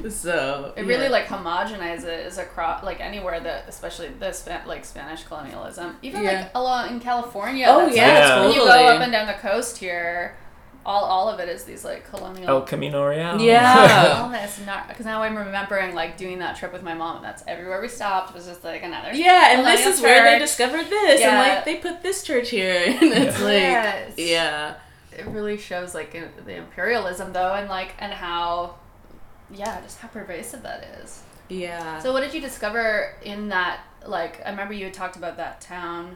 So 0.10 0.74
It 0.76 0.86
really 0.86 1.04
yeah. 1.06 1.10
like 1.10 1.28
homogenizes 1.28 2.38
across 2.38 2.84
like 2.84 3.00
anywhere 3.00 3.40
that, 3.40 3.66
especially 3.68 4.10
the 4.20 4.32
Span- 4.32 4.68
like 4.68 4.86
Spanish 4.86 5.24
colonialism, 5.24 5.98
even 6.02 6.24
Yeah. 6.24 6.32
like 6.44 6.52
along 6.56 6.90
in 6.90 7.00
California. 7.00 7.66
Oh 7.70 7.86
that's, 7.86 7.96
yeah, 7.98 8.08
Yeah. 8.20 8.36
like, 8.36 8.46
when 8.48 8.54
you 8.56 8.66
go 8.66 8.88
up 8.88 9.02
and 9.02 9.12
down 9.12 9.28
the 9.28 9.34
coast 9.34 9.78
here, 9.78 10.36
all 10.84 11.04
all 11.04 11.30
of 11.30 11.40
it 11.40 11.48
is 11.48 11.64
these 11.64 11.86
like 11.86 12.10
colonial. 12.10 12.50
El 12.50 12.62
Camino 12.64 13.06
Real. 13.06 13.40
Yeah. 13.40 14.18
all 14.24 14.30
this 14.30 14.60
not 14.66 14.88
because 14.88 15.06
now 15.06 15.22
I'm 15.22 15.38
remembering 15.38 15.94
like 15.94 16.18
doing 16.18 16.40
that 16.40 16.56
trip 16.58 16.74
with 16.74 16.82
my 16.84 16.94
mom, 16.96 17.18
and 17.18 17.26
that's 17.26 17.44
everywhere 17.48 17.80
we 17.82 17.88
stopped 17.88 18.34
was 18.34 18.46
just 18.48 18.64
like 18.64 18.82
another. 18.84 19.14
yeah, 19.14 19.52
and 19.58 19.66
this 19.66 19.82
colonial 19.82 19.94
is 19.94 20.02
where 20.02 20.24
they 20.32 20.40
discovered 20.40 20.86
this, 20.90 21.22
and 21.22 21.38
like 21.38 21.66
they 21.66 21.76
put 21.78 22.02
this 22.02 22.24
church 22.24 22.50
here, 22.50 22.74
and 22.88 23.04
it's 23.14 23.40
Yes. 23.40 24.08
like 24.18 24.18
yeah. 24.18 24.74
It 25.18 25.26
really 25.28 25.58
shows 25.58 25.94
like 25.94 26.12
the 26.14 26.56
imperialism 26.56 27.34
though, 27.34 27.54
and 27.54 27.68
like 27.70 27.94
and 28.00 28.14
how, 28.14 28.76
yeah, 29.54 29.82
just 29.82 30.00
how 30.00 30.08
pervasive 30.08 30.64
that 30.64 30.84
is. 31.02 31.24
Yeah. 31.50 32.00
So 32.00 32.14
what 32.14 32.22
did 32.22 32.34
you 32.34 32.42
discover 32.42 33.16
in 33.24 33.50
that? 33.50 33.82
Like 34.06 34.42
I 34.46 34.50
remember 34.50 34.74
you 34.74 34.86
had 34.86 34.94
talked 34.94 35.16
about 35.18 35.38
that 35.38 35.62
town 35.62 36.16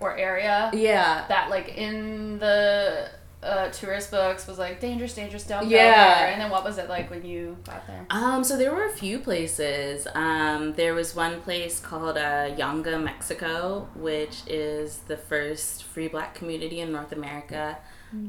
or 0.00 0.16
area 0.16 0.70
yeah. 0.74 1.24
that 1.28 1.50
like 1.50 1.76
in 1.76 2.38
the 2.38 3.08
uh, 3.42 3.68
tourist 3.70 4.10
books 4.10 4.46
was 4.46 4.58
like 4.58 4.80
dangerous, 4.80 5.14
dangerous, 5.14 5.44
don't 5.44 5.62
go 5.62 5.68
Yeah. 5.68 6.18
there. 6.18 6.28
And 6.32 6.40
then 6.40 6.50
what 6.50 6.64
was 6.64 6.78
it 6.78 6.88
like 6.88 7.08
when 7.10 7.24
you 7.24 7.56
got 7.64 7.86
there? 7.86 8.04
Um, 8.10 8.42
so 8.44 8.56
there 8.56 8.74
were 8.74 8.86
a 8.86 8.92
few 8.92 9.18
places. 9.20 10.08
Um, 10.14 10.74
there 10.74 10.94
was 10.94 11.14
one 11.14 11.40
place 11.40 11.78
called 11.80 12.16
uh, 12.18 12.50
Yanga, 12.56 13.02
Mexico, 13.02 13.88
which 13.94 14.42
is 14.46 14.98
the 15.06 15.16
first 15.16 15.84
free 15.84 16.08
black 16.08 16.34
community 16.34 16.80
in 16.80 16.92
North 16.92 17.12
America. 17.12 17.78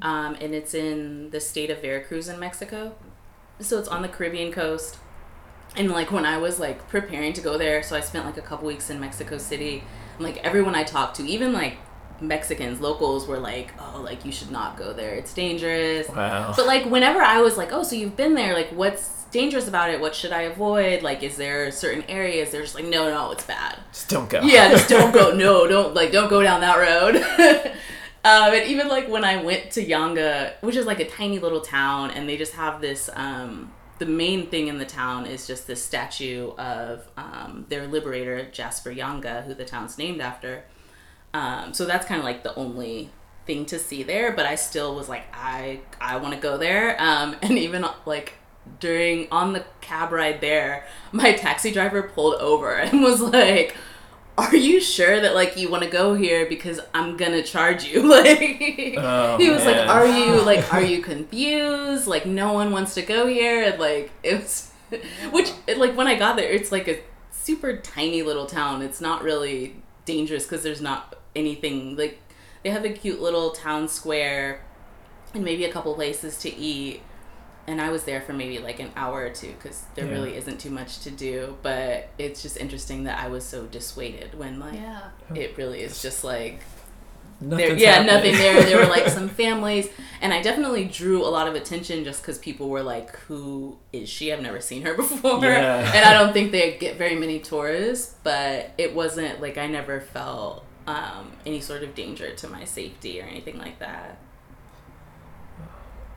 Um, 0.01 0.35
and 0.41 0.53
it's 0.53 0.73
in 0.73 1.29
the 1.29 1.39
state 1.39 1.69
of 1.69 1.81
Veracruz 1.81 2.27
in 2.27 2.39
Mexico. 2.39 2.95
So 3.59 3.79
it's 3.79 3.87
on 3.87 4.01
the 4.01 4.07
Caribbean 4.07 4.51
coast. 4.51 4.97
And 5.75 5.91
like 5.91 6.11
when 6.11 6.25
I 6.25 6.37
was 6.37 6.59
like 6.59 6.87
preparing 6.89 7.33
to 7.33 7.41
go 7.41 7.57
there, 7.57 7.83
so 7.83 7.95
I 7.95 7.99
spent 7.99 8.25
like 8.25 8.37
a 8.37 8.41
couple 8.41 8.67
weeks 8.67 8.89
in 8.89 8.99
Mexico 8.99 9.37
City. 9.37 9.83
And 10.15 10.23
like 10.23 10.37
everyone 10.43 10.75
I 10.75 10.83
talked 10.83 11.17
to, 11.17 11.27
even 11.27 11.53
like 11.53 11.77
Mexicans, 12.21 12.81
locals 12.81 13.27
were 13.27 13.39
like, 13.39 13.71
"Oh, 13.79 14.01
like 14.03 14.25
you 14.25 14.31
should 14.31 14.51
not 14.51 14.77
go 14.77 14.93
there. 14.93 15.13
It's 15.15 15.33
dangerous." 15.33 16.09
Wow. 16.09 16.53
But 16.55 16.65
like 16.65 16.85
whenever 16.85 17.21
I 17.21 17.41
was 17.41 17.55
like, 17.57 17.71
oh, 17.71 17.83
so 17.83 17.95
you've 17.95 18.17
been 18.17 18.33
there, 18.33 18.53
like 18.53 18.69
what's 18.69 19.23
dangerous 19.31 19.67
about 19.67 19.89
it? 19.91 19.99
What 20.01 20.15
should 20.15 20.31
I 20.31 20.41
avoid? 20.43 21.03
Like, 21.03 21.23
is 21.23 21.37
there 21.37 21.71
certain 21.71 22.03
areas? 22.09 22.51
They're 22.51 22.63
just 22.63 22.75
like, 22.75 22.85
no, 22.85 23.09
no, 23.09 23.31
it's 23.31 23.45
bad. 23.45 23.77
Just 23.91 24.09
don't 24.09 24.29
go. 24.29 24.41
Yeah, 24.41 24.69
just 24.69 24.89
don't 24.89 25.13
go. 25.13 25.33
No, 25.35 25.67
don't 25.67 25.93
like 25.93 26.11
don't 26.11 26.29
go 26.29 26.41
down 26.41 26.61
that 26.61 26.77
road. 26.77 27.73
um, 28.23 28.53
and 28.53 28.67
even 28.67 28.87
like 28.87 29.07
when 29.07 29.23
I 29.23 29.41
went 29.43 29.71
to 29.71 29.85
Yanga, 29.85 30.53
which 30.61 30.75
is 30.75 30.85
like 30.85 30.99
a 30.99 31.07
tiny 31.07 31.39
little 31.39 31.61
town, 31.61 32.11
and 32.11 32.27
they 32.27 32.37
just 32.37 32.53
have 32.53 32.81
this. 32.81 33.09
Um, 33.13 33.73
the 33.99 34.05
main 34.05 34.47
thing 34.47 34.67
in 34.67 34.77
the 34.77 34.85
town 34.85 35.25
is 35.25 35.45
just 35.45 35.67
this 35.67 35.83
statue 35.83 36.51
of 36.51 37.05
um, 37.17 37.65
their 37.67 37.85
liberator 37.85 38.49
Gaspar 38.53 38.91
Yanga, 38.91 39.43
who 39.43 39.53
the 39.53 39.65
town's 39.65 39.97
named 39.97 40.21
after. 40.21 40.63
Um, 41.33 41.73
so 41.73 41.85
that's 41.85 42.05
kind 42.05 42.17
of 42.17 42.23
like 42.23 42.43
the 42.43 42.55
only 42.55 43.09
thing 43.45 43.65
to 43.67 43.77
see 43.77 44.03
there. 44.03 44.31
But 44.31 44.45
I 44.45 44.55
still 44.55 44.95
was 44.95 45.09
like, 45.09 45.25
I 45.33 45.81
I 45.99 46.17
want 46.17 46.33
to 46.33 46.39
go 46.39 46.57
there. 46.57 47.01
Um, 47.01 47.35
and 47.41 47.57
even 47.57 47.85
like 48.05 48.33
during 48.79 49.27
on 49.31 49.53
the 49.53 49.63
cab 49.81 50.11
ride 50.11 50.41
there, 50.41 50.85
my 51.11 51.33
taxi 51.33 51.71
driver 51.71 52.03
pulled 52.03 52.35
over 52.35 52.73
and 52.73 53.01
was 53.03 53.21
like, 53.21 53.75
"Are 54.39 54.55
you 54.55 54.79
sure 54.79 55.19
that 55.21 55.35
like 55.35 55.57
you 55.57 55.69
want 55.69 55.83
to 55.83 55.89
go 55.89 56.13
here? 56.15 56.45
Because 56.47 56.79
I'm 56.93 57.17
gonna 57.17 57.43
charge 57.43 57.83
you." 57.85 58.03
Like 58.09 58.95
Oh, 58.97 59.37
he 59.37 59.49
was 59.49 59.65
like, 59.65 59.87
"Are 59.87 60.05
you 60.05 60.41
like 60.51 60.73
are 60.73 60.81
you 60.81 61.01
confused? 61.01 62.07
Like 62.07 62.25
no 62.25 62.53
one 62.53 62.71
wants 62.71 62.93
to 62.95 63.01
go 63.01 63.27
here." 63.27 63.63
And 63.63 63.79
like 63.79 64.11
it 64.23 64.41
was, 64.41 64.71
which 65.31 65.51
like 65.77 65.95
when 65.95 66.07
I 66.07 66.15
got 66.15 66.35
there, 66.37 66.49
it's 66.49 66.71
like 66.71 66.87
a 66.87 66.99
super 67.31 67.77
tiny 67.77 68.23
little 68.23 68.45
town. 68.45 68.81
It's 68.81 69.01
not 69.01 69.23
really 69.23 69.75
dangerous 70.05 70.43
because 70.43 70.63
there's 70.63 70.81
not 70.81 71.15
anything 71.35 71.95
like 71.95 72.19
they 72.63 72.69
have 72.69 72.85
a 72.85 72.89
cute 72.89 73.21
little 73.21 73.51
town 73.51 73.87
square 73.87 74.61
and 75.33 75.43
maybe 75.43 75.65
a 75.65 75.71
couple 75.71 75.93
places 75.93 76.37
to 76.39 76.55
eat. 76.55 77.01
And 77.69 77.79
I 77.79 77.89
was 77.91 78.03
there 78.03 78.19
for 78.21 78.33
maybe 78.33 78.57
like 78.59 78.79
an 78.79 78.91
hour 78.95 79.21
or 79.25 79.29
two 79.29 79.51
because 79.53 79.83
there 79.95 80.05
Yeah. 80.05 80.11
really 80.11 80.35
isn't 80.35 80.59
too 80.59 80.71
much 80.71 80.99
to 81.01 81.11
do. 81.11 81.55
But 81.61 82.09
it's 82.17 82.41
just 82.41 82.57
interesting 82.57 83.03
that 83.03 83.19
I 83.23 83.27
was 83.27 83.43
so 83.45 83.65
dissuaded 83.67 84.31
when 84.37 84.59
like 84.59 84.73
Yeah. 84.73 85.01
it 85.35 85.55
really 85.57 85.81
is 85.81 86.01
just 86.01 86.23
like 86.23 86.61
there, 87.41 87.73
yeah, 87.77 87.91
happening. 88.03 88.13
nothing 88.15 88.33
there. 88.33 88.63
There 88.63 88.77
were 88.79 88.87
like 88.97 89.07
some 89.19 89.29
families, 89.29 89.87
and 90.19 90.33
I 90.33 90.41
definitely 90.41 90.83
drew 90.85 91.23
a 91.23 91.29
lot 91.37 91.47
of 91.47 91.55
attention 91.55 92.03
just 92.03 92.21
because 92.21 92.37
people 92.37 92.67
were 92.67 92.83
like, 92.83 93.15
"Who 93.27 93.77
is 93.93 94.09
she? 94.09 94.33
I've 94.33 94.41
never 94.41 94.59
seen 94.59 94.81
her 94.81 94.93
before," 95.03 95.39
Yeah. 95.45 95.89
and 95.95 96.03
I 96.05 96.11
don't 96.19 96.33
think 96.33 96.51
they 96.51 96.75
get 96.77 96.97
very 96.97 97.15
many 97.15 97.39
tourists. 97.39 98.15
But 98.23 98.71
it 98.77 98.93
wasn't 98.93 99.39
like 99.39 99.57
I 99.57 99.67
never 99.67 100.01
felt 100.01 100.65
um, 100.85 101.31
any 101.45 101.61
sort 101.61 101.81
of 101.83 101.95
danger 101.95 102.33
to 102.35 102.47
my 102.49 102.65
safety 102.65 103.21
or 103.21 103.25
anything 103.25 103.57
like 103.57 103.79
that. 103.79 104.17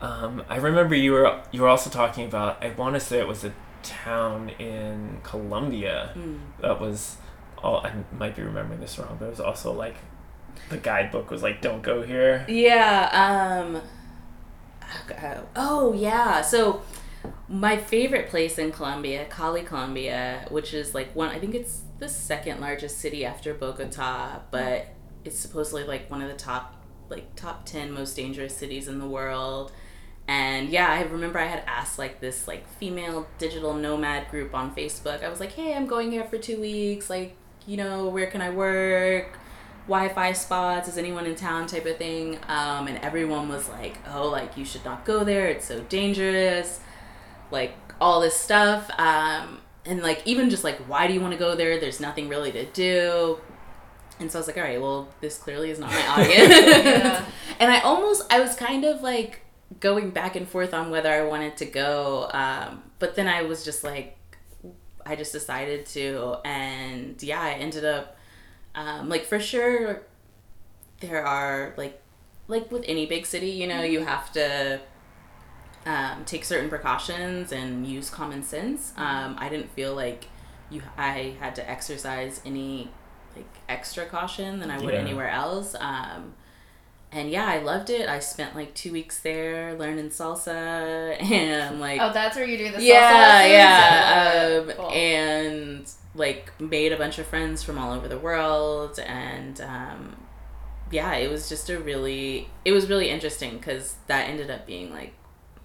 Um, 0.03 0.43
I 0.49 0.57
remember 0.57 0.95
you 0.95 1.13
were 1.13 1.41
you 1.51 1.61
were 1.61 1.69
also 1.69 1.89
talking 1.89 2.25
about. 2.25 2.61
I 2.63 2.71
want 2.71 2.95
to 2.95 2.99
say 2.99 3.19
it 3.19 3.27
was 3.27 3.43
a 3.45 3.53
town 3.83 4.49
in 4.59 5.19
Colombia 5.23 6.11
Mm. 6.15 6.39
that 6.61 6.79
was. 6.79 7.17
All 7.63 7.77
I 7.77 7.93
might 8.19 8.35
be 8.35 8.41
remembering 8.41 8.81
this 8.81 8.99
wrong, 8.99 9.15
but 9.17 9.27
it 9.27 9.29
was 9.29 9.39
also 9.39 9.71
like 9.71 9.95
the 10.69 10.77
guidebook 10.77 11.31
was 11.31 11.41
like, 11.41 11.61
"Don't 11.61 11.81
go 11.81 12.01
here." 12.01 12.45
Yeah. 12.49 13.09
Um. 13.63 13.81
oh, 15.23 15.43
Oh 15.55 15.93
yeah. 15.93 16.41
So 16.41 16.81
my 17.47 17.77
favorite 17.77 18.29
place 18.29 18.57
in 18.57 18.71
Colombia, 18.73 19.25
Cali, 19.29 19.63
Colombia, 19.63 20.45
which 20.49 20.73
is 20.73 20.93
like 20.93 21.15
one. 21.15 21.29
I 21.29 21.39
think 21.39 21.55
it's 21.55 21.81
the 21.99 22.09
second 22.09 22.59
largest 22.59 22.97
city 22.99 23.23
after 23.23 23.53
Bogota, 23.53 24.41
but 24.51 24.87
it's 25.23 25.39
supposedly 25.39 25.85
like 25.85 26.11
one 26.11 26.21
of 26.21 26.27
the 26.29 26.35
top, 26.35 26.83
like 27.09 27.33
top 27.35 27.65
ten 27.65 27.91
most 27.93 28.15
dangerous 28.17 28.55
cities 28.57 28.87
in 28.89 28.99
the 28.99 29.07
world. 29.07 29.71
And 30.27 30.69
yeah, 30.69 30.87
I 30.89 31.01
remember 31.03 31.39
I 31.39 31.47
had 31.47 31.63
asked 31.67 31.99
like 31.99 32.21
this 32.21 32.47
like 32.47 32.67
female 32.79 33.27
digital 33.37 33.73
nomad 33.73 34.29
group 34.29 34.55
on 34.55 34.73
Facebook. 34.75 35.23
I 35.23 35.29
was 35.29 35.39
like, 35.39 35.51
"Hey, 35.53 35.73
I'm 35.73 35.85
going 35.85 36.11
here 36.11 36.23
for 36.23 36.37
two 36.37 36.59
weeks. 36.61 37.09
Like, 37.09 37.35
you 37.67 37.77
know, 37.77 38.07
where 38.07 38.27
can 38.27 38.41
I 38.41 38.49
work? 38.49 39.37
Wi-Fi 39.87 40.31
spots? 40.33 40.87
Is 40.87 40.97
anyone 40.97 41.25
in 41.25 41.35
town?" 41.35 41.67
Type 41.67 41.85
of 41.85 41.97
thing. 41.97 42.37
Um, 42.47 42.87
and 42.87 42.97
everyone 42.99 43.49
was 43.49 43.67
like, 43.69 43.97
"Oh, 44.07 44.29
like 44.29 44.57
you 44.57 44.63
should 44.65 44.85
not 44.85 45.05
go 45.05 45.23
there. 45.23 45.47
It's 45.47 45.65
so 45.65 45.81
dangerous." 45.81 46.79
Like 47.51 47.75
all 47.99 48.21
this 48.21 48.35
stuff. 48.35 48.89
Um, 48.97 49.59
and 49.85 50.01
like 50.01 50.21
even 50.25 50.49
just 50.49 50.63
like, 50.63 50.77
why 50.87 51.07
do 51.07 51.13
you 51.13 51.21
want 51.21 51.33
to 51.33 51.39
go 51.39 51.55
there? 51.55 51.79
There's 51.79 51.99
nothing 51.99 52.29
really 52.29 52.51
to 52.51 52.65
do. 52.65 53.39
And 54.19 54.31
so 54.31 54.37
I 54.37 54.41
was 54.41 54.47
like, 54.47 54.57
all 54.57 54.63
right, 54.63 54.81
well, 54.81 55.09
this 55.21 55.37
clearly 55.37 55.71
is 55.71 55.79
not 55.79 55.91
my 55.91 56.07
audience. 56.07 56.49
Yeah. 56.49 57.25
And 57.59 57.71
I 57.71 57.79
almost, 57.81 58.23
I 58.33 58.39
was 58.39 58.55
kind 58.55 58.83
of 58.83 59.01
like 59.01 59.41
going 59.79 60.11
back 60.11 60.35
and 60.35 60.47
forth 60.47 60.73
on 60.73 60.89
whether 60.89 61.11
I 61.11 61.23
wanted 61.23 61.57
to 61.57 61.65
go. 61.65 62.29
Um, 62.31 62.83
but 62.99 63.15
then 63.15 63.27
I 63.27 63.43
was 63.43 63.63
just 63.63 63.83
like, 63.83 64.17
I 65.05 65.15
just 65.15 65.33
decided 65.33 65.85
to. 65.87 66.37
And 66.45 67.21
yeah, 67.21 67.41
I 67.41 67.53
ended 67.53 67.85
up, 67.85 68.17
um, 68.75 69.09
like, 69.09 69.25
for 69.25 69.39
sure, 69.39 70.03
there 70.99 71.25
are, 71.25 71.73
like, 71.77 72.01
like 72.47 72.71
with 72.71 72.83
any 72.87 73.05
big 73.05 73.25
city, 73.25 73.49
you 73.51 73.67
know, 73.67 73.83
you 73.83 74.03
have 74.03 74.31
to 74.33 74.79
um, 75.85 76.23
take 76.25 76.43
certain 76.45 76.69
precautions 76.69 77.51
and 77.51 77.85
use 77.85 78.09
common 78.09 78.43
sense. 78.43 78.93
Um, 78.97 79.35
I 79.37 79.49
didn't 79.49 79.71
feel 79.71 79.95
like 79.95 80.25
you 80.69 80.81
I 80.97 81.35
had 81.39 81.55
to 81.55 81.69
exercise 81.69 82.41
any 82.45 82.89
like 83.35 83.49
extra 83.67 84.05
caution 84.05 84.59
than 84.59 84.71
I 84.71 84.79
would 84.79 84.93
Yeah. 84.93 84.99
anywhere 84.99 85.29
else. 85.29 85.75
Um, 85.79 86.33
and 87.13 87.29
yeah, 87.29 87.45
I 87.45 87.59
loved 87.59 87.89
it. 87.89 88.09
I 88.09 88.19
spent 88.19 88.55
like 88.55 88.73
two 88.73 88.91
weeks 88.91 89.19
there 89.19 89.75
learning 89.75 90.09
salsa 90.09 91.21
and 91.31 91.79
like 91.79 92.01
Oh, 92.01 92.11
that's 92.11 92.35
where 92.35 92.45
you 92.45 92.57
do 92.57 92.71
the 92.71 92.77
salsa 92.79 92.87
yeah, 92.87 93.11
lessons? 93.47 93.51
yeah, 93.53 94.59
um, 94.73 94.77
Cool. 94.77 94.91
and 94.91 95.91
like 96.15 96.59
made 96.59 96.91
a 96.91 96.97
bunch 96.97 97.19
of 97.19 97.25
friends 97.27 97.63
from 97.63 97.77
all 97.77 97.93
over 97.93 98.07
the 98.07 98.19
world, 98.19 98.99
and 98.99 99.59
um, 99.61 100.15
yeah, 100.91 101.15
it 101.15 101.29
was 101.29 101.49
just 101.49 101.69
a 101.69 101.79
really, 101.79 102.49
it 102.65 102.71
was 102.71 102.87
really 102.89 103.09
interesting 103.09 103.57
because 103.57 103.95
that 104.07 104.29
ended 104.29 104.51
up 104.51 104.67
being 104.67 104.91
like 104.91 105.13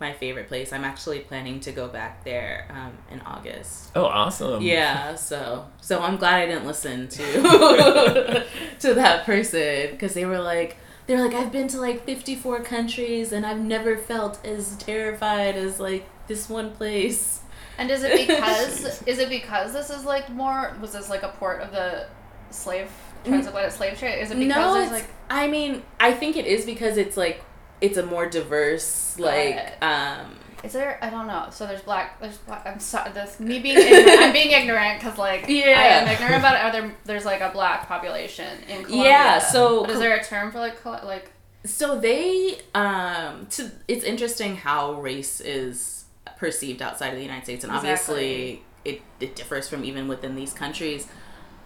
my 0.00 0.12
favorite 0.12 0.48
place. 0.48 0.72
I'm 0.72 0.84
actually 0.84 1.18
planning 1.20 1.60
to 1.60 1.72
go 1.72 1.88
back 1.88 2.24
there 2.24 2.66
um, 2.70 2.96
in 3.10 3.20
August. 3.22 3.90
Oh, 3.94 4.04
awesome! 4.06 4.62
Yeah, 4.62 5.16
so 5.16 5.66
so 5.80 6.00
I'm 6.00 6.16
glad 6.16 6.34
I 6.42 6.46
didn't 6.46 6.66
listen 6.66 7.08
to 7.08 7.16
to 8.80 8.94
that 8.94 9.24
person 9.26 9.90
because 9.90 10.14
they 10.14 10.24
were 10.24 10.40
like 10.40 10.76
they 11.08 11.16
were 11.16 11.22
like 11.22 11.34
I've 11.34 11.50
been 11.50 11.68
to 11.68 11.80
like 11.80 12.04
54 12.04 12.60
countries 12.60 13.32
and 13.32 13.44
I've 13.44 13.60
never 13.60 13.96
felt 13.96 14.44
as 14.46 14.76
terrified 14.76 15.56
as 15.56 15.80
like 15.80 16.06
this 16.28 16.48
one 16.50 16.72
place. 16.72 17.40
And 17.78 17.90
is 17.90 18.02
it 18.04 18.28
because 18.28 19.02
is 19.06 19.18
it 19.18 19.30
because 19.30 19.72
this 19.72 19.88
is 19.88 20.04
like 20.04 20.28
more 20.28 20.76
was 20.80 20.92
this 20.92 21.08
like 21.08 21.22
a 21.22 21.30
port 21.30 21.62
of 21.62 21.72
the 21.72 22.06
slave 22.50 22.90
transatlantic 23.24 23.72
slave 23.72 23.98
trade? 23.98 24.20
Is 24.20 24.30
it 24.30 24.38
because 24.38 24.54
no, 24.54 24.74
there's 24.74 24.92
it's, 24.92 24.92
like 24.92 25.10
I 25.30 25.48
mean 25.48 25.82
I 25.98 26.12
think 26.12 26.36
it 26.36 26.44
is 26.44 26.66
because 26.66 26.98
it's 26.98 27.16
like 27.16 27.42
it's 27.80 27.96
a 27.96 28.04
more 28.04 28.28
diverse 28.28 29.18
like 29.18 29.82
um 29.82 30.36
is 30.64 30.72
there 30.72 30.98
I 31.02 31.10
don't 31.10 31.26
know. 31.26 31.48
So 31.50 31.66
there's 31.66 31.82
black 31.82 32.20
there's 32.20 32.36
black 32.38 32.66
I'm 32.66 32.80
sorry 32.80 33.12
this 33.12 33.40
me 33.40 33.58
being 33.58 33.78
ignorant, 33.78 34.20
I'm 34.20 34.32
being 34.32 34.50
ignorant 34.50 35.00
because 35.00 35.18
like 35.18 35.46
yeah. 35.48 35.64
I 35.66 35.84
am 35.84 36.08
ignorant 36.08 36.36
about 36.36 36.72
there 36.72 36.94
there's 37.04 37.24
like 37.24 37.40
a 37.40 37.50
black 37.50 37.86
population 37.86 38.58
in 38.68 38.84
Colombia? 38.84 39.10
Yeah, 39.10 39.38
so 39.38 39.82
but 39.82 39.90
is 39.90 39.98
there 39.98 40.16
a 40.16 40.24
term 40.24 40.52
for 40.52 40.58
like 40.58 40.84
like 40.84 41.30
So 41.64 41.98
they 41.98 42.58
um 42.74 43.46
to 43.50 43.70
it's 43.86 44.04
interesting 44.04 44.56
how 44.56 44.94
race 44.94 45.40
is 45.40 46.04
perceived 46.36 46.82
outside 46.82 47.08
of 47.08 47.16
the 47.16 47.22
United 47.22 47.44
States 47.44 47.64
and 47.64 47.72
obviously 47.72 48.62
it, 48.84 49.02
it 49.20 49.36
differs 49.36 49.68
from 49.68 49.84
even 49.84 50.08
within 50.08 50.34
these 50.34 50.52
countries. 50.52 51.06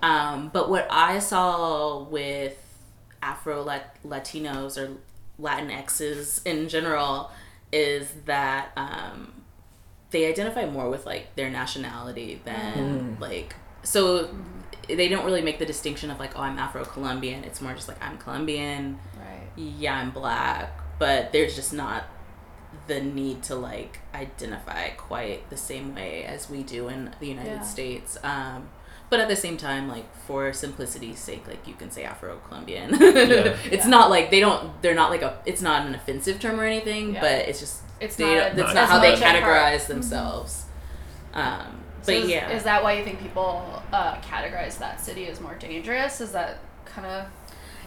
Um, 0.03 0.51
but 0.53 0.69
what 0.69 0.89
I 0.91 1.21
saw 1.21 2.03
with 2.03 2.59
Afro 3.23 3.65
Latinos 4.05 4.77
or 4.77 4.97
Latinxs 5.41 6.45
in 6.45 6.69
general 6.69 7.31
is 7.73 8.11
that 8.27 8.71
um, 8.77 9.33
they 10.11 10.27
identify 10.27 10.67
more 10.67 10.91
with 10.91 11.07
like 11.07 11.35
their 11.37 11.51
nationality 11.51 12.41
than 12.45 13.17
like 13.21 13.55
so 13.83 14.29
they 14.89 15.09
don't 15.09 15.25
really 15.25 15.43
make 15.43 15.59
the 15.59 15.65
distinction 15.67 16.11
of 16.11 16.19
like 16.21 16.37
oh 16.37 16.43
I'm 16.43 16.59
Afro 16.59 16.85
Colombian. 16.85 17.45
It's 17.45 17.61
more 17.61 17.73
just 17.75 17.89
like 17.89 18.03
I'm 18.05 18.19
Colombian 18.19 18.99
right? 19.17 19.49
yeah, 19.57 19.97
I'm 19.97 20.11
black, 20.11 20.71
but 20.99 21.33
there's 21.33 21.55
just 21.55 21.73
not 21.73 22.05
the 22.89 23.01
need 23.01 23.43
to 23.45 23.55
like 23.55 24.01
identify 24.15 24.89
quite 24.91 25.49
the 25.51 25.57
same 25.57 25.95
way 25.95 26.25
as 26.25 26.51
we 26.51 26.63
do 26.63 26.89
in 26.89 27.15
the 27.21 27.27
United 27.27 27.49
Yeah. 27.57 27.63
States. 27.63 28.19
Um, 28.23 28.69
but 29.13 29.21
at 29.21 29.29
the 29.29 29.37
same 29.37 29.57
time, 29.59 29.89
like 29.89 30.07
for 30.27 30.53
simplicity's 30.55 31.19
sake, 31.19 31.47
like 31.47 31.69
you 31.69 31.75
can 31.75 31.91
say 31.91 32.03
Afro 32.05 32.39
Colombian. 32.49 32.89
it's 33.01 33.85
Yeah. 33.85 33.89
not 33.97 34.09
like 34.11 34.31
they 34.33 34.41
don't. 34.41 34.63
They're 34.83 34.95
not 35.03 35.11
like 35.11 35.23
a. 35.23 35.33
It's 35.45 35.61
not 35.63 35.87
an 35.87 35.95
offensive 35.95 36.41
term 36.41 36.59
or 36.59 36.65
anything, 36.65 37.15
Yeah. 37.15 37.21
but 37.21 37.33
it's 37.49 37.61
just 37.61 37.83
It's 38.01 38.17
they 38.17 38.25
not 38.25 38.35
don't- 38.35 38.57
that's 38.57 38.75
Not 38.75 38.75
not 38.75 38.85
as 38.85 38.91
how 38.91 39.01
they 39.01 39.11
much 39.13 39.21
a 39.21 39.23
part. 39.23 39.37
categorize 39.45 39.87
themselves. 39.87 40.65
Um, 41.35 41.81
So 42.03 42.07
but 42.13 42.15
is, 42.25 42.31
yeah, 42.31 42.51
is 42.57 42.63
that 42.65 42.83
why 42.83 42.95
you 42.99 43.05
think 43.05 43.21
people 43.21 43.83
uh, 43.93 44.15
categorize 44.33 44.79
that 44.79 45.01
city 45.01 45.29
as 45.29 45.41
more 45.41 45.55
dangerous? 45.55 46.21
Is 46.21 46.33
that 46.33 46.59
kind 46.87 47.07
of 47.07 47.27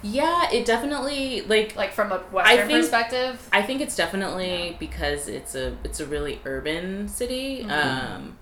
yeah, 0.03 0.51
it 0.51 0.65
definitely 0.65 1.41
like 1.41 1.75
like 1.75 1.91
from 1.91 2.11
a 2.11 2.19
Western 2.31 2.67
think- 2.67 2.79
perspective? 2.81 3.49
I 3.51 3.61
think 3.63 3.81
it's 3.81 3.95
definitely 3.95 4.77
because 4.79 5.27
it's 5.27 5.55
a 5.55 5.75
it's 5.83 5.99
a 5.99 6.05
really 6.05 6.39
urban 6.45 7.07
city. 7.07 7.63
Mhm. 7.67 7.71
Um, 7.71 8.37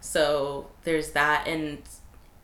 so 0.00 0.66
there's 0.84 1.10
that, 1.12 1.46
and 1.48 1.78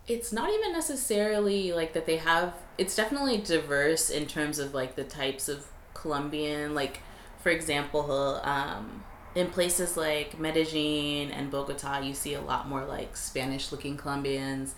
it's 0.07 0.33
not 0.33 0.51
even 0.51 0.73
necessarily 0.73 1.73
like 1.73 1.93
that 1.95 2.07
they 2.07 2.17
have. 2.19 2.55
It's 2.77 2.95
definitely 2.95 3.39
diverse 3.39 4.11
in 4.11 4.27
terms 4.27 4.59
of 4.59 4.75
like 4.75 4.97
the 4.97 5.05
types 5.05 5.49
of 5.49 5.67
Colombian. 5.95 6.75
Like 6.75 7.01
for 7.39 7.51
example, 7.51 8.41
um, 8.43 9.05
in 9.35 9.49
places 9.49 9.97
like 9.97 10.39
Medellin 10.39 11.31
and 11.31 11.51
Bogota, 11.51 12.01
you 12.01 12.15
see 12.15 12.35
a 12.35 12.41
lot 12.41 12.69
more 12.69 12.85
like 12.85 13.17
Spanish 13.17 13.73
looking 13.73 13.97
Colombians. 13.97 14.75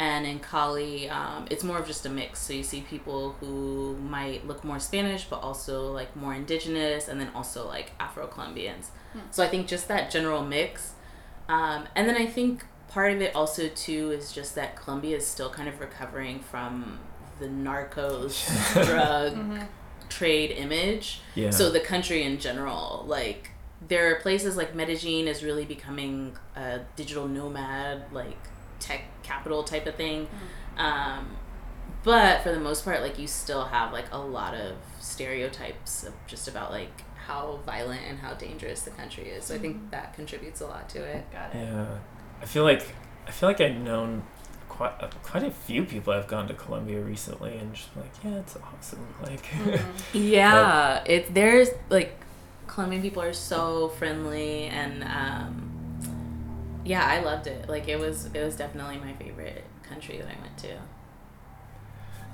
And 0.00 0.26
in 0.26 0.40
Cali, 0.40 1.08
um, 1.08 1.46
it's 1.48 1.62
more 1.62 1.78
of 1.78 1.86
just 1.86 2.04
a 2.06 2.08
mix. 2.08 2.40
So 2.40 2.52
you 2.52 2.64
see 2.64 2.80
people 2.80 3.36
who 3.40 3.96
might 3.96 4.46
look 4.46 4.64
more 4.64 4.80
Spanish, 4.80 5.24
but 5.24 5.36
also 5.36 5.92
like 5.92 6.14
more 6.16 6.34
indigenous, 6.34 7.06
and 7.06 7.20
then 7.20 7.30
also 7.34 7.66
like 7.66 7.92
Afro 8.00 8.26
Colombians. 8.26 8.90
So 9.30 9.42
I 9.42 9.48
think 9.48 9.68
just 9.68 9.88
that 9.88 10.10
general 10.10 10.42
mix. 10.42 10.92
Um, 11.48 11.86
and 11.94 12.08
then 12.08 12.16
I 12.16 12.26
think 12.26 12.64
part 12.96 13.12
of 13.12 13.20
it 13.20 13.36
also 13.36 13.68
too 13.68 14.10
is 14.10 14.32
just 14.32 14.54
that 14.54 14.74
Colombia 14.74 15.18
is 15.18 15.26
still 15.26 15.50
kind 15.50 15.68
of 15.68 15.78
recovering 15.80 16.40
from 16.40 16.98
the 17.38 17.44
narcos 17.44 18.46
drug 18.86 19.34
mm-hmm. 19.34 19.58
trade 20.08 20.50
image. 20.52 21.20
Yeah. 21.34 21.50
So 21.50 21.70
the 21.70 21.80
country 21.80 22.22
in 22.22 22.40
general, 22.40 23.04
like 23.06 23.50
there 23.86 24.10
are 24.10 24.14
places 24.20 24.56
like 24.56 24.74
Medellin 24.74 25.28
is 25.28 25.44
really 25.44 25.66
becoming 25.66 26.38
a 26.56 26.80
digital 26.96 27.28
nomad, 27.28 28.04
like 28.12 28.38
tech 28.80 29.02
capital 29.22 29.62
type 29.62 29.86
of 29.86 29.96
thing. 29.96 30.24
Mm-hmm. 30.24 30.80
Um, 30.80 31.36
but 32.02 32.42
for 32.42 32.50
the 32.50 32.60
most 32.60 32.82
part, 32.82 33.02
like 33.02 33.18
you 33.18 33.26
still 33.26 33.66
have 33.66 33.92
like 33.92 34.06
a 34.10 34.18
lot 34.18 34.54
of 34.54 34.74
stereotypes 35.00 36.02
of 36.04 36.14
just 36.26 36.48
about 36.48 36.70
like 36.70 37.02
how 37.26 37.60
violent 37.66 38.00
and 38.08 38.20
how 38.20 38.32
dangerous 38.32 38.84
the 38.84 38.90
country 38.92 39.24
is. 39.24 39.44
So 39.44 39.54
I 39.54 39.58
think 39.58 39.76
mm-hmm. 39.76 39.90
that 39.90 40.14
contributes 40.14 40.62
a 40.62 40.66
lot 40.66 40.88
to 40.90 41.04
it. 41.04 41.30
Got 41.30 41.54
it. 41.54 41.58
Yeah, 41.58 41.98
I 42.42 42.46
feel 42.46 42.64
like 42.64 42.86
I 43.26 43.30
feel 43.30 43.48
like 43.48 43.60
I've 43.60 43.76
known 43.76 44.22
quite 44.68 44.92
uh, 45.00 45.08
quite 45.22 45.42
a 45.42 45.50
few 45.50 45.84
people 45.84 46.12
I've 46.12 46.28
gone 46.28 46.48
to 46.48 46.54
Colombia 46.54 47.00
recently, 47.00 47.56
and 47.58 47.74
just 47.74 47.94
like, 47.96 48.12
yeah, 48.24 48.36
it's 48.38 48.56
awesome. 48.56 49.06
Like, 49.22 49.44
Mhm. 49.46 49.80
Yeah, 50.12 51.02
it 51.06 51.32
there's 51.34 51.70
like 51.90 52.14
Colombian 52.66 53.02
people 53.02 53.22
are 53.22 53.32
so 53.32 53.88
friendly 53.88 54.64
and 54.64 55.02
um, 55.04 55.70
yeah, 56.84 57.04
I 57.06 57.20
loved 57.20 57.46
it. 57.46 57.68
Like 57.68 57.88
it 57.88 57.98
was 57.98 58.26
it 58.34 58.44
was 58.44 58.56
definitely 58.56 58.98
my 58.98 59.12
favorite 59.14 59.64
country 59.82 60.18
that 60.18 60.26
I 60.28 60.40
went 60.40 60.58
to. 60.58 60.76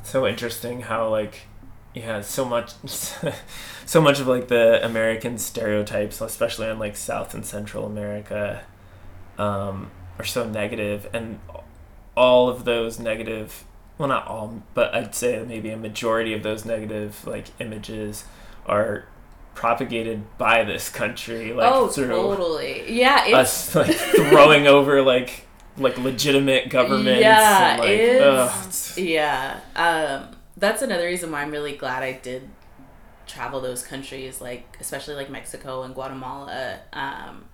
so 0.02 0.26
interesting 0.26 0.82
how 0.82 1.08
like 1.08 1.42
yeah 1.94 2.20
so 2.20 2.44
much 2.44 2.72
so 3.86 4.00
much 4.00 4.18
of 4.18 4.26
like 4.26 4.48
the 4.48 4.84
american 4.84 5.38
stereotypes 5.38 6.20
especially 6.20 6.68
on 6.68 6.78
like 6.78 6.96
south 6.96 7.34
and 7.34 7.44
central 7.44 7.86
america 7.86 8.62
um, 9.38 9.90
are 10.18 10.24
so 10.24 10.48
negative 10.48 11.08
and 11.12 11.40
all 12.16 12.48
of 12.48 12.64
those 12.64 12.98
negative 12.98 13.64
well 13.98 14.08
not 14.08 14.26
all 14.26 14.62
but 14.74 14.94
i'd 14.94 15.14
say 15.14 15.42
maybe 15.46 15.70
a 15.70 15.76
majority 15.76 16.34
of 16.34 16.42
those 16.42 16.64
negative 16.64 17.26
like 17.26 17.46
images 17.58 18.24
are 18.66 19.06
propagated 19.54 20.22
by 20.38 20.64
this 20.64 20.88
country 20.88 21.52
like 21.52 21.70
oh, 21.70 21.88
through 21.88 22.08
totally. 22.08 22.90
Yeah, 22.90 23.24
it's 23.26 23.34
us 23.34 23.74
like 23.74 23.94
throwing 23.94 24.66
over 24.66 25.02
like 25.02 25.46
like 25.76 25.96
legitimate 25.98 26.68
governments 26.70 27.20
Yeah, 27.20 27.70
and, 27.72 27.80
like, 27.80 27.90
it's- 27.90 28.92
ugh, 28.96 28.98
Yeah, 29.04 29.60
um, 29.76 30.36
that's 30.56 30.82
another 30.82 31.06
reason 31.06 31.30
why 31.30 31.42
I'm 31.42 31.50
really 31.50 31.76
glad 31.76 32.02
I 32.02 32.12
did 32.12 32.48
travel 33.26 33.60
those 33.60 33.82
countries, 33.84 34.40
like 34.40 34.76
especially 34.80 35.14
like 35.14 35.30
Mexico 35.30 35.82
and 35.82 35.94
Guatemala, 35.94 36.80
um, 36.92 37.46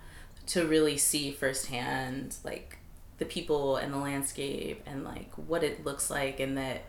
to 0.49 0.65
really 0.65 0.97
see 0.97 1.31
firsthand 1.31 2.35
like 2.43 2.77
the 3.17 3.25
people 3.25 3.75
and 3.75 3.93
the 3.93 3.97
landscape 3.97 4.81
and 4.85 5.03
like 5.03 5.31
what 5.35 5.63
it 5.63 5.85
looks 5.85 6.09
like, 6.09 6.39
and 6.39 6.57
that 6.57 6.81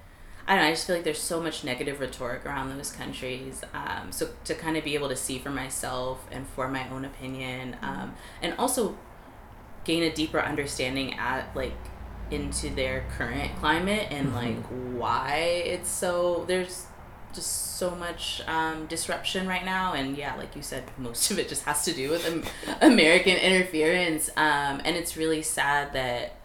I 0.46 0.54
don't 0.54 0.64
know. 0.64 0.68
I 0.68 0.72
just 0.72 0.86
feel 0.86 0.96
like 0.96 1.04
there's 1.04 1.20
so 1.20 1.40
much 1.40 1.62
negative 1.64 2.00
rhetoric 2.00 2.46
around 2.46 2.76
those 2.76 2.90
countries. 2.90 3.62
Um, 3.74 4.10
so 4.10 4.30
to 4.44 4.54
kind 4.54 4.76
of 4.76 4.84
be 4.84 4.94
able 4.94 5.08
to 5.08 5.16
see 5.16 5.38
for 5.38 5.50
myself 5.50 6.26
and 6.30 6.46
for 6.46 6.68
my 6.68 6.88
own 6.90 7.04
opinion, 7.04 7.76
um, 7.82 8.14
and 8.42 8.54
also 8.58 8.96
gain 9.84 10.02
a 10.02 10.12
deeper 10.12 10.40
understanding 10.40 11.14
at 11.14 11.54
like 11.54 11.76
into 12.30 12.70
their 12.70 13.04
current 13.16 13.54
climate 13.56 14.06
and 14.10 14.34
like 14.34 14.62
why 14.94 15.62
it's 15.64 15.90
so 15.90 16.44
there's 16.46 16.86
just 17.34 17.76
so 17.78 17.90
much 17.92 18.42
um, 18.46 18.86
disruption 18.86 19.46
right 19.48 19.64
now. 19.64 19.92
And 19.94 20.16
yeah 20.16 20.34
like 20.36 20.54
you 20.56 20.62
said 20.62 20.84
most 20.98 21.30
of 21.30 21.38
it 21.38 21.48
just 21.48 21.64
has 21.64 21.84
to 21.84 21.92
do 21.92 22.10
with 22.10 22.26
american 22.80 23.36
interference. 23.36 24.28
Um, 24.36 24.80
and 24.84 24.96
it's 24.96 25.16
really 25.16 25.42
sad 25.42 25.92
that 25.92 26.36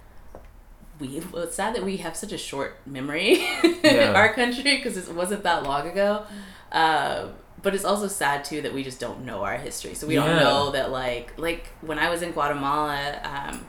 we 1.00 1.22
well, 1.32 1.44
it's 1.44 1.56
sad 1.56 1.76
that 1.76 1.84
we 1.84 1.98
have 1.98 2.16
such 2.16 2.32
a 2.32 2.38
short 2.38 2.78
memory 2.86 3.46
in 3.84 4.16
our 4.16 4.34
country 4.34 4.78
because 4.78 4.96
it 4.98 5.14
wasn't 5.14 5.44
that 5.44 5.64
long 5.64 5.88
ago. 5.90 6.26
Uh, 6.72 7.28
but 7.62 7.74
it's 7.74 7.84
also 7.86 8.08
sad 8.08 8.46
too 8.46 8.62
that 8.62 8.74
we 8.74 8.84
just 8.84 9.00
don't 9.00 9.26
know 9.26 9.44
our 9.44 9.58
history. 9.58 9.94
So 9.96 10.08
we 10.08 10.16
Yeah. 10.16 10.26
don't 10.26 10.40
know 10.40 10.72
that 10.72 10.92
like 10.92 11.34
like 11.38 11.68
when 11.82 11.98
i 12.00 12.10
was 12.10 12.22
in 12.22 12.32
guatemala 12.32 13.20
um, 13.24 13.66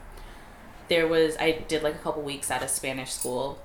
there 0.87 1.07
was 1.07 1.35
i 1.37 1.51
did 1.67 1.83
like 1.83 1.95
a 1.95 1.97
couple 1.99 2.21
weeks 2.21 2.49
at 2.51 2.61
a 2.63 2.67
spanish 2.67 3.11
school 3.11 3.59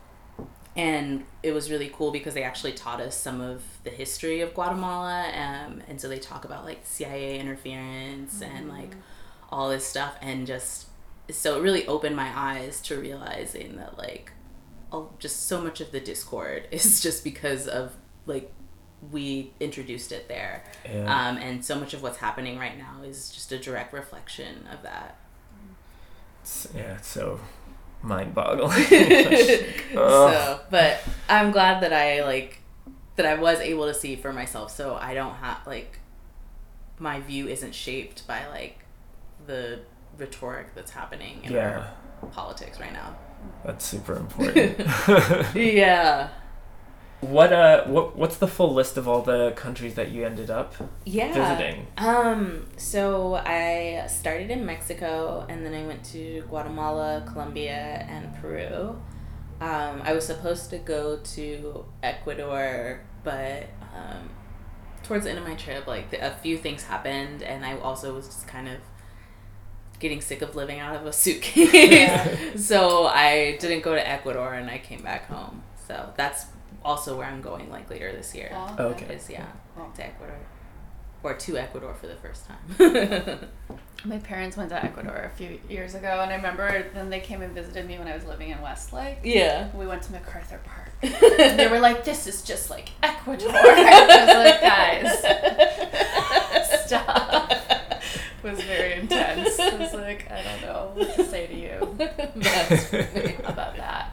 and 0.75 1.25
it 1.43 1.53
was 1.53 1.71
really 1.71 1.91
cool 1.95 2.11
because 2.11 2.35
they 2.35 2.43
actually 2.43 2.73
taught 2.73 3.01
us 3.01 3.15
some 3.17 3.41
of 3.41 3.63
the 3.85 3.91
history 3.91 4.41
of 4.41 4.55
guatemala 4.55 5.31
um, 5.35 5.83
and 5.89 6.01
so 6.01 6.09
they 6.09 6.19
talk 6.19 6.45
about 6.45 6.65
like 6.65 6.81
cia 6.85 7.39
interference 7.39 8.41
and 8.41 8.69
like 8.69 8.95
all 9.51 9.69
this 9.69 9.85
stuff 9.85 10.17
and 10.23 10.47
just 10.47 10.87
so 11.31 11.59
it 11.59 11.63
really 11.63 11.87
opened 11.87 12.17
my 12.17 12.31
eyes 12.35 12.81
to 12.81 12.99
realizing 12.99 13.77
that 13.77 13.99
like 13.99 14.33
oh, 14.93 15.11
just 15.19 15.47
so 15.47 15.61
much 15.61 15.81
of 15.81 15.91
the 15.91 16.01
discord 16.01 16.69
is 16.71 17.01
just 17.01 17.25
because 17.25 17.67
of 17.67 17.97
like 18.27 18.53
we 19.11 19.53
introduced 19.59 20.13
it 20.13 20.29
there. 20.29 20.63
Yeah. 20.85 21.29
um, 21.29 21.37
and 21.39 21.65
so 21.65 21.75
much 21.75 21.93
of 21.93 22.03
what's 22.03 22.19
happening 22.19 22.57
right 22.57 22.79
now 22.79 23.03
is 23.03 23.31
just 23.31 23.51
a 23.51 23.59
direct 23.59 23.93
reflection 23.93 24.69
of 24.73 24.83
that. 24.85 25.19
It's, 26.43 26.69
yeah, 26.75 26.95
it's 26.95 27.09
so 27.09 27.41
mind-boggling. 28.03 28.71
Uh. 29.97 30.33
So 30.33 30.61
but 30.71 31.03
i'm 31.29 31.51
glad 31.51 31.83
that 31.83 31.93
i 31.93 32.25
like 32.25 32.59
that 33.17 33.27
i 33.27 33.35
was 33.35 33.61
able 33.61 33.85
to 33.85 33.93
see 33.93 34.17
for 34.17 34.33
myself 34.33 34.71
so 34.71 34.95
i 34.95 35.13
don't 35.13 35.35
have 35.35 35.59
like 35.67 35.99
my 36.99 37.21
view 37.21 37.47
isn't 37.47 37.75
shaped 37.75 38.27
by 38.27 38.47
like 38.49 38.79
the 39.47 39.81
rhetoric 40.17 40.75
that's 40.75 40.93
happening 40.93 41.41
in 41.45 41.53
yeah, 41.53 41.93
our 42.23 42.29
politics 42.29 42.81
right 42.81 42.93
now 42.95 43.15
that's 43.65 43.85
super 43.85 44.17
important. 44.17 44.79
yeah 45.55 46.29
what 47.23 47.53
uh, 47.53 47.85
what 47.85 48.17
what's 48.17 48.37
the 48.39 48.49
full 48.49 48.75
list 48.75 48.97
of 48.97 49.07
all 49.07 49.23
the 49.23 49.53
countries 49.53 49.95
that 49.95 50.11
you 50.11 50.27
ended 50.27 50.51
up 50.51 50.75
yeah 51.05 51.33
visiting? 51.33 51.87
Um, 51.97 52.67
so 52.77 53.37
I 53.37 54.07
started 54.09 54.51
in 54.51 54.67
Mexico 54.67 55.47
and 55.49 55.65
then 55.65 55.73
I 55.73 55.87
went 55.87 56.05
to 56.07 56.43
Guatemala, 56.49 57.25
Colombia, 57.33 58.05
and 58.09 58.35
Peru. 58.41 59.01
Um, 59.61 60.03
I 60.03 60.13
was 60.13 60.27
supposed 60.27 60.71
to 60.71 60.79
go 60.79 61.19
to 61.19 61.85
Ecuador, 62.03 63.05
but 63.23 63.69
um, 63.95 64.29
towards 65.05 65.23
the 65.23 65.31
end 65.31 65.39
of 65.39 65.47
my 65.47 65.55
trip, 65.55 65.87
like 65.87 66.13
a 66.15 66.37
few 66.43 66.59
things 66.59 66.83
happened, 66.83 67.45
and 67.45 67.65
I 67.65 67.79
also 67.79 68.15
was 68.15 68.27
just 68.27 68.49
kind 68.49 68.67
of 68.67 68.79
getting 70.01 70.21
sick 70.21 70.43
of 70.43 70.57
living 70.57 70.81
out 70.81 70.97
of 70.97 71.07
a 71.07 71.13
suitcase. 71.13 72.57
so 72.67 73.07
I 73.07 73.57
didn't 73.61 73.83
go 73.83 73.95
to 73.95 74.09
Ecuador, 74.09 74.55
and 74.55 74.69
I 74.69 74.79
came 74.79 75.03
back 75.03 75.29
home. 75.29 75.63
So 75.87 76.13
that's 76.17 76.47
also 76.85 77.17
where 77.17 77.27
I'm 77.27 77.41
going, 77.41 77.71
like 77.71 77.89
later 77.91 78.13
this 78.13 78.35
year. 78.35 78.51
Wow. 78.53 78.77
Okay. 78.79 79.15
Is 79.15 79.29
yeah, 79.31 79.47
Cool. 79.77 79.91
to 79.97 80.07
Ecuador, 80.07 80.37
or 81.23 81.35
to 81.35 81.57
Ecuador 81.59 81.95
for 81.95 82.07
the 82.07 82.17
first 82.17 82.47
time. 82.47 83.39
My 84.05 84.19
parents 84.19 84.57
went 84.57 84.71
to 84.71 84.85
Ecuador 84.85 85.31
a 85.33 85.37
few 85.37 85.61
years 85.69 85.95
ago, 85.95 86.21
and 86.23 86.33
I 86.33 86.37
remember 86.37 86.87
then 86.93 87.09
they 87.09 87.21
came 87.21 87.41
and 87.41 87.55
visited 87.55 87.87
me 87.87 87.99
when 87.99 88.09
I 88.09 88.15
was 88.17 88.25
living 88.25 88.51
in 88.51 88.61
Westlake. 88.61 89.19
yeah. 89.23 89.69
We 89.77 89.87
went 89.87 90.03
to 90.03 90.13
MacArthur 90.13 90.61
Park. 90.65 90.91
And 91.41 91.59
they 91.59 91.67
were 91.69 91.79
like, 91.81 92.05
"This 92.05 92.27
is 92.27 92.43
just 92.43 92.69
like 92.71 92.91
Ecuador." 93.03 93.49
I 93.53 94.25
was 94.27 94.37
like, 94.45 94.61
"Guys, 94.61 95.19
stop." 96.87 97.51
It 98.45 98.51
was 98.51 98.61
very 98.63 98.95
intense. 98.95 99.59
I 99.59 99.75
was 99.77 99.95
like, 99.95 100.31
"I 100.31 100.43
don't 100.43 100.61
know 100.63 100.91
what 100.95 101.15
to 101.17 101.25
say 101.25 101.47
to 101.47 101.55
you 101.55 101.79
about 103.45 103.77
that." 103.77 104.11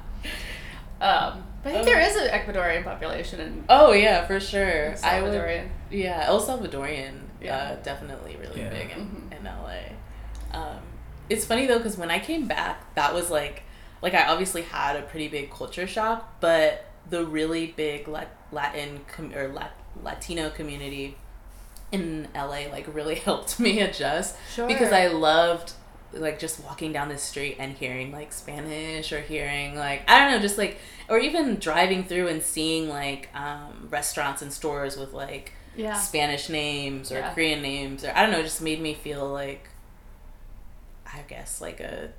Um, 1.01 1.43
but 1.64 1.70
I 1.72 1.74
think 1.74 1.86
there 1.86 1.99
is 2.01 2.16
an 2.16 2.30
Ecuadorian 2.30 2.84
population 2.84 3.39
in 3.39 3.64
Oh 3.70 3.91
yeah, 3.91 4.26
for 4.28 4.39
sure. 4.39 4.95
I 5.03 5.22
would. 5.22 5.32
Salvadorian. 5.34 5.68
Yeah, 5.89 6.24
El 6.28 6.41
Salvadorian. 6.45 7.14
Yeah. 7.41 7.55
Uh, 7.57 7.76
definitely 7.84 8.38
really 8.38 8.62
Yeah. 8.62 8.70
big 8.70 8.91
in, 8.91 9.30
Mhm. 9.32 9.38
in 9.39 9.45
LA. 9.45 10.57
Um, 10.57 10.80
it's 11.30 11.45
funny 11.45 11.66
though 11.68 11.78
because 11.78 11.97
when 11.97 12.12
I 12.12 12.20
came 12.20 12.47
back, 12.47 12.93
that 12.95 13.14
was 13.14 13.30
like, 13.30 13.64
like 14.01 14.14
I 14.14 14.28
obviously 14.28 14.62
had 14.64 14.95
a 14.95 15.01
pretty 15.03 15.28
big 15.28 15.51
culture 15.51 15.88
shock, 15.88 16.39
but 16.39 16.86
the 17.10 17.26
really 17.26 17.68
big 17.68 18.07
Lat- 18.07 18.36
Latin 18.51 19.01
com- 19.07 19.34
or 19.36 19.47
Lat- 19.49 19.76
Latino 20.03 20.49
community 20.49 21.18
in 21.91 22.28
LA 22.36 22.68
like 22.72 22.86
really 22.93 23.16
helped 23.26 23.60
me 23.60 23.80
adjust 23.80 24.36
Sure. 24.53 24.68
because 24.68 24.91
I 24.93 25.07
loved 25.07 25.74
like 26.14 26.39
just 26.39 26.64
walking 26.64 26.91
down 26.91 27.10
the 27.10 27.18
street 27.18 27.57
and 27.60 27.74
hearing 27.78 28.12
like 28.12 28.34
Spanish 28.34 29.12
or 29.14 29.22
hearing 29.22 29.76
like 29.76 30.10
I 30.10 30.20
don't 30.20 30.32
know 30.32 30.39
just 30.39 30.57
like 30.57 30.78
or 31.07 31.20
even 31.20 31.57
driving 31.57 32.03
through 32.03 32.28
and 32.30 32.41
seeing 32.41 32.89
like 32.89 33.30
um, 33.36 33.88
restaurants 33.91 34.41
and 34.41 34.51
stores 34.51 34.97
with 34.97 35.14
like 35.14 35.53
yeah. 35.76 35.93
Spanish 35.93 36.49
names 36.49 37.12
or 37.12 37.16
Yeah. 37.20 37.34
Korean 37.34 37.62
names 37.62 38.03
or 38.03 38.12
I 38.16 38.24
don't 38.24 38.32
know 38.32 38.41
just 38.41 38.62
made 38.62 38.82
me 38.82 38.93
feel 38.95 39.28
like 39.30 39.70
I 41.05 41.22
guess 41.28 41.62
like 41.62 41.80
a 41.80 42.10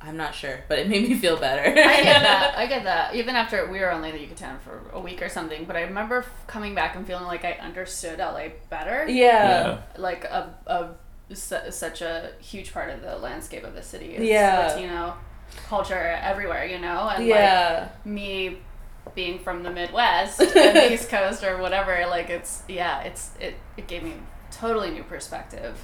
I'm 0.00 0.16
not 0.16 0.34
sure 0.34 0.64
but 0.68 0.78
it 0.80 0.88
made 0.88 1.08
me 1.08 1.14
feel 1.14 1.36
better 1.38 1.62
I 1.70 2.02
get 2.02 2.22
that. 2.22 2.54
I 2.58 2.66
get 2.66 2.84
that. 2.84 3.14
Even 3.14 3.36
after 3.36 3.70
we 3.70 3.78
were 3.78 3.90
only 3.92 4.08
in 4.10 4.16
the 4.16 4.22
Yucatan 4.22 4.58
for 4.58 4.80
a 4.92 4.98
week 5.00 5.22
or 5.22 5.28
something, 5.28 5.64
but 5.64 5.76
I 5.76 5.82
remember 5.82 6.18
f- 6.18 6.46
coming 6.48 6.74
back 6.74 6.96
and 6.96 7.06
feeling 7.06 7.24
like 7.26 7.44
I 7.44 7.52
understood 7.52 8.18
LA 8.18 8.48
better. 8.68 9.06
yeah 9.08 9.82
Like 9.96 10.24
a, 10.24 10.54
a 10.66 10.88
su- 11.34 11.70
such 11.70 12.02
a 12.02 12.30
huge 12.40 12.72
part 12.72 12.90
of 12.90 13.02
the 13.02 13.16
landscape 13.16 13.64
of 13.64 13.74
the 13.74 13.82
city 13.82 14.16
is 14.16 14.24
Yeah. 14.24 14.68
Latino 14.74 15.14
culture 15.68 16.18
everywhere, 16.22 16.64
you 16.64 16.78
know, 16.78 17.08
and 17.08 17.28
like 17.28 18.06
me 18.06 18.58
being 19.14 19.38
from 19.38 19.62
the 19.62 19.70
Midwest 19.70 20.40
and 20.40 20.50
the 20.76 20.92
East 20.94 21.08
Coast 21.08 21.44
or 21.44 21.58
whatever, 21.58 22.06
like 22.08 22.30
it's 22.30 22.62
yeah, 22.68 23.02
it's 23.02 23.30
it 23.40 23.54
it 23.76 23.86
gave 23.86 24.02
me 24.02 24.12
a 24.12 24.52
totally 24.54 24.90
new 24.90 25.02
perspective 25.02 25.76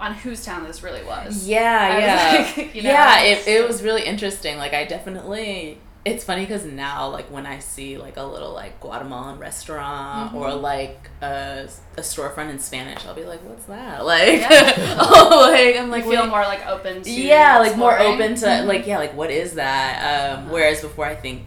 on 0.00 0.14
whose 0.14 0.44
town 0.44 0.64
this 0.64 0.82
really 0.82 1.04
was. 1.04 1.46
Yeah, 1.48 1.78
I 1.80 1.94
was 1.94 2.02
yeah. 2.04 2.62
like, 2.64 2.74
you 2.74 2.82
know, 2.82 2.90
yeah, 2.90 3.20
it, 3.22 3.46
it 3.46 3.66
was 3.66 3.82
really 3.82 4.04
interesting. 4.04 4.56
Like 4.58 4.74
I 4.74 4.84
definitely 4.84 5.78
it's 6.06 6.22
funny 6.24 6.42
because 6.42 6.64
now, 6.64 7.08
like 7.08 7.30
when 7.32 7.46
I 7.46 7.58
see 7.58 7.98
like 7.98 8.16
a 8.16 8.22
little 8.22 8.52
like 8.54 8.80
Guatemalan 8.80 9.38
restaurant 9.38 10.28
Mm-hmm. 10.28 10.36
or 10.38 10.54
like 10.54 11.10
a, 11.20 11.68
a 11.96 12.00
storefront 12.00 12.50
in 12.50 12.58
Spanish, 12.60 13.04
I'll 13.06 13.14
be 13.14 13.24
like, 13.24 13.40
"What's 13.42 13.64
that?" 13.66 14.04
Like, 14.12 14.40
Yeah. 14.40 14.96
oh, 15.00 15.48
like 15.52 15.76
I'm 15.76 15.90
Like 15.90 16.04
like, 16.04 16.12
feel 16.12 16.22
wait- 16.22 16.30
more 16.30 16.42
like 16.42 16.64
open 16.66 17.02
to 17.02 17.10
yeah, 17.10 17.58
like 17.58 17.76
more 17.76 17.98
open 17.98 18.36
to 18.36 18.46
Mhm. 18.46 18.66
like 18.66 18.86
yeah, 18.86 18.98
like 18.98 19.14
what 19.16 19.30
is 19.30 19.54
that? 19.54 19.92
Um, 19.98 20.38
Uh-huh. 20.44 20.52
Whereas 20.54 20.80
before, 20.80 21.06
I 21.06 21.16
think 21.16 21.42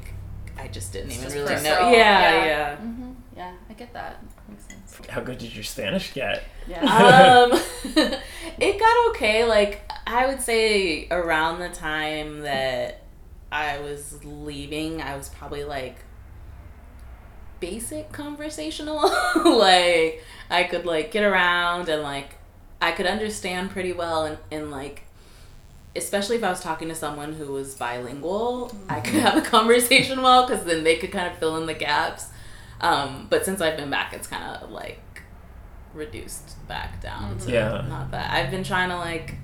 I 0.58 0.68
just 0.68 0.92
didn't 0.94 1.12
It's 1.12 1.20
even 1.20 1.24
just 1.32 1.36
really 1.38 1.54
personal. 1.56 1.80
know. 1.82 1.92
Yeah, 1.98 2.46
yeah. 2.46 2.76
hmm 2.76 3.12
Yeah, 3.38 3.54
I 3.70 3.74
get 3.74 3.94
that. 3.94 4.22
How 5.08 5.22
good 5.22 5.38
did 5.38 5.56
your 5.56 5.64
Spanish 5.64 6.14
get? 6.14 6.44
Yeah. 6.68 6.82
um, 7.50 7.58
it 8.60 8.80
got 8.80 9.10
okay. 9.12 9.46
Like 9.46 9.90
I 10.06 10.28
would 10.28 10.42
say 10.42 11.08
around 11.10 11.60
the 11.60 11.70
time 11.70 12.42
that 12.42 13.04
I 13.52 13.80
was 13.80 14.24
leaving, 14.24 15.02
I 15.02 15.16
was 15.18 15.30
probably 15.30 15.64
like 15.64 15.98
basic 17.60 18.12
conversational. 18.12 19.02
like 19.58 20.24
I 20.50 20.64
could 20.70 20.86
like 20.86 21.12
get 21.12 21.24
around 21.24 21.90
and 21.90 22.02
like 22.02 22.36
I 22.82 22.92
could 22.92 23.06
understand 23.06 23.72
pretty 23.72 23.92
well 23.94 24.26
and, 24.26 24.38
and 24.52 24.72
like 24.72 25.04
especially 25.96 26.38
if 26.38 26.44
I 26.44 26.50
was 26.50 26.62
talking 26.62 26.88
to 26.90 26.96
someone 26.96 27.34
who 27.34 27.52
was 27.52 27.76
bilingual, 27.76 28.72
I 28.88 29.00
could 29.02 29.16
have 29.20 29.38
a 29.38 29.42
conversation 29.50 30.22
well 30.22 30.48
because 30.48 30.64
then 30.66 30.84
they 30.84 30.98
could 30.98 31.12
kind 31.12 31.32
of 31.32 31.38
fill 31.40 31.58
in 31.58 31.66
the 31.66 31.74
gaps. 31.74 32.28
Um, 32.80 33.28
but 33.30 33.44
since 33.44 33.60
I've 33.60 33.76
been 33.76 33.90
back, 33.90 34.14
it's 34.14 34.28
kind 34.28 34.44
of 34.56 34.70
like 34.72 35.02
reduced 35.94 36.66
back 36.68 37.02
down 37.02 37.38
to 37.40 37.52
Yeah. 37.52 37.84
not 37.90 38.12
that. 38.12 38.32
I've 38.32 38.52
been 38.52 38.64
trying 38.64 38.90
to 38.90 38.96
like 38.98 39.36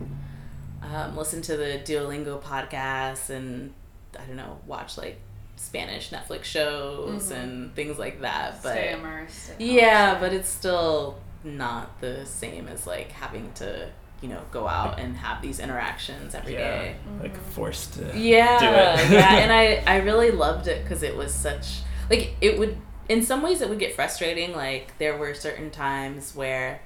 um, 0.83 1.17
listen 1.17 1.41
to 1.41 1.57
the 1.57 1.81
Duolingo 1.83 2.41
podcasts 2.41 3.29
and 3.29 3.73
I 4.19 4.23
don't 4.25 4.35
know, 4.37 4.59
watch 4.67 4.97
like 4.97 5.19
Spanish 5.57 6.09
Netflix 6.11 6.43
shows 6.45 7.31
Mhm. 7.31 7.35
and 7.43 7.75
things 7.75 7.97
like 7.97 8.21
that. 8.21 8.61
But 8.63 8.73
Stay 8.73 8.93
immersed. 8.93 9.51
yeah, 9.59 10.11
culture. 10.11 10.19
but 10.21 10.33
it's 10.33 10.49
still 10.49 11.19
not 11.43 11.99
the 12.01 12.25
same 12.25 12.67
as 12.67 12.85
like 12.87 13.11
having 13.11 13.51
to, 13.53 13.89
you 14.21 14.29
know, 14.29 14.41
go 14.51 14.67
out 14.67 14.99
and 14.99 15.15
have 15.17 15.41
these 15.41 15.59
interactions 15.59 16.33
every 16.35 16.53
yeah, 16.53 16.59
day. 16.81 16.95
like 17.21 17.35
forced 17.37 17.93
to. 17.93 18.17
Yeah, 18.17 18.59
do 18.59 18.65
it. 18.65 19.11
yeah, 19.11 19.35
and 19.37 19.51
I 19.51 19.83
I 19.87 19.97
really 20.01 20.31
loved 20.31 20.67
it 20.67 20.83
because 20.83 21.03
it 21.03 21.15
was 21.15 21.33
such 21.33 21.81
like 22.09 22.35
it 22.41 22.57
would 22.59 22.77
in 23.07 23.21
some 23.23 23.41
ways 23.43 23.61
it 23.61 23.69
would 23.69 23.79
get 23.79 23.95
frustrating. 23.95 24.53
Like 24.53 24.97
there 24.97 25.15
were 25.17 25.33
certain 25.33 25.69
times 25.71 26.35
where 26.35 26.81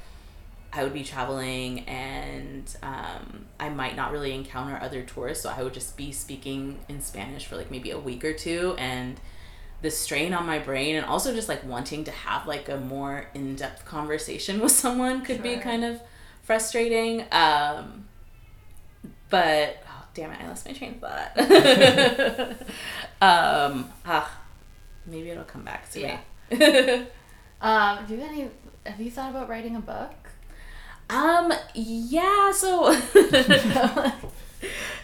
I 0.72 0.84
would 0.84 0.94
be 0.94 1.04
traveling 1.04 1.82
and 1.88 2.76
um, 2.84 3.48
I 3.60 3.70
might 3.70 3.96
not 3.96 4.12
really 4.12 4.34
encounter 4.34 4.78
other 4.82 5.02
tourists, 5.02 5.44
so 5.44 5.50
I 5.56 5.64
would 5.64 5.74
just 5.74 5.98
be 5.98 6.12
speaking 6.12 6.80
in 6.88 7.02
Spanish 7.02 7.46
for 7.46 7.56
like 7.56 7.72
maybe 7.72 7.92
a 7.92 8.00
week 8.00 8.24
or 8.24 8.34
two, 8.34 8.76
and 8.78 9.20
the 9.82 9.90
strain 9.90 10.34
on 10.34 10.46
my 10.46 10.60
brain 10.60 10.96
and 10.96 11.06
also 11.06 11.34
just 11.34 11.48
like 11.48 11.64
wanting 11.66 12.04
to 12.04 12.12
have 12.12 12.46
like 12.46 12.68
a 12.70 12.78
more 12.78 13.28
in-depth 13.34 13.86
conversation 13.86 14.60
with 14.60 14.74
someone 14.74 15.22
could 15.24 15.42
be 15.42 15.56
kind 15.56 15.86
of 15.86 16.02
frustrating 16.44 17.24
um 17.32 18.06
but 19.30 19.82
oh 19.88 20.04
damn 20.14 20.32
it 20.32 20.40
i 20.42 20.48
lost 20.50 20.66
my 20.68 20.74
train 20.74 20.96
of 20.96 21.00
thought 21.00 22.60
um 23.22 23.90
ah, 24.06 24.40
maybe 25.06 25.30
it'll 25.30 25.44
come 25.46 25.64
back 25.64 25.90
to 25.92 26.00
Yeah. 26.02 26.20
me 26.52 27.06
Um, 27.62 28.06
do 28.08 28.16
you 28.16 28.22
have 28.22 28.32
any? 28.32 28.50
Have 28.86 29.02
you 29.02 29.12
thought 29.12 29.32
about 29.32 29.50
writing 29.50 29.76
a 29.76 29.82
book? 29.82 30.14
Um 31.10 31.52
yeah 31.74 32.52
so 32.52 32.92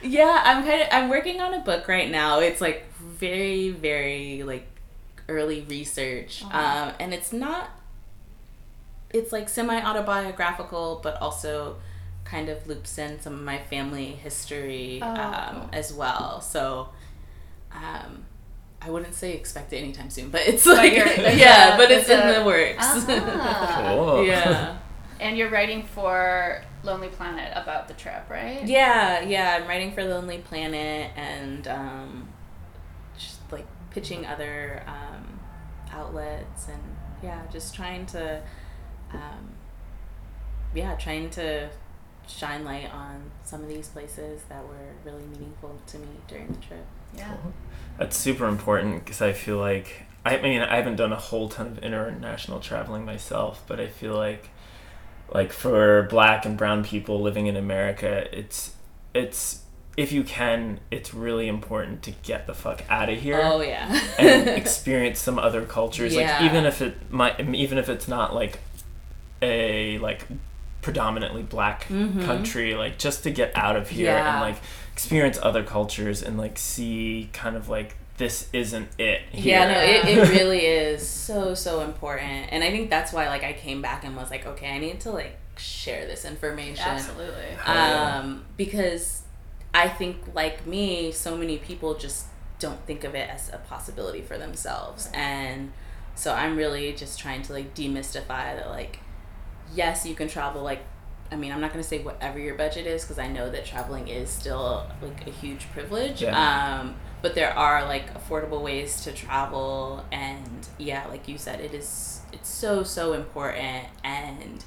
yeah 0.04 0.42
i'm 0.46 0.64
kind 0.64 0.82
of 0.82 0.88
i'm 0.92 1.10
working 1.10 1.40
on 1.42 1.54
a 1.54 1.60
book 1.60 1.88
right 1.88 2.10
now 2.12 2.40
it's 2.40 2.62
like 2.62 2.86
very 3.00 3.70
very 3.72 4.44
like 4.44 4.68
early 5.30 5.62
research 5.70 6.44
Uh-huh. 6.44 6.88
um 6.90 6.94
and 7.00 7.14
it's 7.14 7.34
not 7.34 7.70
it's 9.12 9.32
like 9.32 9.48
semi 9.50 9.82
autobiographical 9.82 11.00
but 11.02 11.20
also 11.22 11.78
kind 12.26 12.50
of 12.50 12.68
loops 12.68 12.98
in 12.98 13.20
some 13.22 13.34
of 13.34 13.42
my 13.42 13.58
family 13.58 14.08
history 14.08 15.00
Oh, 15.02 15.08
um 15.08 15.70
as 15.74 15.94
well 15.94 16.42
so 16.42 16.90
um 17.74 18.26
I 18.82 18.92
wouldn't 18.92 19.16
say 19.16 19.34
expect 19.34 19.74
it 19.74 19.78
anytime 19.78 20.12
soon, 20.12 20.30
but 20.30 20.42
it's 20.48 20.64
like 20.64 20.94
you're- 20.94 21.10
yeah, 21.36 21.76
but 21.76 21.90
it's, 21.90 22.08
it's 22.08 22.10
in 22.12 22.30
a- 22.30 22.34
the 22.40 22.46
works. 22.46 22.86
Ah. 23.10 23.84
Cool. 23.96 24.24
yeah. 24.26 24.78
And 25.20 25.38
you're 25.38 25.50
writing 25.50 25.84
for 25.84 26.62
Lonely 26.84 27.08
Planet 27.08 27.52
about 27.56 27.88
the 27.88 27.94
trip, 27.94 28.30
right? 28.30 28.66
Yeah, 28.66 29.22
yeah, 29.22 29.60
I'm 29.60 29.68
writing 29.68 29.92
for 29.94 30.04
Lonely 30.04 30.40
Planet 30.40 31.12
and 31.16 31.68
um, 31.68 32.30
just 33.18 33.40
like 33.52 33.66
pitching 33.92 34.26
other 34.26 34.84
um, 34.88 35.40
outlets 35.92 36.68
and 36.68 36.82
yeah, 37.24 37.42
just 37.52 37.74
trying 37.74 38.06
to, 38.08 38.42
um, 39.14 39.50
yeah, 40.74 40.96
trying 40.96 41.30
to 41.32 41.70
shine 42.28 42.64
light 42.64 42.92
on 42.92 43.32
some 43.44 43.62
of 43.62 43.68
these 43.68 43.88
places 43.90 44.42
that 44.50 44.64
were 44.68 44.94
really 45.04 45.26
meaningful 45.28 45.80
to 45.88 46.00
me 46.00 46.08
during 46.28 46.48
the 46.48 46.58
trip. 46.58 46.86
Yeah. 47.16 47.36
That's 47.98 48.18
super 48.18 48.48
important 48.48 49.06
because 49.06 49.22
I 49.22 49.34
feel 49.34 49.58
like 49.58 50.04
I 50.26 50.38
mean 50.38 50.62
I 50.62 50.76
haven't 50.76 50.96
done 50.96 51.14
a 51.14 51.20
whole 51.20 51.50
ton 51.50 51.68
of 51.68 51.78
international 51.80 52.60
traveling 52.60 53.06
myself, 53.06 53.64
but 53.68 53.80
I 53.80 53.88
feel 53.88 54.16
like 54.16 54.50
like 55.34 55.52
for 55.52 56.04
black 56.04 56.46
and 56.46 56.58
brown 56.58 56.84
people 56.84 57.22
living 57.22 57.48
in 57.48 57.56
America, 57.56 58.28
it's 58.38 58.74
it's 59.14 59.62
if 59.98 60.12
you 60.12 60.24
can, 60.24 60.80
it's 60.92 61.14
really 61.14 61.48
important 61.48 62.04
to 62.04 62.12
get 62.12 62.48
the 62.48 62.54
fuck 62.54 62.84
out 62.90 63.10
of 63.10 63.18
here 63.20 63.40
Oh 63.42 63.62
yeah. 63.62 63.98
and 64.20 64.50
experience 64.50 65.20
some 65.20 65.40
other 65.40 65.64
cultures. 65.66 66.14
Yeah. 66.14 66.34
Like 66.40 66.52
even 66.52 66.66
if 66.66 66.82
it 66.82 67.10
might, 67.12 67.40
even 67.56 67.78
if 67.78 67.88
it's 67.88 68.08
not 68.08 68.36
like 68.36 68.60
a 69.42 69.98
like 70.00 70.26
predominantly 70.82 71.44
black 71.44 71.86
Mhm. 71.88 72.26
country, 72.26 72.76
like 72.76 72.98
just 72.98 73.24
to 73.24 73.32
get 73.32 73.56
out 73.56 73.76
of 73.76 73.90
here 73.90 74.12
Yeah. 74.12 74.34
and 74.34 74.42
like 74.42 74.62
experience 74.94 75.40
other 75.42 75.64
cultures 75.64 76.22
and 76.22 76.38
like 76.38 76.58
see 76.58 77.30
kind 77.34 77.56
of 77.56 77.70
like 77.70 77.96
this 78.18 78.48
isn't 78.54 78.88
it. 78.98 79.22
Here. 79.32 79.60
Yeah, 79.60 79.74
no, 79.74 79.80
it, 79.80 80.18
it 80.18 80.30
really 80.30 80.60
is 80.66 81.08
so 81.08 81.54
so 81.54 81.82
important, 81.82 82.48
and 82.52 82.64
I 82.64 82.72
think 82.72 82.90
that's 82.90 83.12
why 83.12 83.28
like 83.28 83.44
I 83.44 83.54
came 83.54 83.82
back 83.82 84.04
and 84.04 84.16
was 84.16 84.32
like, 84.32 84.46
okay, 84.46 84.70
I 84.70 84.78
need 84.78 85.02
to 85.02 85.12
like 85.12 85.38
share 85.58 86.06
this 86.06 86.26
information, 86.26 86.86
Absolutely. 86.86 87.44
Yeah. 87.66 88.20
um, 88.20 88.46
because 88.58 89.24
I 89.74 89.90
think 89.90 90.34
like 90.34 90.66
me, 90.66 91.12
so 91.12 91.36
many 91.36 91.58
people 91.58 91.96
just 91.96 92.26
don't 92.60 92.80
think 92.86 93.04
of 93.04 93.16
it 93.16 93.30
as 93.30 93.50
a 93.50 93.58
possibility 93.58 94.22
for 94.22 94.38
themselves, 94.38 95.10
and 95.14 95.74
so 96.16 96.34
I'm 96.34 96.56
really 96.56 96.94
just 96.94 97.20
trying 97.20 97.42
to 97.44 97.54
like 97.54 97.76
demystify 97.76 98.56
that 98.56 98.70
like, 98.70 99.00
yes, 99.74 100.06
you 100.06 100.16
can 100.16 100.28
travel 100.28 100.64
like. 100.64 100.84
I 101.32 101.38
mean, 101.38 101.52
I'm 101.52 101.60
not 101.60 101.74
going 101.74 101.82
to 101.82 101.90
say 101.90 102.04
whatever 102.04 102.38
your 102.38 102.54
budget 102.54 102.86
is 102.86 103.02
because 103.02 103.18
I 103.18 103.28
know 103.28 103.50
that 103.50 103.66
traveling 103.66 104.08
is 104.08 104.30
still 104.30 104.86
like 105.02 105.26
a 105.26 105.32
huge 105.32 105.68
privilege. 105.72 106.22
Yeah. 106.22 106.82
Um, 106.82 106.96
but 107.22 107.36
there 107.36 107.58
are 107.58 107.86
like 107.86 108.14
affordable 108.14 108.62
ways 108.62 109.02
to 109.04 109.12
travel, 109.12 110.06
and 110.12 110.68
yeah, 110.78 111.08
like 111.08 111.28
you 111.28 111.38
said, 111.38 111.60
it 111.60 111.74
is 111.74 112.22
it's 112.32 112.50
so 112.50 112.84
so 112.84 113.14
important, 113.14 113.88
and 114.04 114.64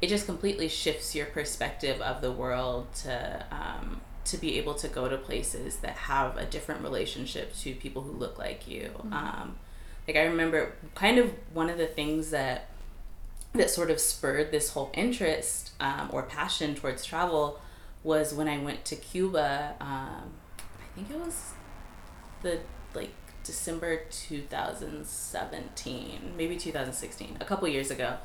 it 0.00 0.08
just 0.08 0.26
completely 0.26 0.68
shifts 0.68 1.14
your 1.14 1.26
perspective 1.26 2.00
of 2.00 2.20
the 2.20 2.32
world 2.32 2.92
to 3.02 3.44
um, 3.50 4.00
to 4.24 4.36
be 4.36 4.58
able 4.58 4.74
to 4.74 4.88
go 4.88 5.08
to 5.08 5.16
places 5.16 5.76
that 5.76 5.96
have 5.96 6.36
a 6.36 6.46
different 6.46 6.82
relationship 6.82 7.54
to 7.56 7.74
people 7.74 8.02
who 8.02 8.12
look 8.12 8.38
like 8.38 8.68
you. 8.68 8.90
Um, 9.12 9.56
like 10.06 10.16
I 10.16 10.24
remember, 10.24 10.72
kind 10.94 11.18
of 11.18 11.32
one 11.52 11.70
of 11.70 11.78
the 11.78 11.86
things 11.86 12.30
that 12.30 12.68
that 13.52 13.70
sort 13.70 13.90
of 13.90 13.98
spurred 14.00 14.52
this 14.52 14.70
whole 14.70 14.90
interest 14.94 15.72
um, 15.80 16.08
or 16.12 16.22
passion 16.22 16.74
towards 16.74 17.04
travel 17.04 17.60
was 18.02 18.32
when 18.32 18.48
I 18.48 18.58
went 18.58 18.84
to 18.86 18.96
Cuba. 18.96 19.74
Um, 19.80 20.32
I 20.58 20.94
think 20.94 21.10
it 21.10 21.18
was 21.18 21.52
the 22.42 22.58
like 22.94 23.10
December 23.44 24.02
2017, 24.10 26.34
maybe 26.36 26.56
2016, 26.56 27.36
a 27.40 27.44
couple 27.44 27.68
years 27.68 27.90
ago. 27.90 28.16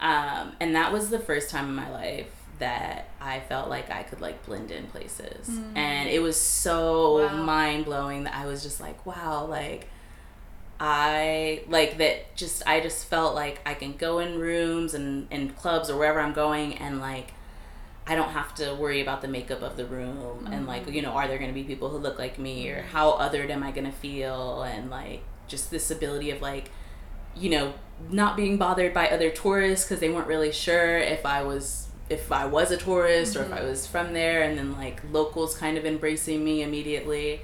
Um, 0.00 0.52
and 0.60 0.74
that 0.74 0.92
was 0.92 1.10
the 1.10 1.18
first 1.18 1.50
time 1.50 1.68
in 1.68 1.74
my 1.74 1.90
life 1.90 2.26
that 2.58 3.08
I 3.20 3.40
felt 3.40 3.68
like 3.68 3.90
I 3.90 4.02
could 4.02 4.20
like 4.20 4.44
blend 4.46 4.70
in 4.70 4.86
places. 4.86 5.48
And 5.74 6.08
it 6.08 6.20
was 6.20 6.36
so 6.40 7.26
Wow. 7.26 7.42
mind 7.42 7.84
blowing 7.86 8.24
that 8.24 8.34
I 8.34 8.46
was 8.46 8.62
just 8.62 8.80
like, 8.80 9.04
wow, 9.06 9.46
like 9.46 9.88
I 10.80 11.62
like 11.68 11.98
that 11.98 12.34
just 12.34 12.66
I 12.66 12.80
just 12.80 13.06
felt 13.06 13.34
like 13.36 13.60
I 13.64 13.74
can 13.74 13.96
go 13.96 14.18
in 14.18 14.38
rooms 14.40 14.94
and, 14.94 15.28
in 15.30 15.50
clubs 15.50 15.88
or 15.88 15.96
wherever 15.96 16.18
I'm 16.20 16.32
going 16.32 16.76
and 16.78 17.00
like 17.00 17.32
I 18.06 18.14
don't 18.16 18.30
have 18.30 18.54
to 18.56 18.74
worry 18.74 19.00
about 19.00 19.22
the 19.22 19.28
makeup 19.28 19.62
of 19.62 19.76
the 19.76 19.84
room 19.86 20.48
and 20.50 20.66
like 20.66 20.90
you 20.90 21.02
know 21.02 21.12
are 21.12 21.28
there 21.28 21.38
going 21.38 21.50
to 21.50 21.54
be 21.54 21.62
people 21.62 21.88
who 21.88 21.98
look 21.98 22.18
like 22.18 22.38
me 22.38 22.68
or 22.68 22.82
how 22.82 23.12
othered 23.12 23.50
am 23.50 23.62
I 23.62 23.70
going 23.70 23.86
to 23.86 23.92
feel? 23.92 24.62
And 24.62 24.90
like 24.90 25.22
just 25.48 25.70
this 25.70 25.90
ability 25.90 26.30
of 26.30 26.42
like 26.42 26.70
you 27.36 27.48
know 27.50 27.74
not 28.10 28.36
being 28.36 28.56
bothered 28.58 28.92
by 28.92 29.08
other 29.08 29.30
tourists 29.30 29.84
because 29.86 30.00
they 30.00 30.10
weren't 30.10 30.26
really 30.26 30.50
sure 30.52 30.98
if 30.98 31.24
I 31.24 31.42
was 31.42 31.88
if 32.10 32.30
I 32.32 32.44
was 32.46 32.70
a 32.72 32.76
tourist 32.76 33.36
or 33.36 33.42
if 33.44 33.52
I 33.52 33.62
was 33.62 33.86
from 33.86 34.12
there. 34.12 34.42
And 34.42 34.58
then 34.58 34.72
like 34.76 35.00
locals 35.12 35.56
kind 35.56 35.78
of 35.78 35.86
embracing 35.86 36.44
me 36.44 36.62
immediately 36.62 37.42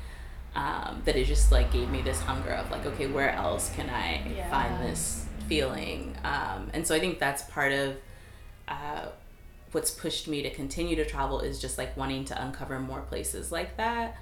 um, 0.57 1.03
that 1.05 1.15
it 1.17 1.25
just 1.27 1.53
like 1.53 1.71
gave 1.73 1.89
me 1.89 2.03
this 2.03 2.21
hunger 2.21 2.51
of 2.51 2.71
like 2.71 2.85
okay 2.85 3.07
where 3.07 3.31
else 3.31 3.71
can 3.77 3.89
i 3.91 4.21
Yeah. 4.35 4.51
find 4.51 4.83
this 4.83 5.25
feeling? 5.49 6.17
Um, 6.25 6.71
and 6.75 6.85
so 6.87 6.95
i 6.95 6.99
think 7.01 7.19
that's 7.21 7.43
part 7.43 7.73
of 7.73 7.97
uh, 8.67 9.07
what's 9.73 9.91
pushed 9.91 10.29
me 10.29 10.43
to 10.43 10.51
continue 10.51 10.97
to 10.97 11.05
travel 11.05 11.41
is 11.41 11.61
just 11.61 11.79
like 11.79 11.97
wanting 11.97 12.25
to 12.25 12.43
uncover 12.43 12.79
more 12.81 13.01
places 13.03 13.51
like 13.53 13.77
that 13.77 14.17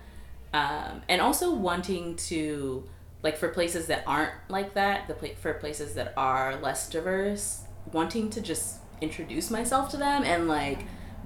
um, 0.52 1.02
and 1.08 1.20
also 1.20 1.52
wanting 1.54 2.16
to 2.16 2.84
like 3.22 3.36
for 3.36 3.48
places 3.48 3.86
that 3.86 4.02
aren't 4.06 4.32
like 4.48 4.74
that 4.74 5.06
the 5.08 5.14
pla- 5.14 5.34
for 5.40 5.54
places 5.54 5.94
that 5.94 6.12
are 6.16 6.56
less 6.56 6.88
diverse 6.88 7.62
wanting 7.92 8.28
to 8.30 8.40
just 8.40 8.76
introduce 9.00 9.50
myself 9.50 9.88
to 9.90 9.96
them 9.96 10.22
and 10.24 10.48
like 10.48 10.80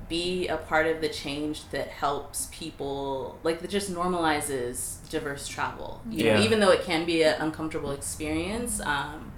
be 0.09 0.49
a 0.49 0.57
part 0.57 0.87
of 0.87 1.01
the 1.01 1.09
change 1.09 1.69
that 1.71 1.87
helps 1.89 2.49
people 2.51 3.39
like 3.45 3.61
that 3.61 3.71
just 3.71 3.93
normalizes 3.95 5.09
diverse 5.09 5.47
travel 5.47 6.03
you 6.11 6.25
know 6.25 6.35
Yeah. 6.35 6.43
even 6.43 6.59
though 6.61 6.71
it 6.73 6.83
can 6.83 7.05
be 7.07 7.23
an 7.23 7.41
uncomfortable 7.41 7.93
experience 7.93 8.81
um, 8.81 9.31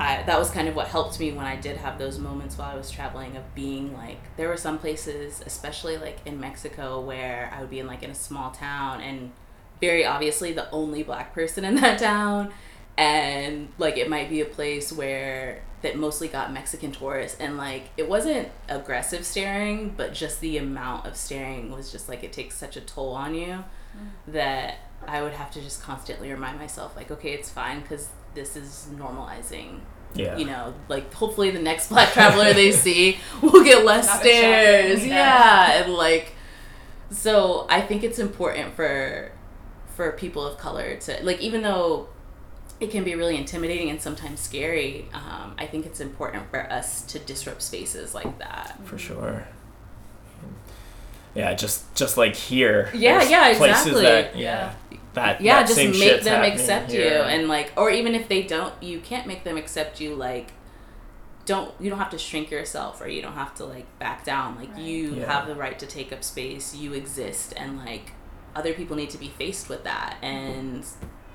I, 0.00 0.22
that 0.22 0.38
was 0.38 0.50
kind 0.50 0.68
of 0.68 0.76
what 0.76 0.88
helped 0.88 1.18
me 1.18 1.32
when 1.32 1.44
I 1.44 1.56
did 1.56 1.76
have 1.78 1.98
those 1.98 2.18
moments 2.18 2.56
while 2.56 2.70
I 2.70 2.76
was 2.76 2.90
traveling 2.90 3.36
of 3.36 3.54
being 3.54 3.94
like 3.94 4.18
there 4.36 4.48
were 4.48 4.56
some 4.56 4.78
places 4.78 5.42
especially 5.44 5.96
like 5.96 6.18
in 6.24 6.38
Mexico 6.38 7.00
where 7.00 7.52
I 7.54 7.60
would 7.60 7.70
be 7.70 7.80
in 7.80 7.86
like 7.86 8.02
in 8.02 8.10
a 8.10 8.14
small 8.14 8.52
town 8.52 9.00
and 9.00 9.32
very 9.80 10.04
obviously 10.04 10.52
the 10.52 10.70
only 10.70 11.02
black 11.02 11.34
person 11.34 11.64
in 11.64 11.74
that 11.80 11.98
town. 11.98 12.52
And 12.96 13.68
like 13.78 13.96
it 13.96 14.08
might 14.08 14.28
be 14.28 14.40
a 14.40 14.44
place 14.44 14.92
where 14.92 15.62
that 15.82 15.96
mostly 15.96 16.26
got 16.28 16.52
Mexican 16.52 16.90
tourists 16.90 17.38
and 17.40 17.56
like 17.56 17.90
it 17.96 18.08
wasn't 18.08 18.48
aggressive 18.68 19.24
staring 19.24 19.94
but 19.96 20.12
just 20.12 20.40
the 20.40 20.58
amount 20.58 21.06
of 21.06 21.16
staring 21.16 21.70
was 21.70 21.92
just 21.92 22.08
like 22.08 22.24
it 22.24 22.32
takes 22.32 22.56
such 22.56 22.76
a 22.76 22.80
toll 22.80 23.12
on 23.12 23.34
you 23.34 23.46
mm. 23.46 24.08
that 24.26 24.78
I 25.06 25.22
would 25.22 25.34
have 25.34 25.52
to 25.52 25.60
just 25.60 25.80
constantly 25.80 26.32
remind 26.32 26.58
myself 26.58 26.96
like 26.96 27.12
okay 27.12 27.30
it's 27.30 27.48
fine 27.48 27.82
cuz 27.82 28.08
this 28.38 28.56
is 28.56 28.88
normalizing 28.96 29.80
Yeah. 30.14 30.36
you 30.38 30.46
know, 30.46 30.72
like 30.88 31.12
hopefully 31.12 31.50
the 31.50 31.60
next 31.70 31.88
black 31.90 32.12
traveler 32.12 32.52
they 32.54 32.72
see 32.86 33.18
will 33.42 33.62
get 33.64 33.84
less 33.84 34.06
Not 34.06 34.14
as 34.16 34.20
stares. 34.22 35.06
Yeah. 35.06 35.14
yeah. 35.14 35.82
and 35.82 35.92
like, 35.94 36.32
so 37.10 37.66
I 37.68 37.80
think 37.80 38.02
it's 38.04 38.18
important 38.18 38.74
for 38.74 39.32
for 39.96 40.12
people 40.12 40.46
of 40.46 40.58
color 40.58 40.96
to 40.96 41.18
like, 41.24 41.40
even 41.40 41.62
though 41.62 42.08
it 42.80 42.90
can 42.92 43.02
be 43.02 43.14
really 43.16 43.36
intimidating 43.36 43.90
and 43.90 44.00
sometimes 44.00 44.38
scary. 44.40 45.06
Um, 45.12 45.54
I 45.58 45.66
think 45.66 45.84
it's 45.84 45.98
important 46.00 46.48
for 46.50 46.60
us 46.72 47.02
to 47.10 47.18
disrupt 47.18 47.60
spaces 47.62 48.14
like 48.14 48.38
that. 48.38 48.78
for 48.84 48.96
sure. 48.98 49.48
Yeah, 51.34 51.54
just 51.54 51.92
just 51.94 52.16
like 52.16 52.34
here. 52.34 52.90
Yeah, 52.94 53.22
yeah, 53.28 53.56
Places 53.56 53.86
exactly. 53.88 54.02
that 54.04 54.36
yeah, 54.36 54.74
that 55.18 55.40
yeah 55.40 55.56
that 55.60 55.66
just 55.66 55.76
same 55.76 55.90
make 55.90 56.22
them 56.22 56.34
happening 56.34 56.52
accept 56.52 56.92
you 56.92 57.00
and 57.02 57.48
like 57.48 57.72
or 57.76 57.90
even 57.90 58.14
if 58.14 58.28
they 58.28 58.42
don't 58.42 58.74
you 58.82 58.98
can't 59.00 59.26
make 59.26 59.44
them 59.44 59.56
accept 59.56 60.00
you 60.00 60.14
like 60.14 60.52
don't 61.46 61.72
you 61.80 61.88
don't 61.88 61.98
have 61.98 62.10
to 62.10 62.18
shrink 62.18 62.50
yourself 62.50 63.00
or 63.00 63.08
you 63.08 63.22
don't 63.22 63.32
have 63.34 63.54
to 63.54 63.64
like 63.64 63.86
back 63.98 64.24
down 64.24 64.56
like 64.56 64.70
Right. 64.74 64.82
you 64.82 65.14
Yeah. 65.14 65.32
have 65.32 65.48
the 65.48 65.54
right 65.54 65.78
to 65.78 65.86
take 65.86 66.12
up 66.12 66.22
space 66.22 66.74
you 66.74 66.92
exist 66.92 67.54
and 67.56 67.78
like 67.78 68.12
other 68.54 68.72
people 68.74 68.96
need 68.96 69.10
to 69.10 69.18
be 69.18 69.28
faced 69.28 69.68
with 69.68 69.84
that 69.84 70.16
and 70.22 70.84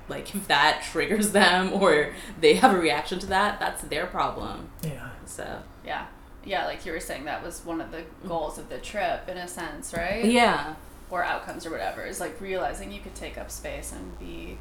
like 0.08 0.34
if 0.34 0.46
that 0.48 0.82
triggers 0.92 1.32
them 1.32 1.72
or 1.72 2.12
they 2.40 2.54
have 2.54 2.72
a 2.72 2.78
reaction 2.78 3.18
to 3.20 3.26
that 3.26 3.58
that's 3.58 3.82
their 3.82 4.06
problem 4.06 4.68
yeah. 4.82 5.08
so 5.26 5.62
Yeah. 5.84 6.06
Yeah, 6.46 6.66
like 6.66 6.84
you 6.84 6.92
were 6.92 7.00
saying, 7.00 7.24
that 7.24 7.42
was 7.42 7.64
one 7.64 7.80
of 7.80 7.90
the 7.90 8.02
mm. 8.02 8.28
goals 8.28 8.58
of 8.58 8.68
the 8.68 8.76
trip, 8.76 9.26
in 9.30 9.38
a 9.38 9.48
sense, 9.48 9.94
right? 9.94 10.22
yeah 10.22 10.74
Or 11.14 11.22
outcomes 11.22 11.64
or 11.64 11.70
whatever, 11.70 12.02
is 12.02 12.18
like 12.18 12.40
realizing 12.40 12.90
you 12.90 13.00
could 13.00 13.14
take 13.14 13.38
up 13.38 13.48
space 13.48 13.92
and 13.92 14.18
be. 14.18 14.58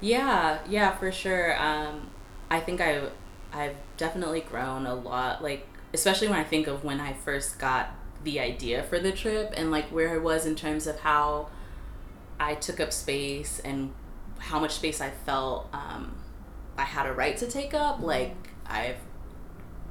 Yeah, 0.00 0.60
yeah, 0.68 0.96
for 0.96 1.10
sure. 1.10 1.60
Um, 1.60 2.10
I 2.48 2.60
think 2.60 2.80
I, 2.80 3.08
I've 3.52 3.74
definitely 3.96 4.40
grown 4.40 4.86
a 4.86 4.94
lot. 4.94 5.42
Like, 5.42 5.66
especially 5.92 6.28
when 6.28 6.38
I 6.38 6.44
think 6.44 6.68
of 6.68 6.84
when 6.84 7.00
I 7.00 7.12
first 7.12 7.58
got 7.58 7.88
the 8.22 8.38
idea 8.38 8.84
for 8.84 9.00
the 9.00 9.10
trip 9.10 9.52
and 9.56 9.72
like 9.72 9.86
where 9.86 10.14
I 10.14 10.18
was 10.18 10.46
in 10.46 10.54
terms 10.54 10.86
of 10.86 11.00
how 11.00 11.48
I 12.38 12.54
took 12.54 12.78
up 12.78 12.92
space 12.92 13.58
and 13.64 13.92
how 14.38 14.60
much 14.60 14.74
space 14.74 15.00
I 15.00 15.10
felt 15.10 15.68
um, 15.72 16.14
I 16.78 16.84
had 16.84 17.06
a 17.06 17.12
right 17.12 17.36
to 17.38 17.48
take 17.48 17.74
up. 17.74 18.00
Like, 18.00 18.36
I've, 18.64 18.98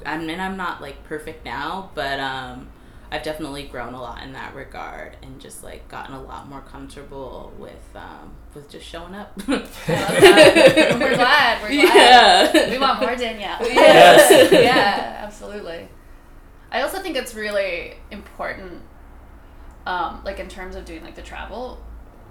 I 0.06 0.18
mean, 0.18 0.40
I'm 0.40 0.56
not 0.56 0.82
like 0.82 1.04
perfect 1.04 1.44
now, 1.44 1.92
but 1.94 2.22
um, 2.22 2.70
I've 3.12 3.24
definitely 3.24 3.64
grown 3.64 3.94
a 3.94 4.02
lot 4.02 4.24
in 4.24 4.34
that 4.34 4.56
regard 4.56 5.18
and 5.22 5.40
just 5.40 5.64
like 5.64 5.88
gotten 5.88 6.16
a 6.16 6.22
lot 6.22 6.50
more 6.50 6.62
comfortable 6.62 7.54
with 7.58 7.90
um, 7.96 8.34
with 8.54 8.70
just 8.70 8.86
showing 8.86 9.14
up. 9.14 9.34
I 9.48 9.52
love 9.52 9.84
that. 9.88 10.98
we're 11.00 11.16
glad. 11.16 11.62
We're 11.62 11.82
glad. 11.82 12.54
Yeah. 12.56 12.70
We 12.72 12.78
want 12.80 13.00
more 13.00 13.16
Danielle. 13.16 13.60
Yes. 13.62 14.52
yeah, 14.52 15.20
absolutely. 15.24 15.88
I 16.72 16.82
also 16.82 17.00
think 17.00 17.16
it's 17.16 17.36
really 17.36 17.94
important, 18.12 18.82
um, 19.86 20.22
like 20.26 20.40
in 20.40 20.50
terms 20.50 20.76
of 20.76 20.84
doing 20.84 21.04
like 21.04 21.16
the 21.16 21.22
travel 21.22 21.80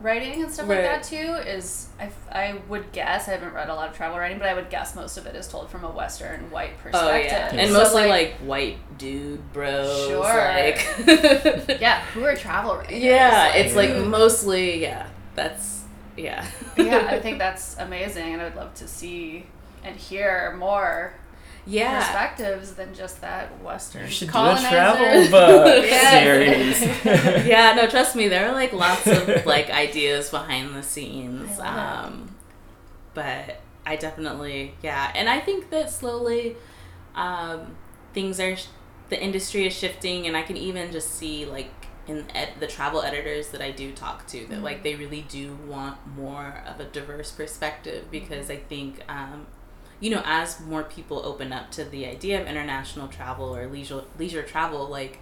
writing 0.00 0.42
and 0.42 0.52
stuff 0.52 0.68
like 0.68 0.82
that 0.82 1.02
too. 1.02 1.16
Is 1.16 1.88
I, 2.00 2.10
I 2.30 2.54
would 2.68 2.92
guess 2.92 3.28
I 3.28 3.32
haven't 3.32 3.52
read 3.54 3.68
a 3.68 3.74
lot 3.74 3.88
of 3.90 3.96
travel 3.96 4.18
writing, 4.18 4.38
but 4.38 4.48
I 4.48 4.54
would 4.54 4.70
guess 4.70 4.94
most 4.94 5.16
of 5.16 5.26
it 5.26 5.34
is 5.34 5.48
told 5.48 5.70
from 5.70 5.84
a 5.84 5.90
Western 5.90 6.50
white 6.50 6.76
perspective. 6.78 7.10
Oh 7.10 7.16
yeah, 7.16 7.54
and 7.54 7.70
So, 7.70 7.78
mostly 7.78 8.06
like, 8.06 8.34
white 8.38 8.78
dude 8.98 9.52
bros. 9.52 10.06
Sure. 10.08 10.22
Like, 10.22 10.86
yeah, 11.80 12.00
who 12.12 12.24
are 12.24 12.36
travel 12.36 12.76
writers? 12.76 12.98
yeah, 12.98 13.50
Like, 13.52 13.64
it's 13.64 13.74
like 13.76 13.96
mostly 13.96 14.82
yeah. 14.82 15.08
That's 15.34 15.82
yeah. 16.16 16.46
yeah, 16.76 17.06
I 17.10 17.18
think 17.24 17.38
that's 17.38 17.76
amazing, 17.78 18.34
and 18.34 18.42
I 18.42 18.44
would 18.44 18.56
love 18.56 18.74
to 18.74 18.86
see 18.88 19.46
and 19.82 19.96
hear 19.96 20.54
more 20.58 21.14
yeah. 21.66 21.98
perspectives 22.00 22.72
than 22.74 22.94
just 22.94 23.20
that 23.20 23.62
Western 23.62 24.04
You 24.04 24.10
should 24.10 24.28
do 24.28 24.30
a 24.30 24.32
colonizer. 24.32 24.68
travel 24.68 25.30
book 25.30 25.84
series. 25.84 26.82
yeah, 27.46 27.74
no, 27.74 27.86
trust 27.88 28.16
me, 28.16 28.28
there 28.28 28.48
are 28.48 28.52
like 28.52 28.72
lots 28.72 29.06
of 29.06 29.46
like 29.46 29.70
ideas 29.70 30.30
behind 30.30 30.74
the 30.74 30.82
scenes. 30.82 31.58
I 31.58 31.64
love 31.64 32.04
it. 32.04 32.06
Um, 32.06 32.36
but 33.14 33.60
I 33.86 33.96
definitely, 33.96 34.74
yeah, 34.82 35.12
and 35.14 35.28
I 35.28 35.40
think 35.40 35.70
that 35.70 35.90
slowly, 35.90 36.56
um, 37.14 37.76
things 38.12 38.40
are, 38.40 38.56
sh- 38.56 38.66
the 39.08 39.22
industry 39.22 39.66
is 39.66 39.72
shifting, 39.74 40.26
and 40.26 40.36
I 40.36 40.42
can 40.42 40.56
even 40.56 40.90
just 40.90 41.14
see 41.14 41.44
like 41.44 41.70
in 42.06 42.26
ed- 42.34 42.54
the 42.60 42.66
travel 42.66 43.02
editors 43.02 43.48
that 43.48 43.62
I 43.62 43.70
do 43.70 43.92
talk 43.92 44.26
to 44.28 44.46
that 44.48 44.62
like 44.62 44.82
they 44.82 44.94
really 44.94 45.24
do 45.28 45.56
want 45.66 45.96
more 46.06 46.62
of 46.66 46.78
a 46.80 46.84
diverse 46.84 47.30
perspective 47.32 48.10
because 48.10 48.50
I 48.50 48.56
think. 48.56 49.00
Um, 49.08 49.46
you 50.04 50.10
know, 50.10 50.20
as 50.26 50.60
more 50.60 50.82
people 50.82 51.24
open 51.24 51.50
up 51.50 51.70
to 51.70 51.82
the 51.82 52.04
idea 52.04 52.38
of 52.38 52.46
international 52.46 53.08
travel 53.08 53.56
or 53.56 53.66
leisure 53.68 54.02
leisure 54.18 54.42
travel, 54.42 54.86
like 54.86 55.18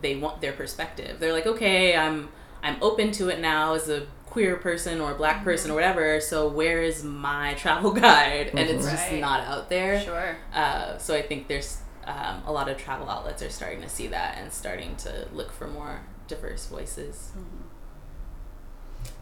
they 0.00 0.14
want 0.14 0.40
their 0.40 0.52
perspective. 0.52 1.18
They're 1.18 1.32
like, 1.32 1.46
okay, 1.46 1.96
I'm 1.96 2.28
I'm 2.62 2.76
open 2.80 3.10
to 3.12 3.28
it 3.28 3.40
now 3.40 3.74
as 3.74 3.88
a 3.88 4.06
queer 4.26 4.54
person 4.54 5.00
or 5.00 5.10
a 5.10 5.14
black 5.16 5.42
person 5.42 5.72
or 5.72 5.74
whatever. 5.74 6.20
So 6.20 6.46
where 6.46 6.80
is 6.80 7.02
my 7.02 7.54
travel 7.58 7.90
guide? 7.90 8.52
And 8.54 8.60
it's 8.60 8.88
just 8.88 9.12
not 9.14 9.40
out 9.40 9.68
there. 9.68 10.00
Sure. 10.00 10.36
Uh, 10.54 10.96
so 10.98 11.12
I 11.16 11.22
think 11.22 11.48
there's 11.48 11.78
um, 12.04 12.44
a 12.46 12.52
lot 12.52 12.68
of 12.68 12.76
travel 12.76 13.10
outlets 13.10 13.42
are 13.42 13.50
starting 13.50 13.82
to 13.82 13.88
see 13.88 14.06
that 14.06 14.38
and 14.38 14.52
starting 14.52 14.94
to 14.98 15.26
look 15.32 15.50
for 15.50 15.66
more 15.66 16.02
diverse 16.28 16.66
voices. 16.66 17.32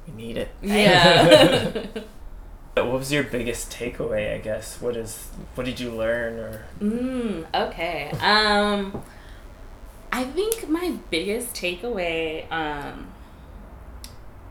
we 0.07 0.13
need 0.13 0.37
it. 0.37 0.51
Yeah. 0.61 1.87
What 2.99 3.03
was 3.03 3.13
your 3.13 3.23
biggest 3.23 3.71
takeaway? 3.71 4.35
I 4.35 4.39
guess. 4.39 4.83
What 4.83 4.97
is? 4.97 5.29
What 5.55 5.67
did 5.67 5.79
you 5.79 5.93
learn? 5.93 6.41
Or 6.41 6.65
Mm, 6.81 7.47
okay. 7.55 8.11
Um, 8.21 9.05
I 10.11 10.25
think 10.25 10.69
my 10.69 10.97
biggest 11.09 11.55
takeaway 11.55 12.51
um, 12.51 13.07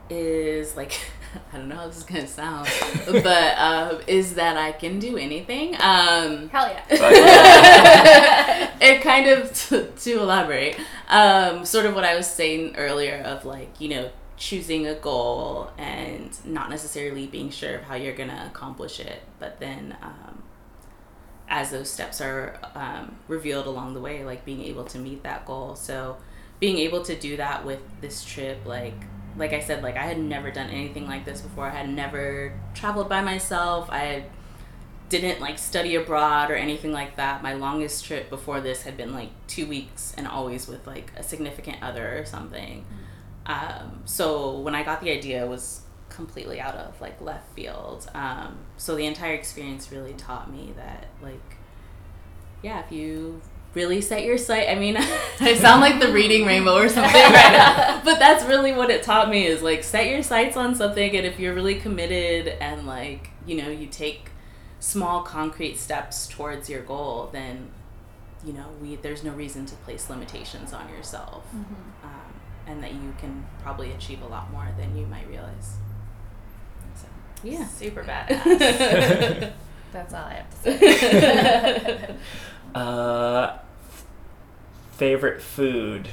is 0.10 0.78
like 0.78 0.98
I 1.52 1.58
don't 1.58 1.68
know 1.68 1.76
how 1.76 1.88
this 1.88 1.98
is 1.98 2.04
gonna 2.04 2.26
sound, 2.26 2.70
but 3.22 3.58
um, 3.58 4.00
is 4.08 4.36
that 4.36 4.56
I 4.56 4.72
can 4.72 5.00
do 5.00 5.18
anything. 5.18 5.76
Um, 5.82 6.48
Hell 6.48 6.72
yeah. 6.90 8.72
it 8.80 9.02
kind 9.02 9.28
of 9.28 9.54
to, 9.68 9.88
to 9.88 10.20
elaborate, 10.22 10.80
um, 11.10 11.66
sort 11.66 11.86
of 11.86 11.96
what 11.96 12.06
I 12.06 12.16
was 12.16 12.28
saying 12.28 12.78
earlier 12.78 13.18
of 13.26 13.44
like 13.44 13.82
you 13.82 13.90
know 13.90 14.10
choosing 14.38 14.88
a 14.88 14.94
goal 14.94 15.72
and 15.78 16.38
not 16.46 16.70
necessarily 16.70 17.28
being 17.28 17.50
sure 17.50 17.76
of 17.76 17.84
how 17.84 17.96
you're 17.96 18.16
gonna 18.16 18.50
accomplish 18.50 19.00
it, 19.00 19.24
but 19.40 19.60
then 19.60 19.98
um, 20.02 20.44
as 21.50 21.72
those 21.72 21.90
steps 21.90 22.22
are 22.22 22.60
um, 22.76 23.16
revealed 23.28 23.66
along 23.66 23.94
the 23.94 24.00
way, 24.00 24.24
like 24.24 24.46
being 24.46 24.64
able 24.64 24.84
to 24.86 25.00
meet 25.00 25.24
that 25.24 25.46
goal. 25.46 25.76
So 25.76 26.18
being 26.60 26.78
able 26.78 27.04
to 27.04 27.16
do 27.16 27.38
that 27.38 27.66
with 27.66 27.80
this 28.02 28.24
trip, 28.24 28.66
like 28.66 28.96
like 29.38 29.54
I 29.54 29.60
said, 29.60 29.84
like 29.84 29.98
I 29.98 30.04
had 30.04 30.20
never 30.20 30.50
done 30.52 30.70
anything 30.70 31.08
like 31.08 31.26
this 31.26 31.42
before. 31.42 31.66
I 31.66 31.70
had 31.70 31.90
never 31.90 32.60
traveled 32.74 33.08
by 33.08 33.22
myself. 33.22 33.88
I 33.92 34.26
didn't 35.10 35.40
like 35.40 35.58
study 35.58 35.96
abroad 35.96 36.52
or 36.52 36.56
anything 36.56 36.92
like 36.92 37.16
that. 37.16 37.44
My 37.44 37.54
longest 37.54 38.04
trip 38.04 38.30
before 38.30 38.62
this 38.62 38.82
had 38.82 38.98
been 38.98 39.14
like 39.14 39.30
two 39.48 39.68
weeks 39.68 40.14
and 40.18 40.28
always 40.28 40.68
with 40.68 40.86
like 40.86 41.12
a 41.16 41.24
significant 41.24 41.82
other 41.82 42.18
or 42.18 42.26
something. 42.26 42.86
Um, 43.48 44.02
so 44.06 44.60
when 44.60 44.76
I 44.76 44.84
got 44.84 45.02
the 45.02 45.10
idea, 45.10 45.44
it 45.44 45.50
was 45.50 45.82
completely 46.10 46.60
out 46.60 46.76
of 46.76 47.00
like 47.02 47.20
left 47.22 47.54
field. 47.56 48.10
Um, 48.14 48.60
so 48.78 48.96
the 48.96 49.06
entire 49.06 49.34
experience 49.34 49.92
really 49.92 50.14
taught 50.14 50.52
me 50.52 50.74
that 50.76 51.08
like 51.22 51.40
yeah, 52.62 52.84
if 52.84 52.92
you 52.92 53.42
really 53.74 54.02
set 54.02 54.24
your 54.24 54.38
sight. 54.38 54.70
I 54.70 54.76
mean, 54.76 54.98
I 55.40 55.56
sound 55.56 55.82
like 55.82 56.00
the 56.02 56.12
reading 56.12 56.46
rainbow 56.46 56.76
or 56.76 56.90
something 56.90 57.14
right 57.14 57.52
now, 57.52 58.02
but 58.06 58.20
that's 58.20 58.44
really 58.46 58.74
what 58.74 58.90
it 58.90 59.04
taught 59.04 59.30
me 59.30 59.46
is 59.46 59.62
like 59.62 59.84
set 59.84 60.08
your 60.10 60.24
sights 60.24 60.58
on 60.58 60.76
something, 60.76 61.16
and 61.16 61.26
if 61.26 61.40
you're 61.40 61.54
really 61.54 61.76
committed 61.76 62.48
and 62.60 62.86
like 62.88 63.30
you 63.46 63.62
know 63.62 63.70
you 63.70 63.88
take 63.88 64.32
small 64.80 65.22
concrete 65.22 65.78
steps 65.78 66.28
towards 66.28 66.70
your 66.70 66.82
goal, 66.82 67.30
then 67.32 67.70
you 68.44 68.54
know 68.54 68.66
we 68.82 68.96
there's 68.96 69.24
no 69.24 69.32
reason 69.32 69.66
to 69.68 69.76
place 69.78 70.10
limitations 70.10 70.74
on 70.74 70.90
yourself, 70.90 71.46
Mm-hmm. 71.56 71.97
And 72.68 72.84
that 72.84 72.94
you 72.94 73.14
can 73.18 73.46
probably 73.64 73.92
achieve 73.92 74.22
a 74.22 74.28
lot 74.28 74.52
more 74.52 74.68
than 74.78 74.96
you 74.98 75.06
might 75.08 75.28
realize. 75.28 75.78
So 76.96 77.08
yeah. 77.44 77.66
Super 77.68 78.04
badass. 78.30 79.54
That's 79.94 80.14
all 80.14 80.26
I 80.26 80.34
have 80.34 80.64
to 80.64 80.78
say. 80.80 82.16
Uh, 82.76 83.58
favorite 84.92 85.42
food. 85.42 86.10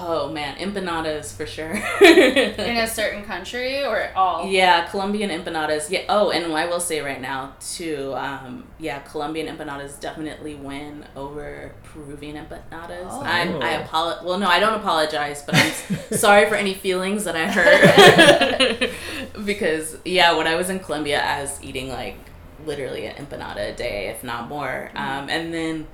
Oh 0.00 0.30
man, 0.30 0.56
empanadas 0.56 1.34
for 1.34 1.46
sure. 1.46 1.72
In 1.72 2.76
a 2.76 2.86
certain 2.86 3.24
country 3.24 3.84
or 3.84 4.10
all? 4.14 4.46
Yeah, 4.46 4.86
Colombian 4.86 5.30
empanadas. 5.30 5.90
Yeah. 5.90 6.04
Oh, 6.08 6.30
and 6.30 6.52
I 6.52 6.66
will 6.66 6.80
say 6.80 7.00
right 7.00 7.20
now 7.20 7.54
too. 7.60 8.14
Um, 8.16 8.68
yeah, 8.78 9.00
Colombian 9.00 9.54
empanadas 9.54 9.98
definitely 10.00 10.54
win 10.54 11.04
over 11.16 11.72
Peruvian 11.82 12.36
empanadas. 12.36 13.08
Oh. 13.10 13.22
I'm, 13.22 13.60
I 13.60 13.72
apologize. 13.82 14.24
Well, 14.24 14.38
no, 14.38 14.48
I 14.48 14.60
don't 14.60 14.74
apologize, 14.74 15.42
but 15.42 15.56
I'm 15.56 15.72
sorry 16.16 16.48
for 16.48 16.54
any 16.54 16.74
feelings 16.74 17.24
that 17.24 17.36
I 17.36 17.46
hurt. 17.50 18.90
because 19.44 19.96
yeah, 20.04 20.36
when 20.36 20.46
I 20.46 20.54
was 20.54 20.70
in 20.70 20.78
Colombia, 20.78 21.22
I 21.22 21.42
was 21.42 21.62
eating 21.62 21.88
like 21.88 22.16
literally 22.64 23.06
an 23.06 23.16
empanada 23.16 23.72
a 23.72 23.74
day, 23.74 24.08
if 24.08 24.22
not 24.22 24.48
more. 24.48 24.90
Um, 24.94 25.28
and 25.28 25.52
then 25.52 25.86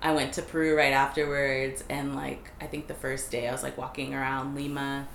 I 0.00 0.12
went 0.12 0.32
to 0.34 0.42
Peru 0.42 0.76
right 0.76 0.92
afterwards, 0.92 1.82
and 1.88 2.14
like 2.14 2.50
I 2.60 2.66
think 2.66 2.86
the 2.86 2.94
first 2.94 3.30
day 3.30 3.48
I 3.48 3.52
was 3.52 3.62
like 3.62 3.76
walking 3.76 4.14
around 4.14 4.54
Lima. 4.54 5.06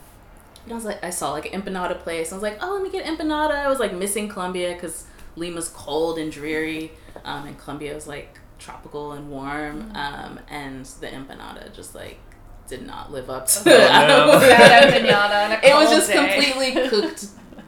And 0.64 0.72
I 0.72 0.76
was 0.76 0.86
like, 0.86 1.04
I 1.04 1.10
saw 1.10 1.32
like 1.32 1.52
an 1.54 1.62
empanada 1.62 2.00
place. 2.00 2.32
I 2.32 2.36
was 2.36 2.44
like, 2.44 2.58
oh, 2.62 2.74
let 2.74 2.84
me 2.84 2.90
get 2.90 3.06
empanada. 3.06 3.52
I 3.52 3.68
was 3.70 3.80
like 3.80 3.94
missing 3.94 4.30
Colombia 4.30 4.74
because 4.74 5.06
Lima's 5.36 5.70
cold 5.70 6.18
and 6.18 6.32
dreary, 6.32 6.92
um, 7.26 7.48
and 7.48 7.58
Colombia 7.58 7.94
was 7.94 8.08
like 8.08 8.40
tropical 8.60 9.14
and 9.14 9.30
warm. 9.30 9.92
Um, 9.96 10.40
and 10.50 10.86
the 10.86 11.08
empanada 11.08 11.74
just 11.74 11.96
like 11.96 12.20
did 12.68 12.86
not 12.86 13.12
live 13.12 13.30
up 13.30 13.48
to. 13.48 13.60
Oh, 13.70 14.08
no. 14.08 14.40
Empanada 14.40 15.64
it 15.64 15.74
was 15.74 15.90
just 15.90 16.08
day. 16.12 16.16
completely 16.16 16.88
cooked 16.90 17.26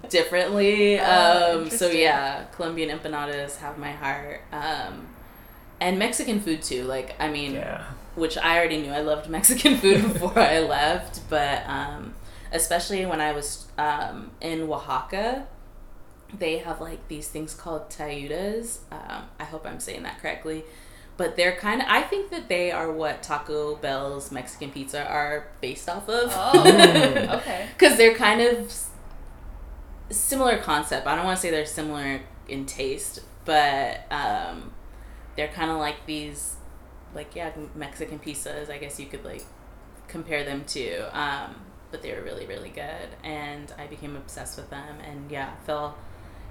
differently. 0.09 0.99
Oh, 0.99 1.61
Um, 1.63 1.69
so 1.69 1.87
yeah, 1.89 2.45
Colombian 2.55 2.97
empanadas 2.97 3.57
have 3.57 3.77
my 3.77 3.91
heart. 3.91 4.41
Um, 4.51 5.07
and 5.79 5.99
Mexican 5.99 6.39
food 6.39 6.61
too. 6.63 6.83
Like 6.83 7.15
I 7.19 7.29
mean, 7.29 7.53
Yeah. 7.53 7.83
which 8.15 8.37
I 8.37 8.57
already 8.57 8.81
knew 8.81 8.91
I 8.91 9.01
loved 9.01 9.29
Mexican 9.37 9.77
food 9.77 10.01
before 10.13 10.37
I 10.39 10.59
left, 10.59 11.21
but 11.29 11.63
um, 11.67 12.13
especially 12.51 13.05
when 13.05 13.21
I 13.21 13.31
was 13.33 13.67
um, 13.77 14.31
in 14.41 14.61
Oaxaca, 14.69 15.47
they 16.37 16.57
have 16.59 16.81
like 16.81 17.07
these 17.07 17.27
things 17.27 17.53
called 17.53 17.89
tayudas. 17.89 18.79
Um, 18.91 19.23
I 19.39 19.43
hope 19.43 19.65
I'm 19.65 19.79
saying 19.79 20.03
that 20.03 20.19
correctly. 20.21 20.63
But 21.17 21.37
they're 21.37 21.55
kind 21.55 21.81
of, 21.81 21.87
I 21.89 22.01
think 22.01 22.29
that 22.31 22.49
they 22.49 22.71
are 22.73 22.91
what 22.91 23.23
Taco 23.23 23.75
Bell's 23.77 24.33
Mexican 24.33 24.69
pizza 24.71 25.07
are 25.07 25.47
based 25.61 25.87
off 25.87 26.09
of. 26.09 26.29
Oh, 26.35 26.61
okay. 27.37 27.67
Because 27.77 27.97
they're 27.97 28.15
kind 28.15 28.41
of 28.41 28.73
similar 30.09 30.57
concept. 30.57 31.07
I 31.07 31.15
don't 31.15 31.23
want 31.25 31.37
to 31.37 31.41
say 31.41 31.51
they're 31.51 31.65
similar 31.65 32.19
in 32.49 32.65
taste, 32.65 33.21
but 33.45 34.01
um, 34.11 34.71
they're 35.37 35.47
kind 35.49 35.71
of 35.71 35.77
like 35.77 36.05
these, 36.05 36.55
like 37.13 37.35
yeah, 37.35 37.51
Mexican 37.75 38.19
pizzas. 38.19 38.69
I 38.69 38.77
guess 38.77 38.99
you 38.99 39.05
could 39.07 39.23
like 39.25 39.43
compare 40.07 40.43
them 40.43 40.63
to. 40.67 41.19
Um, 41.19 41.55
but 41.91 42.01
they 42.01 42.13
were 42.13 42.21
really 42.21 42.45
really 42.45 42.69
good, 42.69 43.09
and 43.23 43.71
I 43.77 43.87
became 43.87 44.15
obsessed 44.15 44.57
with 44.57 44.69
them, 44.69 44.97
and 45.07 45.31
yeah, 45.31 45.55
fell 45.65 45.95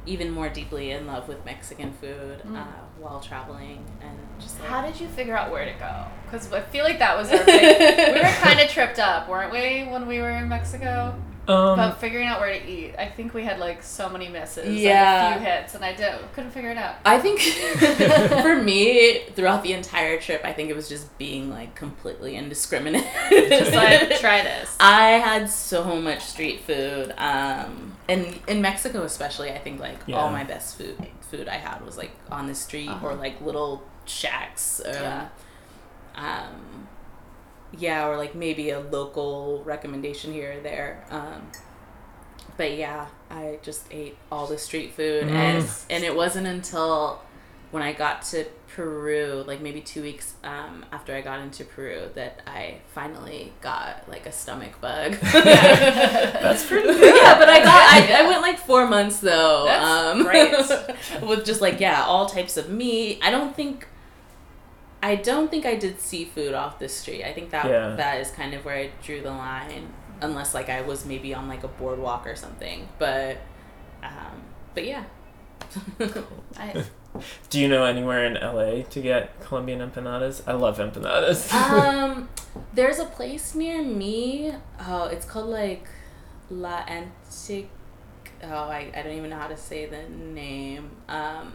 even 0.06 0.30
more 0.30 0.48
deeply 0.50 0.90
in 0.90 1.06
love 1.06 1.28
with 1.28 1.42
Mexican 1.46 1.90
food 1.94 2.42
Mm. 2.46 2.56
uh, 2.58 2.64
while 3.00 3.20
traveling, 3.20 3.84
and 4.02 4.18
just 4.38 4.60
like 4.60 4.68
How 4.68 4.82
did 4.82 5.00
you 5.00 5.08
figure 5.08 5.36
out 5.36 5.50
where 5.50 5.64
to 5.64 5.72
go? 5.78 6.04
Because 6.26 6.52
I 6.52 6.60
feel 6.60 6.84
like 6.84 6.98
that 6.98 7.16
was 7.16 7.30
our 7.32 7.42
big. 7.46 8.14
we 8.14 8.20
were 8.20 8.26
kind 8.42 8.60
of 8.60 8.68
tripped 8.68 8.98
up, 8.98 9.28
weren't 9.28 9.50
we, 9.52 9.84
when 9.90 10.06
we 10.06 10.20
were 10.20 10.30
in 10.30 10.48
Mexico? 10.48 11.14
Um, 11.46 11.74
About 11.74 12.00
figuring 12.00 12.26
out 12.26 12.40
where 12.40 12.58
to 12.58 12.66
eat. 12.66 12.94
I 12.98 13.06
think 13.08 13.34
we 13.34 13.44
had 13.44 13.58
like 13.58 13.82
so 13.82 14.08
many 14.08 14.28
misses, 14.28 14.74
Yeah. 14.80 15.26
like 15.28 15.36
a 15.36 15.38
few 15.40 15.46
hits, 15.50 15.74
and 15.74 15.84
I 15.84 15.92
did, 15.92 16.14
couldn't 16.32 16.52
figure 16.52 16.70
it 16.70 16.78
out. 16.78 16.94
I 17.04 17.18
think 17.18 17.40
for 18.42 18.56
me, 18.56 19.20
throughout 19.34 19.62
the 19.62 19.74
entire 19.74 20.18
trip, 20.18 20.40
I 20.44 20.52
think 20.54 20.70
it 20.70 20.76
was 20.76 20.88
just 20.88 21.18
being 21.18 21.50
like 21.50 21.74
completely 21.74 22.36
indiscriminate. 22.36 23.04
Just 23.30 23.72
like 23.74 24.18
try 24.20 24.42
this. 24.42 24.74
I 24.80 25.10
had 25.12 25.50
so 25.50 26.00
much 26.00 26.22
street 26.24 26.60
food, 26.60 27.12
um, 27.18 27.94
and 28.08 28.40
in 28.48 28.62
Mexico 28.62 29.02
especially, 29.02 29.50
I 29.52 29.58
think 29.58 29.80
like 29.80 29.98
Yeah. 30.06 30.16
all 30.16 30.30
my 30.30 30.44
best 30.44 30.78
food 30.78 30.96
food 31.30 31.48
I 31.48 31.56
had 31.56 31.84
was 31.84 31.98
like 31.98 32.12
on 32.30 32.46
the 32.46 32.54
street 32.54 32.88
or 32.88 33.10
Uh-huh. 33.10 33.14
like 33.16 33.40
little 33.42 33.82
shacks. 34.06 34.80
Um, 34.84 34.92
Yeah. 34.94 35.28
Um, 36.16 36.88
yeah, 37.78 38.06
or 38.06 38.16
like 38.16 38.34
maybe 38.34 38.70
a 38.70 38.80
local 38.80 39.62
recommendation 39.64 40.32
here 40.32 40.58
or 40.58 40.60
there. 40.60 41.04
Um, 41.10 41.50
but 42.56 42.76
yeah, 42.76 43.06
I 43.30 43.58
just 43.62 43.86
ate 43.90 44.16
all 44.30 44.46
the 44.46 44.58
street 44.58 44.92
food, 44.94 45.24
and 45.28 45.64
Mm. 45.64 45.84
and 45.90 46.04
it 46.04 46.14
wasn't 46.14 46.46
until 46.46 47.20
when 47.70 47.82
I 47.82 47.92
got 47.92 48.22
to 48.26 48.44
Peru, 48.76 49.42
like 49.46 49.60
maybe 49.60 49.80
two 49.80 50.02
weeks 50.02 50.34
um, 50.44 50.84
after 50.92 51.14
I 51.14 51.20
got 51.20 51.40
into 51.40 51.64
Peru, 51.64 52.08
that 52.14 52.40
I 52.46 52.76
finally 52.94 53.52
got 53.60 54.08
like 54.08 54.26
a 54.26 54.32
stomach 54.32 54.80
bug. 54.80 55.12
That's 55.22 56.64
pretty 56.66 56.88
yeah, 56.88 57.38
but 57.38 57.48
I 57.48 57.58
got 57.62 57.92
I, 57.92 58.24
I 58.24 58.28
went 58.28 58.42
like 58.42 58.58
four 58.58 58.86
months 58.86 59.18
though. 59.18 59.64
That's 59.66 59.84
um, 60.16 60.22
great. 60.22 60.52
with 61.28 61.44
just 61.44 61.60
like 61.60 61.80
yeah, 61.80 62.04
all 62.04 62.26
types 62.26 62.56
of 62.56 62.70
meat. 62.70 63.18
I 63.22 63.30
don't 63.30 63.54
think. 63.56 63.86
I 65.04 65.16
don't 65.16 65.50
think 65.50 65.66
I 65.66 65.74
did 65.76 66.00
seafood 66.00 66.54
off 66.54 66.78
the 66.78 66.88
street. 66.88 67.22
I 67.24 67.32
think 67.34 67.50
that 67.50 67.66
Yeah. 67.66 67.94
that 67.96 68.20
is 68.22 68.30
kind 68.30 68.54
of 68.54 68.64
where 68.64 68.76
I 68.76 68.90
drew 69.02 69.20
the 69.20 69.30
line, 69.30 69.92
unless 70.22 70.54
like 70.54 70.70
I 70.70 70.80
was 70.80 71.04
maybe 71.04 71.34
on 71.34 71.46
like 71.46 71.62
a 71.62 71.68
boardwalk 71.68 72.26
or 72.26 72.34
something. 72.34 72.88
But, 72.98 73.36
um, 74.02 74.36
but 74.74 74.86
yeah. 74.86 75.04
I, 76.56 76.84
Do 77.50 77.60
you 77.60 77.68
know 77.68 77.84
anywhere 77.84 78.24
in 78.24 78.34
LA 78.34 78.82
to 78.82 79.00
get 79.00 79.38
Colombian 79.40 79.80
empanadas? 79.80 80.42
I 80.46 80.52
love 80.54 80.78
empanadas. 80.78 81.52
um, 81.70 82.28
there's 82.72 82.98
a 82.98 83.04
place 83.04 83.54
near 83.54 83.82
me. 83.82 84.52
Oh, 84.80 85.04
it's 85.04 85.26
called 85.26 85.48
like 85.50 85.86
La 86.50 86.82
Antic. 86.88 87.68
Oh, 88.42 88.68
I, 88.78 88.90
I 88.96 89.02
don't 89.02 89.12
even 89.16 89.30
know 89.30 89.36
how 89.38 89.48
to 89.48 89.56
say 89.56 89.86
the 89.86 90.02
name. 90.08 90.90
Um, 91.08 91.52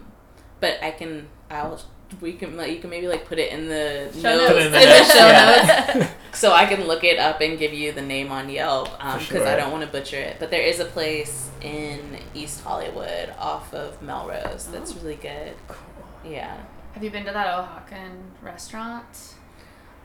but 0.60 0.82
I 0.84 0.92
can. 0.92 1.28
I'll. 1.50 1.82
We 2.22 2.34
can 2.34 2.58
like 2.58 2.72
you 2.72 2.80
can 2.80 2.90
maybe 2.90 3.08
like 3.08 3.26
put 3.26 3.38
it 3.40 3.52
in 3.52 3.68
the 3.68 4.10
Show 4.20 4.36
notes, 4.36 4.48
Put 4.48 4.58
it 4.58 4.62
in 4.62 4.66
in 4.68 4.72
the, 4.74 4.80
the 4.80 5.04
show 5.06 5.28
yeah. 5.28 5.94
notes, 5.96 6.12
so 6.40 6.52
I 6.52 6.66
can 6.66 6.86
look 6.88 7.04
it 7.04 7.20
up 7.20 7.40
and 7.42 7.58
give 7.60 7.74
you 7.74 7.92
the 7.92 8.02
name 8.02 8.32
on 8.32 8.50
Yelp 8.50 8.90
because 8.98 9.26
For 9.28 9.34
sure. 9.38 9.48
I 9.48 9.56
don't 9.56 9.72
want 9.72 9.84
to 9.86 9.90
butcher 9.92 10.18
it. 10.18 10.38
But 10.40 10.50
there 10.52 10.62
is 10.64 10.80
a 10.80 10.86
place 10.86 11.50
in 11.62 12.18
East 12.34 12.64
Hollywood 12.64 13.34
off 13.38 13.74
of 13.74 14.02
Melrose 14.02 14.68
that's 14.72 14.94
Oh. 14.94 14.98
really 15.02 15.16
good. 15.18 15.54
Cool. 15.68 16.32
Yeah. 16.32 16.58
have 16.94 17.04
you 17.04 17.12
been 17.12 17.26
to 17.26 17.32
that 17.32 17.48
Oaxacan 17.48 18.32
restaurant? 18.42 19.36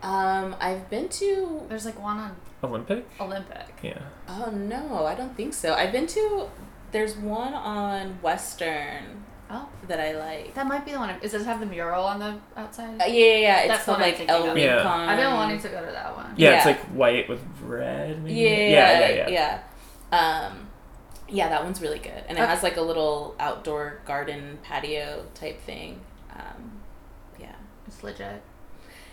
Um, 0.03 0.55
I've 0.61 0.91
been 0.91 1.09
to 1.09 1.63
There's 1.69 1.87
like 1.87 1.99
one 2.01 2.19
on 2.19 2.37
Olympic? 2.63 3.07
Olympic. 3.19 3.79
Yeah. 3.83 3.99
Oh 4.29 4.51
no, 4.51 5.07
I 5.07 5.15
don't 5.15 5.35
think 5.37 5.55
so. 5.55 5.73
I've 5.75 5.93
been 5.93 6.07
to. 6.09 6.49
There's 6.93 7.17
one 7.17 7.55
on 7.55 8.19
Western 8.23 9.24
Oh, 9.51 9.69
that 9.89 10.01
I 10.01 10.13
like. 10.19 10.55
that 10.55 10.67
might 10.67 10.85
be 10.87 10.93
the 10.93 10.99
one. 10.99 11.15
Does 11.21 11.35
it 11.35 11.43
have 11.45 11.61
the 11.61 11.67
mural 11.67 12.05
on 12.05 12.19
the 12.19 12.35
outside? 12.57 13.01
Uh, 13.01 13.05
yeah, 13.05 13.07
yeah, 13.07 13.37
yeah. 13.37 13.59
It's 13.61 13.69
That's 13.69 13.85
called 13.85 13.99
what 13.99 14.05
I'm 14.05 14.11
like 14.11 14.17
thinking 14.17 14.35
El 14.35 14.51
of. 14.51 14.59
Yeah. 14.59 14.75
Rincon. 14.77 14.91
I've 15.09 15.19
been 15.19 15.33
wanting 15.35 15.59
to 15.61 15.69
go 15.69 15.85
to 15.85 15.93
that 15.93 16.17
one. 16.17 16.35
Yeah, 16.37 16.57
it's 16.57 16.65
Yeah. 16.67 16.73
like 16.73 16.81
white 16.87 17.29
with 17.29 17.41
red. 17.63 18.23
Maybe? 18.25 18.41
Yeah, 18.41 18.49
yeah, 18.49 19.09
yeah. 19.09 19.29
yeah. 19.29 19.61
yeah. 20.13 20.47
Um, 20.49 20.69
yeah, 21.29 21.49
that 21.51 21.63
one's 21.65 21.81
really 21.83 21.99
good, 21.99 22.23
and 22.29 22.39
it 22.39 22.41
Okay. 22.41 22.47
has 22.51 22.63
like 22.63 22.77
a 22.77 22.83
little 22.83 23.35
outdoor 23.39 24.01
garden 24.07 24.59
patio 24.63 25.25
type 25.35 25.61
thing. 25.63 26.01
Um, 26.35 26.81
yeah, 27.39 27.55
It's 27.87 28.03
legit. 28.03 28.43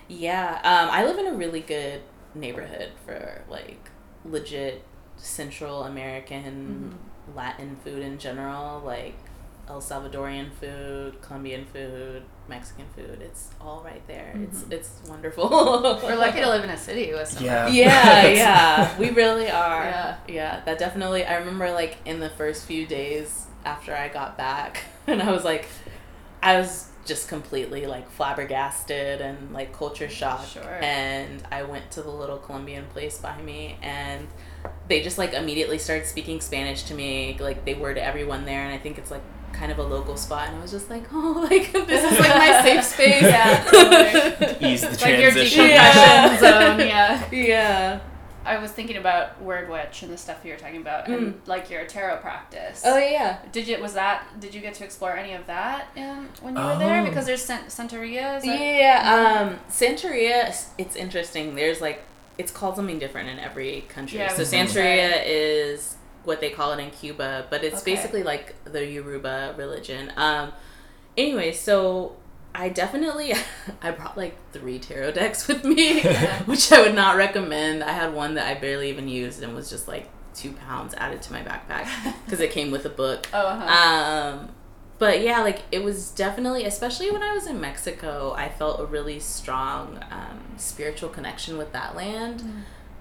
yeah. 0.08 0.60
Um, 0.64 0.90
I 0.92 1.04
live 1.06 1.18
in 1.20 1.28
a 1.28 1.34
really 1.34 1.62
good 1.62 2.02
neighborhood 2.34 2.92
for 3.06 3.44
like 3.50 3.90
legit 4.24 4.84
Central 5.18 5.84
American 5.84 6.96
Mm-hmm. 7.28 7.38
Latin 7.38 7.78
food 7.84 8.02
in 8.02 8.18
general. 8.18 8.80
Like 8.82 9.16
El 9.72 9.80
Salvadorian 9.80 10.51
food, 10.51 11.22
Colombian 11.22 11.65
food, 11.65 12.24
Mexican 12.49 12.86
food. 12.93 13.22
It's 13.22 13.51
all 13.61 13.82
right 13.86 14.05
there. 14.05 14.34
It's 14.43 14.59
mm-hmm. 14.59 14.74
it's 14.74 14.99
wonderful. 15.07 15.49
We're 16.03 16.17
lucky 16.17 16.41
to 16.41 16.49
live 16.49 16.65
in 16.65 16.69
a 16.69 16.78
city 16.78 17.13
with 17.13 17.30
some. 17.30 17.45
Yeah. 17.45 17.69
yeah, 17.69 18.28
yeah, 18.28 18.99
we 18.99 19.11
really 19.11 19.49
are. 19.49 19.86
Yeah. 19.86 20.17
yeah, 20.28 20.61
that 20.65 20.78
definitely. 20.78 21.24
I 21.24 21.38
remember 21.38 21.72
like 21.72 21.97
in 22.03 22.19
the 22.19 22.30
first 22.30 22.65
few 22.65 22.86
days 22.86 23.47
after 23.63 23.95
I 23.95 24.09
got 24.09 24.38
back, 24.38 24.84
and 25.07 25.22
I 25.22 25.32
was 25.32 25.45
like, 25.45 25.67
I 26.43 26.57
was 26.57 26.89
just 27.05 27.30
completely 27.30 27.88
like 27.88 28.11
flabbergasted 28.11 29.22
and 29.22 29.53
like 29.53 29.72
culture 29.72 30.07
mm, 30.07 30.11
shocked. 30.11 30.49
Sure. 30.49 30.80
And 30.82 31.41
I 31.49 31.63
went 31.63 31.91
to 31.91 32.01
the 32.01 32.11
little 32.11 32.38
Colombian 32.38 32.88
place 32.88 33.19
by 33.19 33.41
me, 33.41 33.78
and 33.82 34.28
they 34.89 35.01
just 35.01 35.17
like 35.17 35.32
immediately 35.32 35.78
started 35.78 36.07
speaking 36.07 36.41
Spanish 36.41 36.84
to 36.84 36.93
me. 36.93 37.38
Like 37.39 37.63
they 37.63 37.76
were 37.76 37.93
to 37.93 38.03
everyone 38.03 38.43
there, 38.43 38.65
and 38.65 38.74
I 38.74 38.78
think 38.78 38.97
it's 38.97 39.11
like 39.11 39.24
kind 39.54 39.72
of 39.72 39.80
a 39.80 39.84
local 39.84 40.18
spot. 40.18 40.47
And 40.47 40.58
I 40.58 40.62
was 40.62 40.72
just 40.72 40.89
like, 40.89 41.04
oh, 41.14 41.47
like 41.49 41.72
this 41.72 42.04
is 42.12 42.20
like 42.20 42.36
my 42.36 42.62
safe 42.64 42.84
space. 42.84 43.22
Yeah, 43.24 43.64
totally. 43.72 44.72
Ease 44.74 44.82
the 44.82 44.89
Like 44.89 45.20
your 45.20 45.32
transition. 45.32 45.68
decompression 45.68 46.39
zone, 46.39 46.80
yeah. 46.88 47.32
yeah. 47.32 47.99
I 48.43 48.58
was 48.58 48.72
thinking 48.72 48.97
about 48.97 49.39
word 49.39 49.70
witch 49.70 50.02
and 50.02 50.12
the 50.12 50.18
stuff 50.18 50.43
you 50.43 50.52
were 50.52 50.58
talking 50.58 50.78
about, 50.82 51.08
and 51.08 51.39
like 51.45 51.70
your 51.70 51.86
tarot 51.86 52.18
practice. 52.22 52.82
Oh 52.84 52.97
yeah. 52.97 53.38
Did 53.52 53.68
you 53.68 53.80
was 53.80 53.93
that? 53.93 54.26
Did 54.39 54.56
you 54.56 54.62
get 54.62 54.74
to 54.76 54.84
explore 54.84 55.16
any 55.16 55.34
of 55.34 55.45
that 55.45 55.89
in, 55.95 56.28
when 56.41 56.56
you 56.56 56.62
were 56.64 56.76
there? 56.80 57.02
Oh. 57.02 57.06
Because 57.06 57.28
there's 57.28 57.43
Cent- 57.43 57.68
Santeria. 57.68 58.38
Is 58.38 58.43
that- 58.43 58.60
Yeah, 58.60 59.47
um, 59.52 59.60
Santeria, 59.70 60.56
it's 60.80 60.95
interesting. 60.95 61.54
There's 61.54 61.82
like, 61.82 62.02
it's 62.39 62.52
called 62.52 62.76
something 62.78 62.97
different 62.97 63.30
in 63.30 63.38
every 63.38 63.82
country. 63.89 64.18
Yeah, 64.18 64.30
so 64.30 64.39
was 64.39 64.52
Santeria 64.52 65.22
is 65.24 65.97
what 66.24 66.39
they 66.41 66.49
call 66.49 66.72
it 66.74 66.80
in 66.80 66.91
Cuba, 66.91 67.45
but 67.49 67.63
it's 67.63 67.82
Okay. 67.82 67.95
basically 67.95 68.24
like 68.24 68.55
the 68.65 68.86
Yoruba 68.86 69.55
religion. 69.57 70.11
Um, 70.17 70.51
anyway, 71.17 71.51
so 71.51 72.15
I 72.53 72.69
definitely, 72.69 73.34
I 73.82 73.91
brought 73.91 74.17
like 74.17 74.36
three 74.51 74.80
tarot 74.80 75.11
decks 75.13 75.47
with 75.47 75.63
me, 75.63 76.01
which 76.45 76.72
I 76.72 76.82
would 76.82 76.95
not 76.95 77.15
recommend. 77.17 77.84
I 77.84 77.91
had 77.91 78.13
one 78.13 78.36
that 78.36 78.45
I 78.47 78.59
barely 78.59 78.89
even 78.89 79.07
used 79.07 79.41
and 79.41 79.55
was 79.55 79.69
just 79.69 79.88
like 79.88 80.09
two 80.34 80.53
pounds 80.53 80.93
added 80.95 81.22
to 81.24 81.34
my 81.34 81.41
backpack 81.41 81.88
because 82.26 82.39
it 82.39 82.51
came 82.51 82.72
with 82.72 82.86
a 82.86 82.89
book. 82.89 83.28
Oh. 83.34 83.47
Uh-huh. 83.47 84.38
Um, 84.39 84.49
but 84.99 85.22
yeah, 85.22 85.41
like 85.41 85.63
it 85.72 85.84
was 85.84 86.11
definitely, 86.11 86.65
especially 86.65 87.09
when 87.09 87.24
I 87.24 87.34
was 87.34 87.47
in 87.47 87.59
Mexico, 87.59 88.34
I 88.38 88.49
felt 88.49 88.80
a 88.80 88.86
really 88.86 89.19
strong 89.19 89.99
um, 90.11 90.39
spiritual 90.57 91.09
connection 91.09 91.57
with 91.57 91.72
that 91.74 91.95
land. 91.95 92.43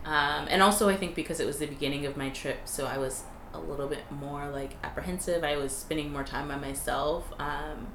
Um, 0.05 0.47
and 0.49 0.63
also, 0.63 0.89
I 0.89 0.97
think 0.97 1.15
because 1.15 1.41
it 1.41 1.47
was 1.47 1.59
the 1.59 1.67
beginning 1.67 2.07
of 2.07 2.17
my 2.17 2.31
trip, 2.31 2.61
so 2.65 2.87
I 2.87 2.99
was 2.99 3.25
a 3.53 3.59
little 3.59 3.89
bit 3.89 4.11
more 4.11 4.49
like 4.49 4.77
apprehensive. 4.83 5.45
I 5.45 5.57
was 5.57 5.77
spending 5.77 6.13
more 6.13 6.25
time 6.25 6.49
by 6.49 6.57
myself. 6.57 7.33
Um, 7.39 7.89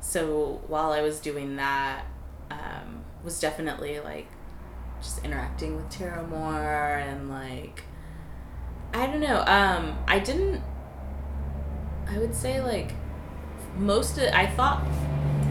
so 0.00 0.62
while 0.66 0.92
I 0.92 1.02
was 1.02 1.20
doing 1.20 1.56
that, 1.56 2.04
um, 2.50 3.04
was 3.24 3.40
definitely 3.40 4.00
like 4.00 4.28
just 5.00 5.24
interacting 5.24 5.76
with 5.76 5.90
tarot 5.90 6.26
more 6.28 6.96
and 6.96 7.28
like 7.28 7.82
I 8.94 9.06
don't 9.06 9.20
know. 9.20 9.44
Um, 9.46 9.98
I 10.08 10.18
didn't. 10.18 10.62
I 12.08 12.18
would 12.18 12.34
say 12.34 12.62
like 12.62 12.92
most 13.76 14.16
of 14.18 14.32
I 14.32 14.46
thought 14.46 14.86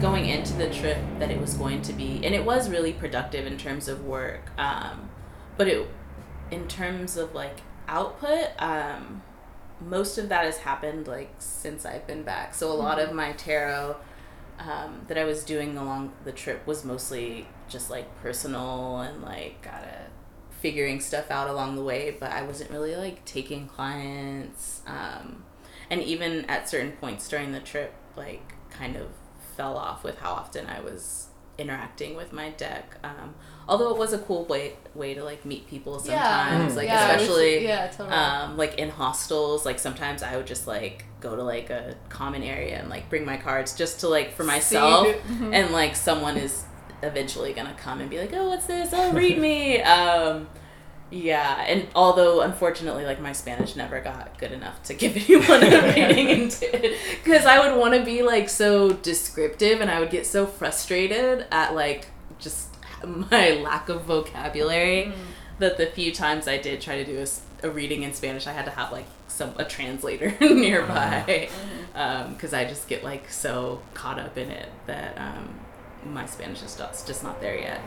going 0.00 0.26
into 0.26 0.52
the 0.54 0.68
trip 0.70 0.98
that 1.18 1.30
it 1.30 1.40
was 1.40 1.54
going 1.54 1.82
to 1.82 1.92
be, 1.92 2.20
and 2.24 2.34
it 2.34 2.44
was 2.44 2.68
really 2.68 2.92
productive 2.92 3.46
in 3.46 3.56
terms 3.56 3.88
of 3.88 4.04
work. 4.04 4.50
Um, 4.58 5.05
but 5.56 5.68
it, 5.68 5.86
in 6.50 6.68
terms 6.68 7.16
of 7.16 7.34
like 7.34 7.60
output, 7.88 8.50
um, 8.58 9.22
most 9.80 10.18
of 10.18 10.28
that 10.28 10.44
has 10.44 10.58
happened 10.58 11.06
like 11.06 11.30
since 11.38 11.84
I've 11.84 12.06
been 12.06 12.22
back. 12.22 12.54
So 12.54 12.70
a 12.70 12.74
lot 12.74 12.98
of 12.98 13.12
my 13.12 13.32
tarot 13.32 13.96
um, 14.58 15.02
that 15.08 15.18
I 15.18 15.24
was 15.24 15.44
doing 15.44 15.76
along 15.76 16.12
the 16.24 16.32
trip 16.32 16.66
was 16.66 16.84
mostly 16.84 17.46
just 17.68 17.90
like 17.90 18.14
personal 18.22 19.00
and 19.00 19.22
like 19.22 19.62
Got 19.62 19.84
it. 19.84 20.10
figuring 20.60 21.00
stuff 21.00 21.30
out 21.30 21.48
along 21.50 21.76
the 21.76 21.82
way, 21.82 22.16
but 22.18 22.30
I 22.32 22.42
wasn't 22.42 22.70
really 22.70 22.96
like 22.96 23.24
taking 23.24 23.66
clients. 23.66 24.82
Um, 24.86 25.44
and 25.90 26.02
even 26.02 26.44
at 26.46 26.68
certain 26.68 26.92
points 26.92 27.28
during 27.28 27.52
the 27.52 27.60
trip, 27.60 27.92
like 28.16 28.54
kind 28.70 28.96
of 28.96 29.08
fell 29.56 29.76
off 29.76 30.02
with 30.04 30.18
how 30.18 30.32
often 30.32 30.66
I 30.66 30.80
was 30.80 31.28
interacting 31.58 32.16
with 32.16 32.32
my 32.32 32.50
deck. 32.50 32.96
Um, 33.02 33.34
although 33.68 33.90
it 33.90 33.98
was 33.98 34.12
a 34.12 34.18
cool 34.18 34.44
way 34.44 34.74
way 34.94 35.14
to 35.14 35.24
like 35.24 35.44
meet 35.44 35.66
people 35.68 35.98
sometimes, 35.98 36.72
Mm. 36.72 36.76
like 36.76 36.86
Yeah, 36.86 37.08
it 37.10 37.12
was- 37.14 37.22
especially 37.22 37.64
yeah, 37.66 37.86
totally. 37.88 38.10
um, 38.16 38.56
like 38.56 38.74
in 38.78 38.90
hostels. 38.90 39.64
Like 39.64 39.78
sometimes 39.78 40.22
I 40.22 40.36
would 40.36 40.46
just 40.46 40.66
like 40.66 41.04
go 41.20 41.34
to 41.34 41.42
like 41.42 41.70
a 41.70 41.94
common 42.08 42.42
area 42.42 42.78
and 42.78 42.88
like 42.90 43.08
bring 43.08 43.24
my 43.24 43.36
cards 43.36 43.74
just 43.74 44.00
to 44.00 44.08
like 44.08 44.34
for 44.34 44.44
myself 44.44 45.08
and 45.52 45.72
like 45.72 45.96
someone 45.96 46.36
is 46.36 46.64
eventually 47.02 47.52
gonna 47.52 47.74
come 47.78 48.00
and 48.00 48.08
be 48.08 48.18
like 48.18 48.32
oh 48.32 48.48
what's 48.48 48.66
this 48.66 48.90
oh 48.92 49.12
read 49.12 49.38
me 49.38 49.80
um 49.96 50.48
yeah 51.10 51.64
and 51.66 51.86
although 51.94 52.40
unfortunately 52.40 53.04
like 53.04 53.20
my 53.20 53.32
spanish 53.32 53.76
never 53.76 54.00
got 54.00 54.36
good 54.38 54.52
enough 54.52 54.82
to 54.82 54.92
give 54.92 55.16
anyone 55.28 55.62
a 55.62 55.82
reading 55.94 56.28
into 56.28 56.94
because 57.22 57.46
i 57.46 57.58
would 57.58 57.78
want 57.78 57.94
to 57.94 58.04
be 58.04 58.22
like 58.22 58.48
so 58.48 58.92
descriptive 58.92 59.80
and 59.80 59.90
i 59.90 60.00
would 60.00 60.10
get 60.10 60.26
so 60.26 60.46
frustrated 60.46 61.46
at 61.52 61.74
like 61.74 62.08
just 62.38 62.68
my 63.04 63.52
lack 63.62 63.88
of 63.88 64.02
vocabulary 64.02 65.04
mm. 65.04 65.14
that 65.58 65.76
the 65.76 65.86
few 65.86 66.12
times 66.12 66.48
i 66.48 66.58
did 66.58 66.80
try 66.80 67.02
to 67.02 67.04
do 67.04 67.24
a 67.62 67.70
reading 67.70 68.02
in 68.02 68.12
spanish 68.12 68.46
i 68.46 68.52
had 68.52 68.64
to 68.64 68.70
have 68.72 68.90
like 68.90 69.06
some 69.36 69.52
a 69.58 69.64
translator 69.64 70.34
nearby. 70.40 71.48
Uh-huh. 71.48 72.00
Um, 72.00 72.24
mm-hmm. 72.24 72.32
Because 72.32 72.54
I 72.54 72.64
just 72.64 72.88
get 72.88 73.04
like 73.04 73.30
so 73.30 73.82
caught 73.94 74.18
up 74.18 74.36
in 74.36 74.50
it 74.50 74.68
that 74.86 75.16
um, 75.18 75.48
my 76.04 76.26
Spanish 76.26 76.62
is 76.62 76.74
just, 76.76 77.06
just 77.06 77.22
not 77.22 77.40
there 77.40 77.58
yet. 77.58 77.80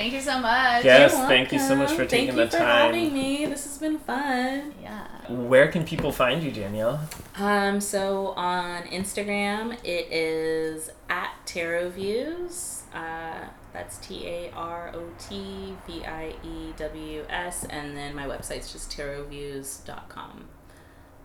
Thank 0.00 0.14
you 0.14 0.22
so 0.22 0.38
much. 0.40 0.82
Yes, 0.82 1.12
You're 1.12 1.26
thank 1.26 1.52
you 1.52 1.58
so 1.58 1.76
much 1.76 1.90
for 1.90 1.96
welcome. 1.98 2.08
taking 2.08 2.34
Thank 2.34 2.36
the 2.36 2.44
you 2.44 2.50
for 2.52 2.56
time. 2.56 2.94
having 2.94 3.12
me. 3.12 3.44
This 3.44 3.64
has 3.64 3.76
been 3.76 3.98
fun. 3.98 4.72
Yeah. 4.80 5.06
Where 5.28 5.68
can 5.68 5.84
people 5.84 6.10
find 6.10 6.42
you, 6.42 6.50
Danielle? 6.50 7.06
Um, 7.36 7.82
so 7.82 8.28
on 8.28 8.84
Instagram, 8.84 9.74
it 9.84 10.10
is 10.10 10.90
at 11.10 11.34
Tarot 11.44 11.90
Views. 11.90 12.84
Uh, 12.94 13.40
that's 13.74 13.98
T 13.98 14.26
A 14.26 14.50
R 14.52 14.90
O 14.94 15.10
T 15.18 15.76
V 15.86 16.02
I 16.06 16.32
E 16.44 16.72
W 16.78 17.26
S, 17.28 17.64
and 17.68 17.94
then 17.94 18.14
my 18.16 18.24
website's 18.24 18.72
just 18.72 18.90
tarotviews.com. 18.90 20.48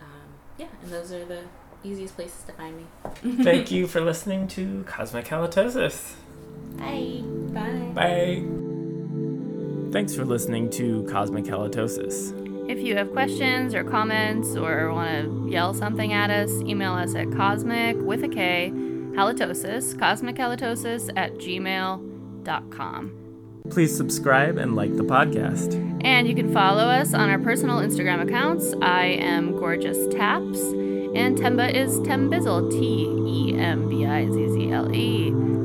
Um, 0.01 0.07
yeah, 0.57 0.67
and 0.81 0.91
those 0.91 1.13
are 1.13 1.23
the 1.23 1.43
easiest 1.85 2.17
places 2.17 2.43
to 2.43 2.51
find 2.51 2.75
me. 2.75 3.41
Thank 3.41 3.71
you 3.71 3.87
for 3.87 4.01
listening 4.01 4.49
to 4.49 4.83
Cosmic 4.85 5.27
Halitosis. 5.27 6.15
Bye. 6.77 7.21
Bye. 7.53 7.91
Bye. 7.93 8.43
Thanks 9.91 10.13
for 10.13 10.25
listening 10.25 10.69
to 10.71 11.07
Cosmic 11.09 11.45
Halitosis. 11.45 12.69
If 12.69 12.79
you 12.79 12.95
have 12.97 13.11
questions 13.11 13.75
or 13.75 13.83
comments 13.83 14.55
or 14.55 14.91
want 14.91 15.09
to 15.23 15.51
yell 15.51 15.73
something 15.73 16.11
at 16.13 16.29
us, 16.31 16.51
email 16.61 16.93
us 16.93 17.15
at 17.15 17.31
cosmic 17.31 17.95
with 17.97 18.23
a 18.23 18.27
K 18.27 18.73
halitosis, 19.15 19.97
cosmic 19.97 20.35
halitosis 20.35 21.09
at 21.15 21.35
gmail.com. 21.35 23.11
Please 23.69 23.95
subscribe 23.95 24.57
and 24.57 24.75
like 24.75 24.95
the 24.95 25.03
podcast. 25.03 25.73
And 26.03 26.27
you 26.27 26.35
can 26.35 26.53
follow 26.53 26.83
us 26.83 27.13
on 27.13 27.29
our 27.29 27.39
personal 27.39 27.77
Instagram 27.77 28.21
accounts. 28.21 28.73
I 28.81 29.05
am 29.05 29.57
Gorgeous 29.57 30.13
Taps, 30.13 30.59
and 30.59 31.37
Temba 31.37 31.73
is 31.73 31.99
Tembizzle, 32.01 32.69
T 32.71 33.07
E 33.27 33.57
M 33.57 33.89
B 33.89 34.05
I 34.05 34.27
Z 34.27 34.49
Z 34.49 34.71
L 34.71 34.93
E. 34.93 35.31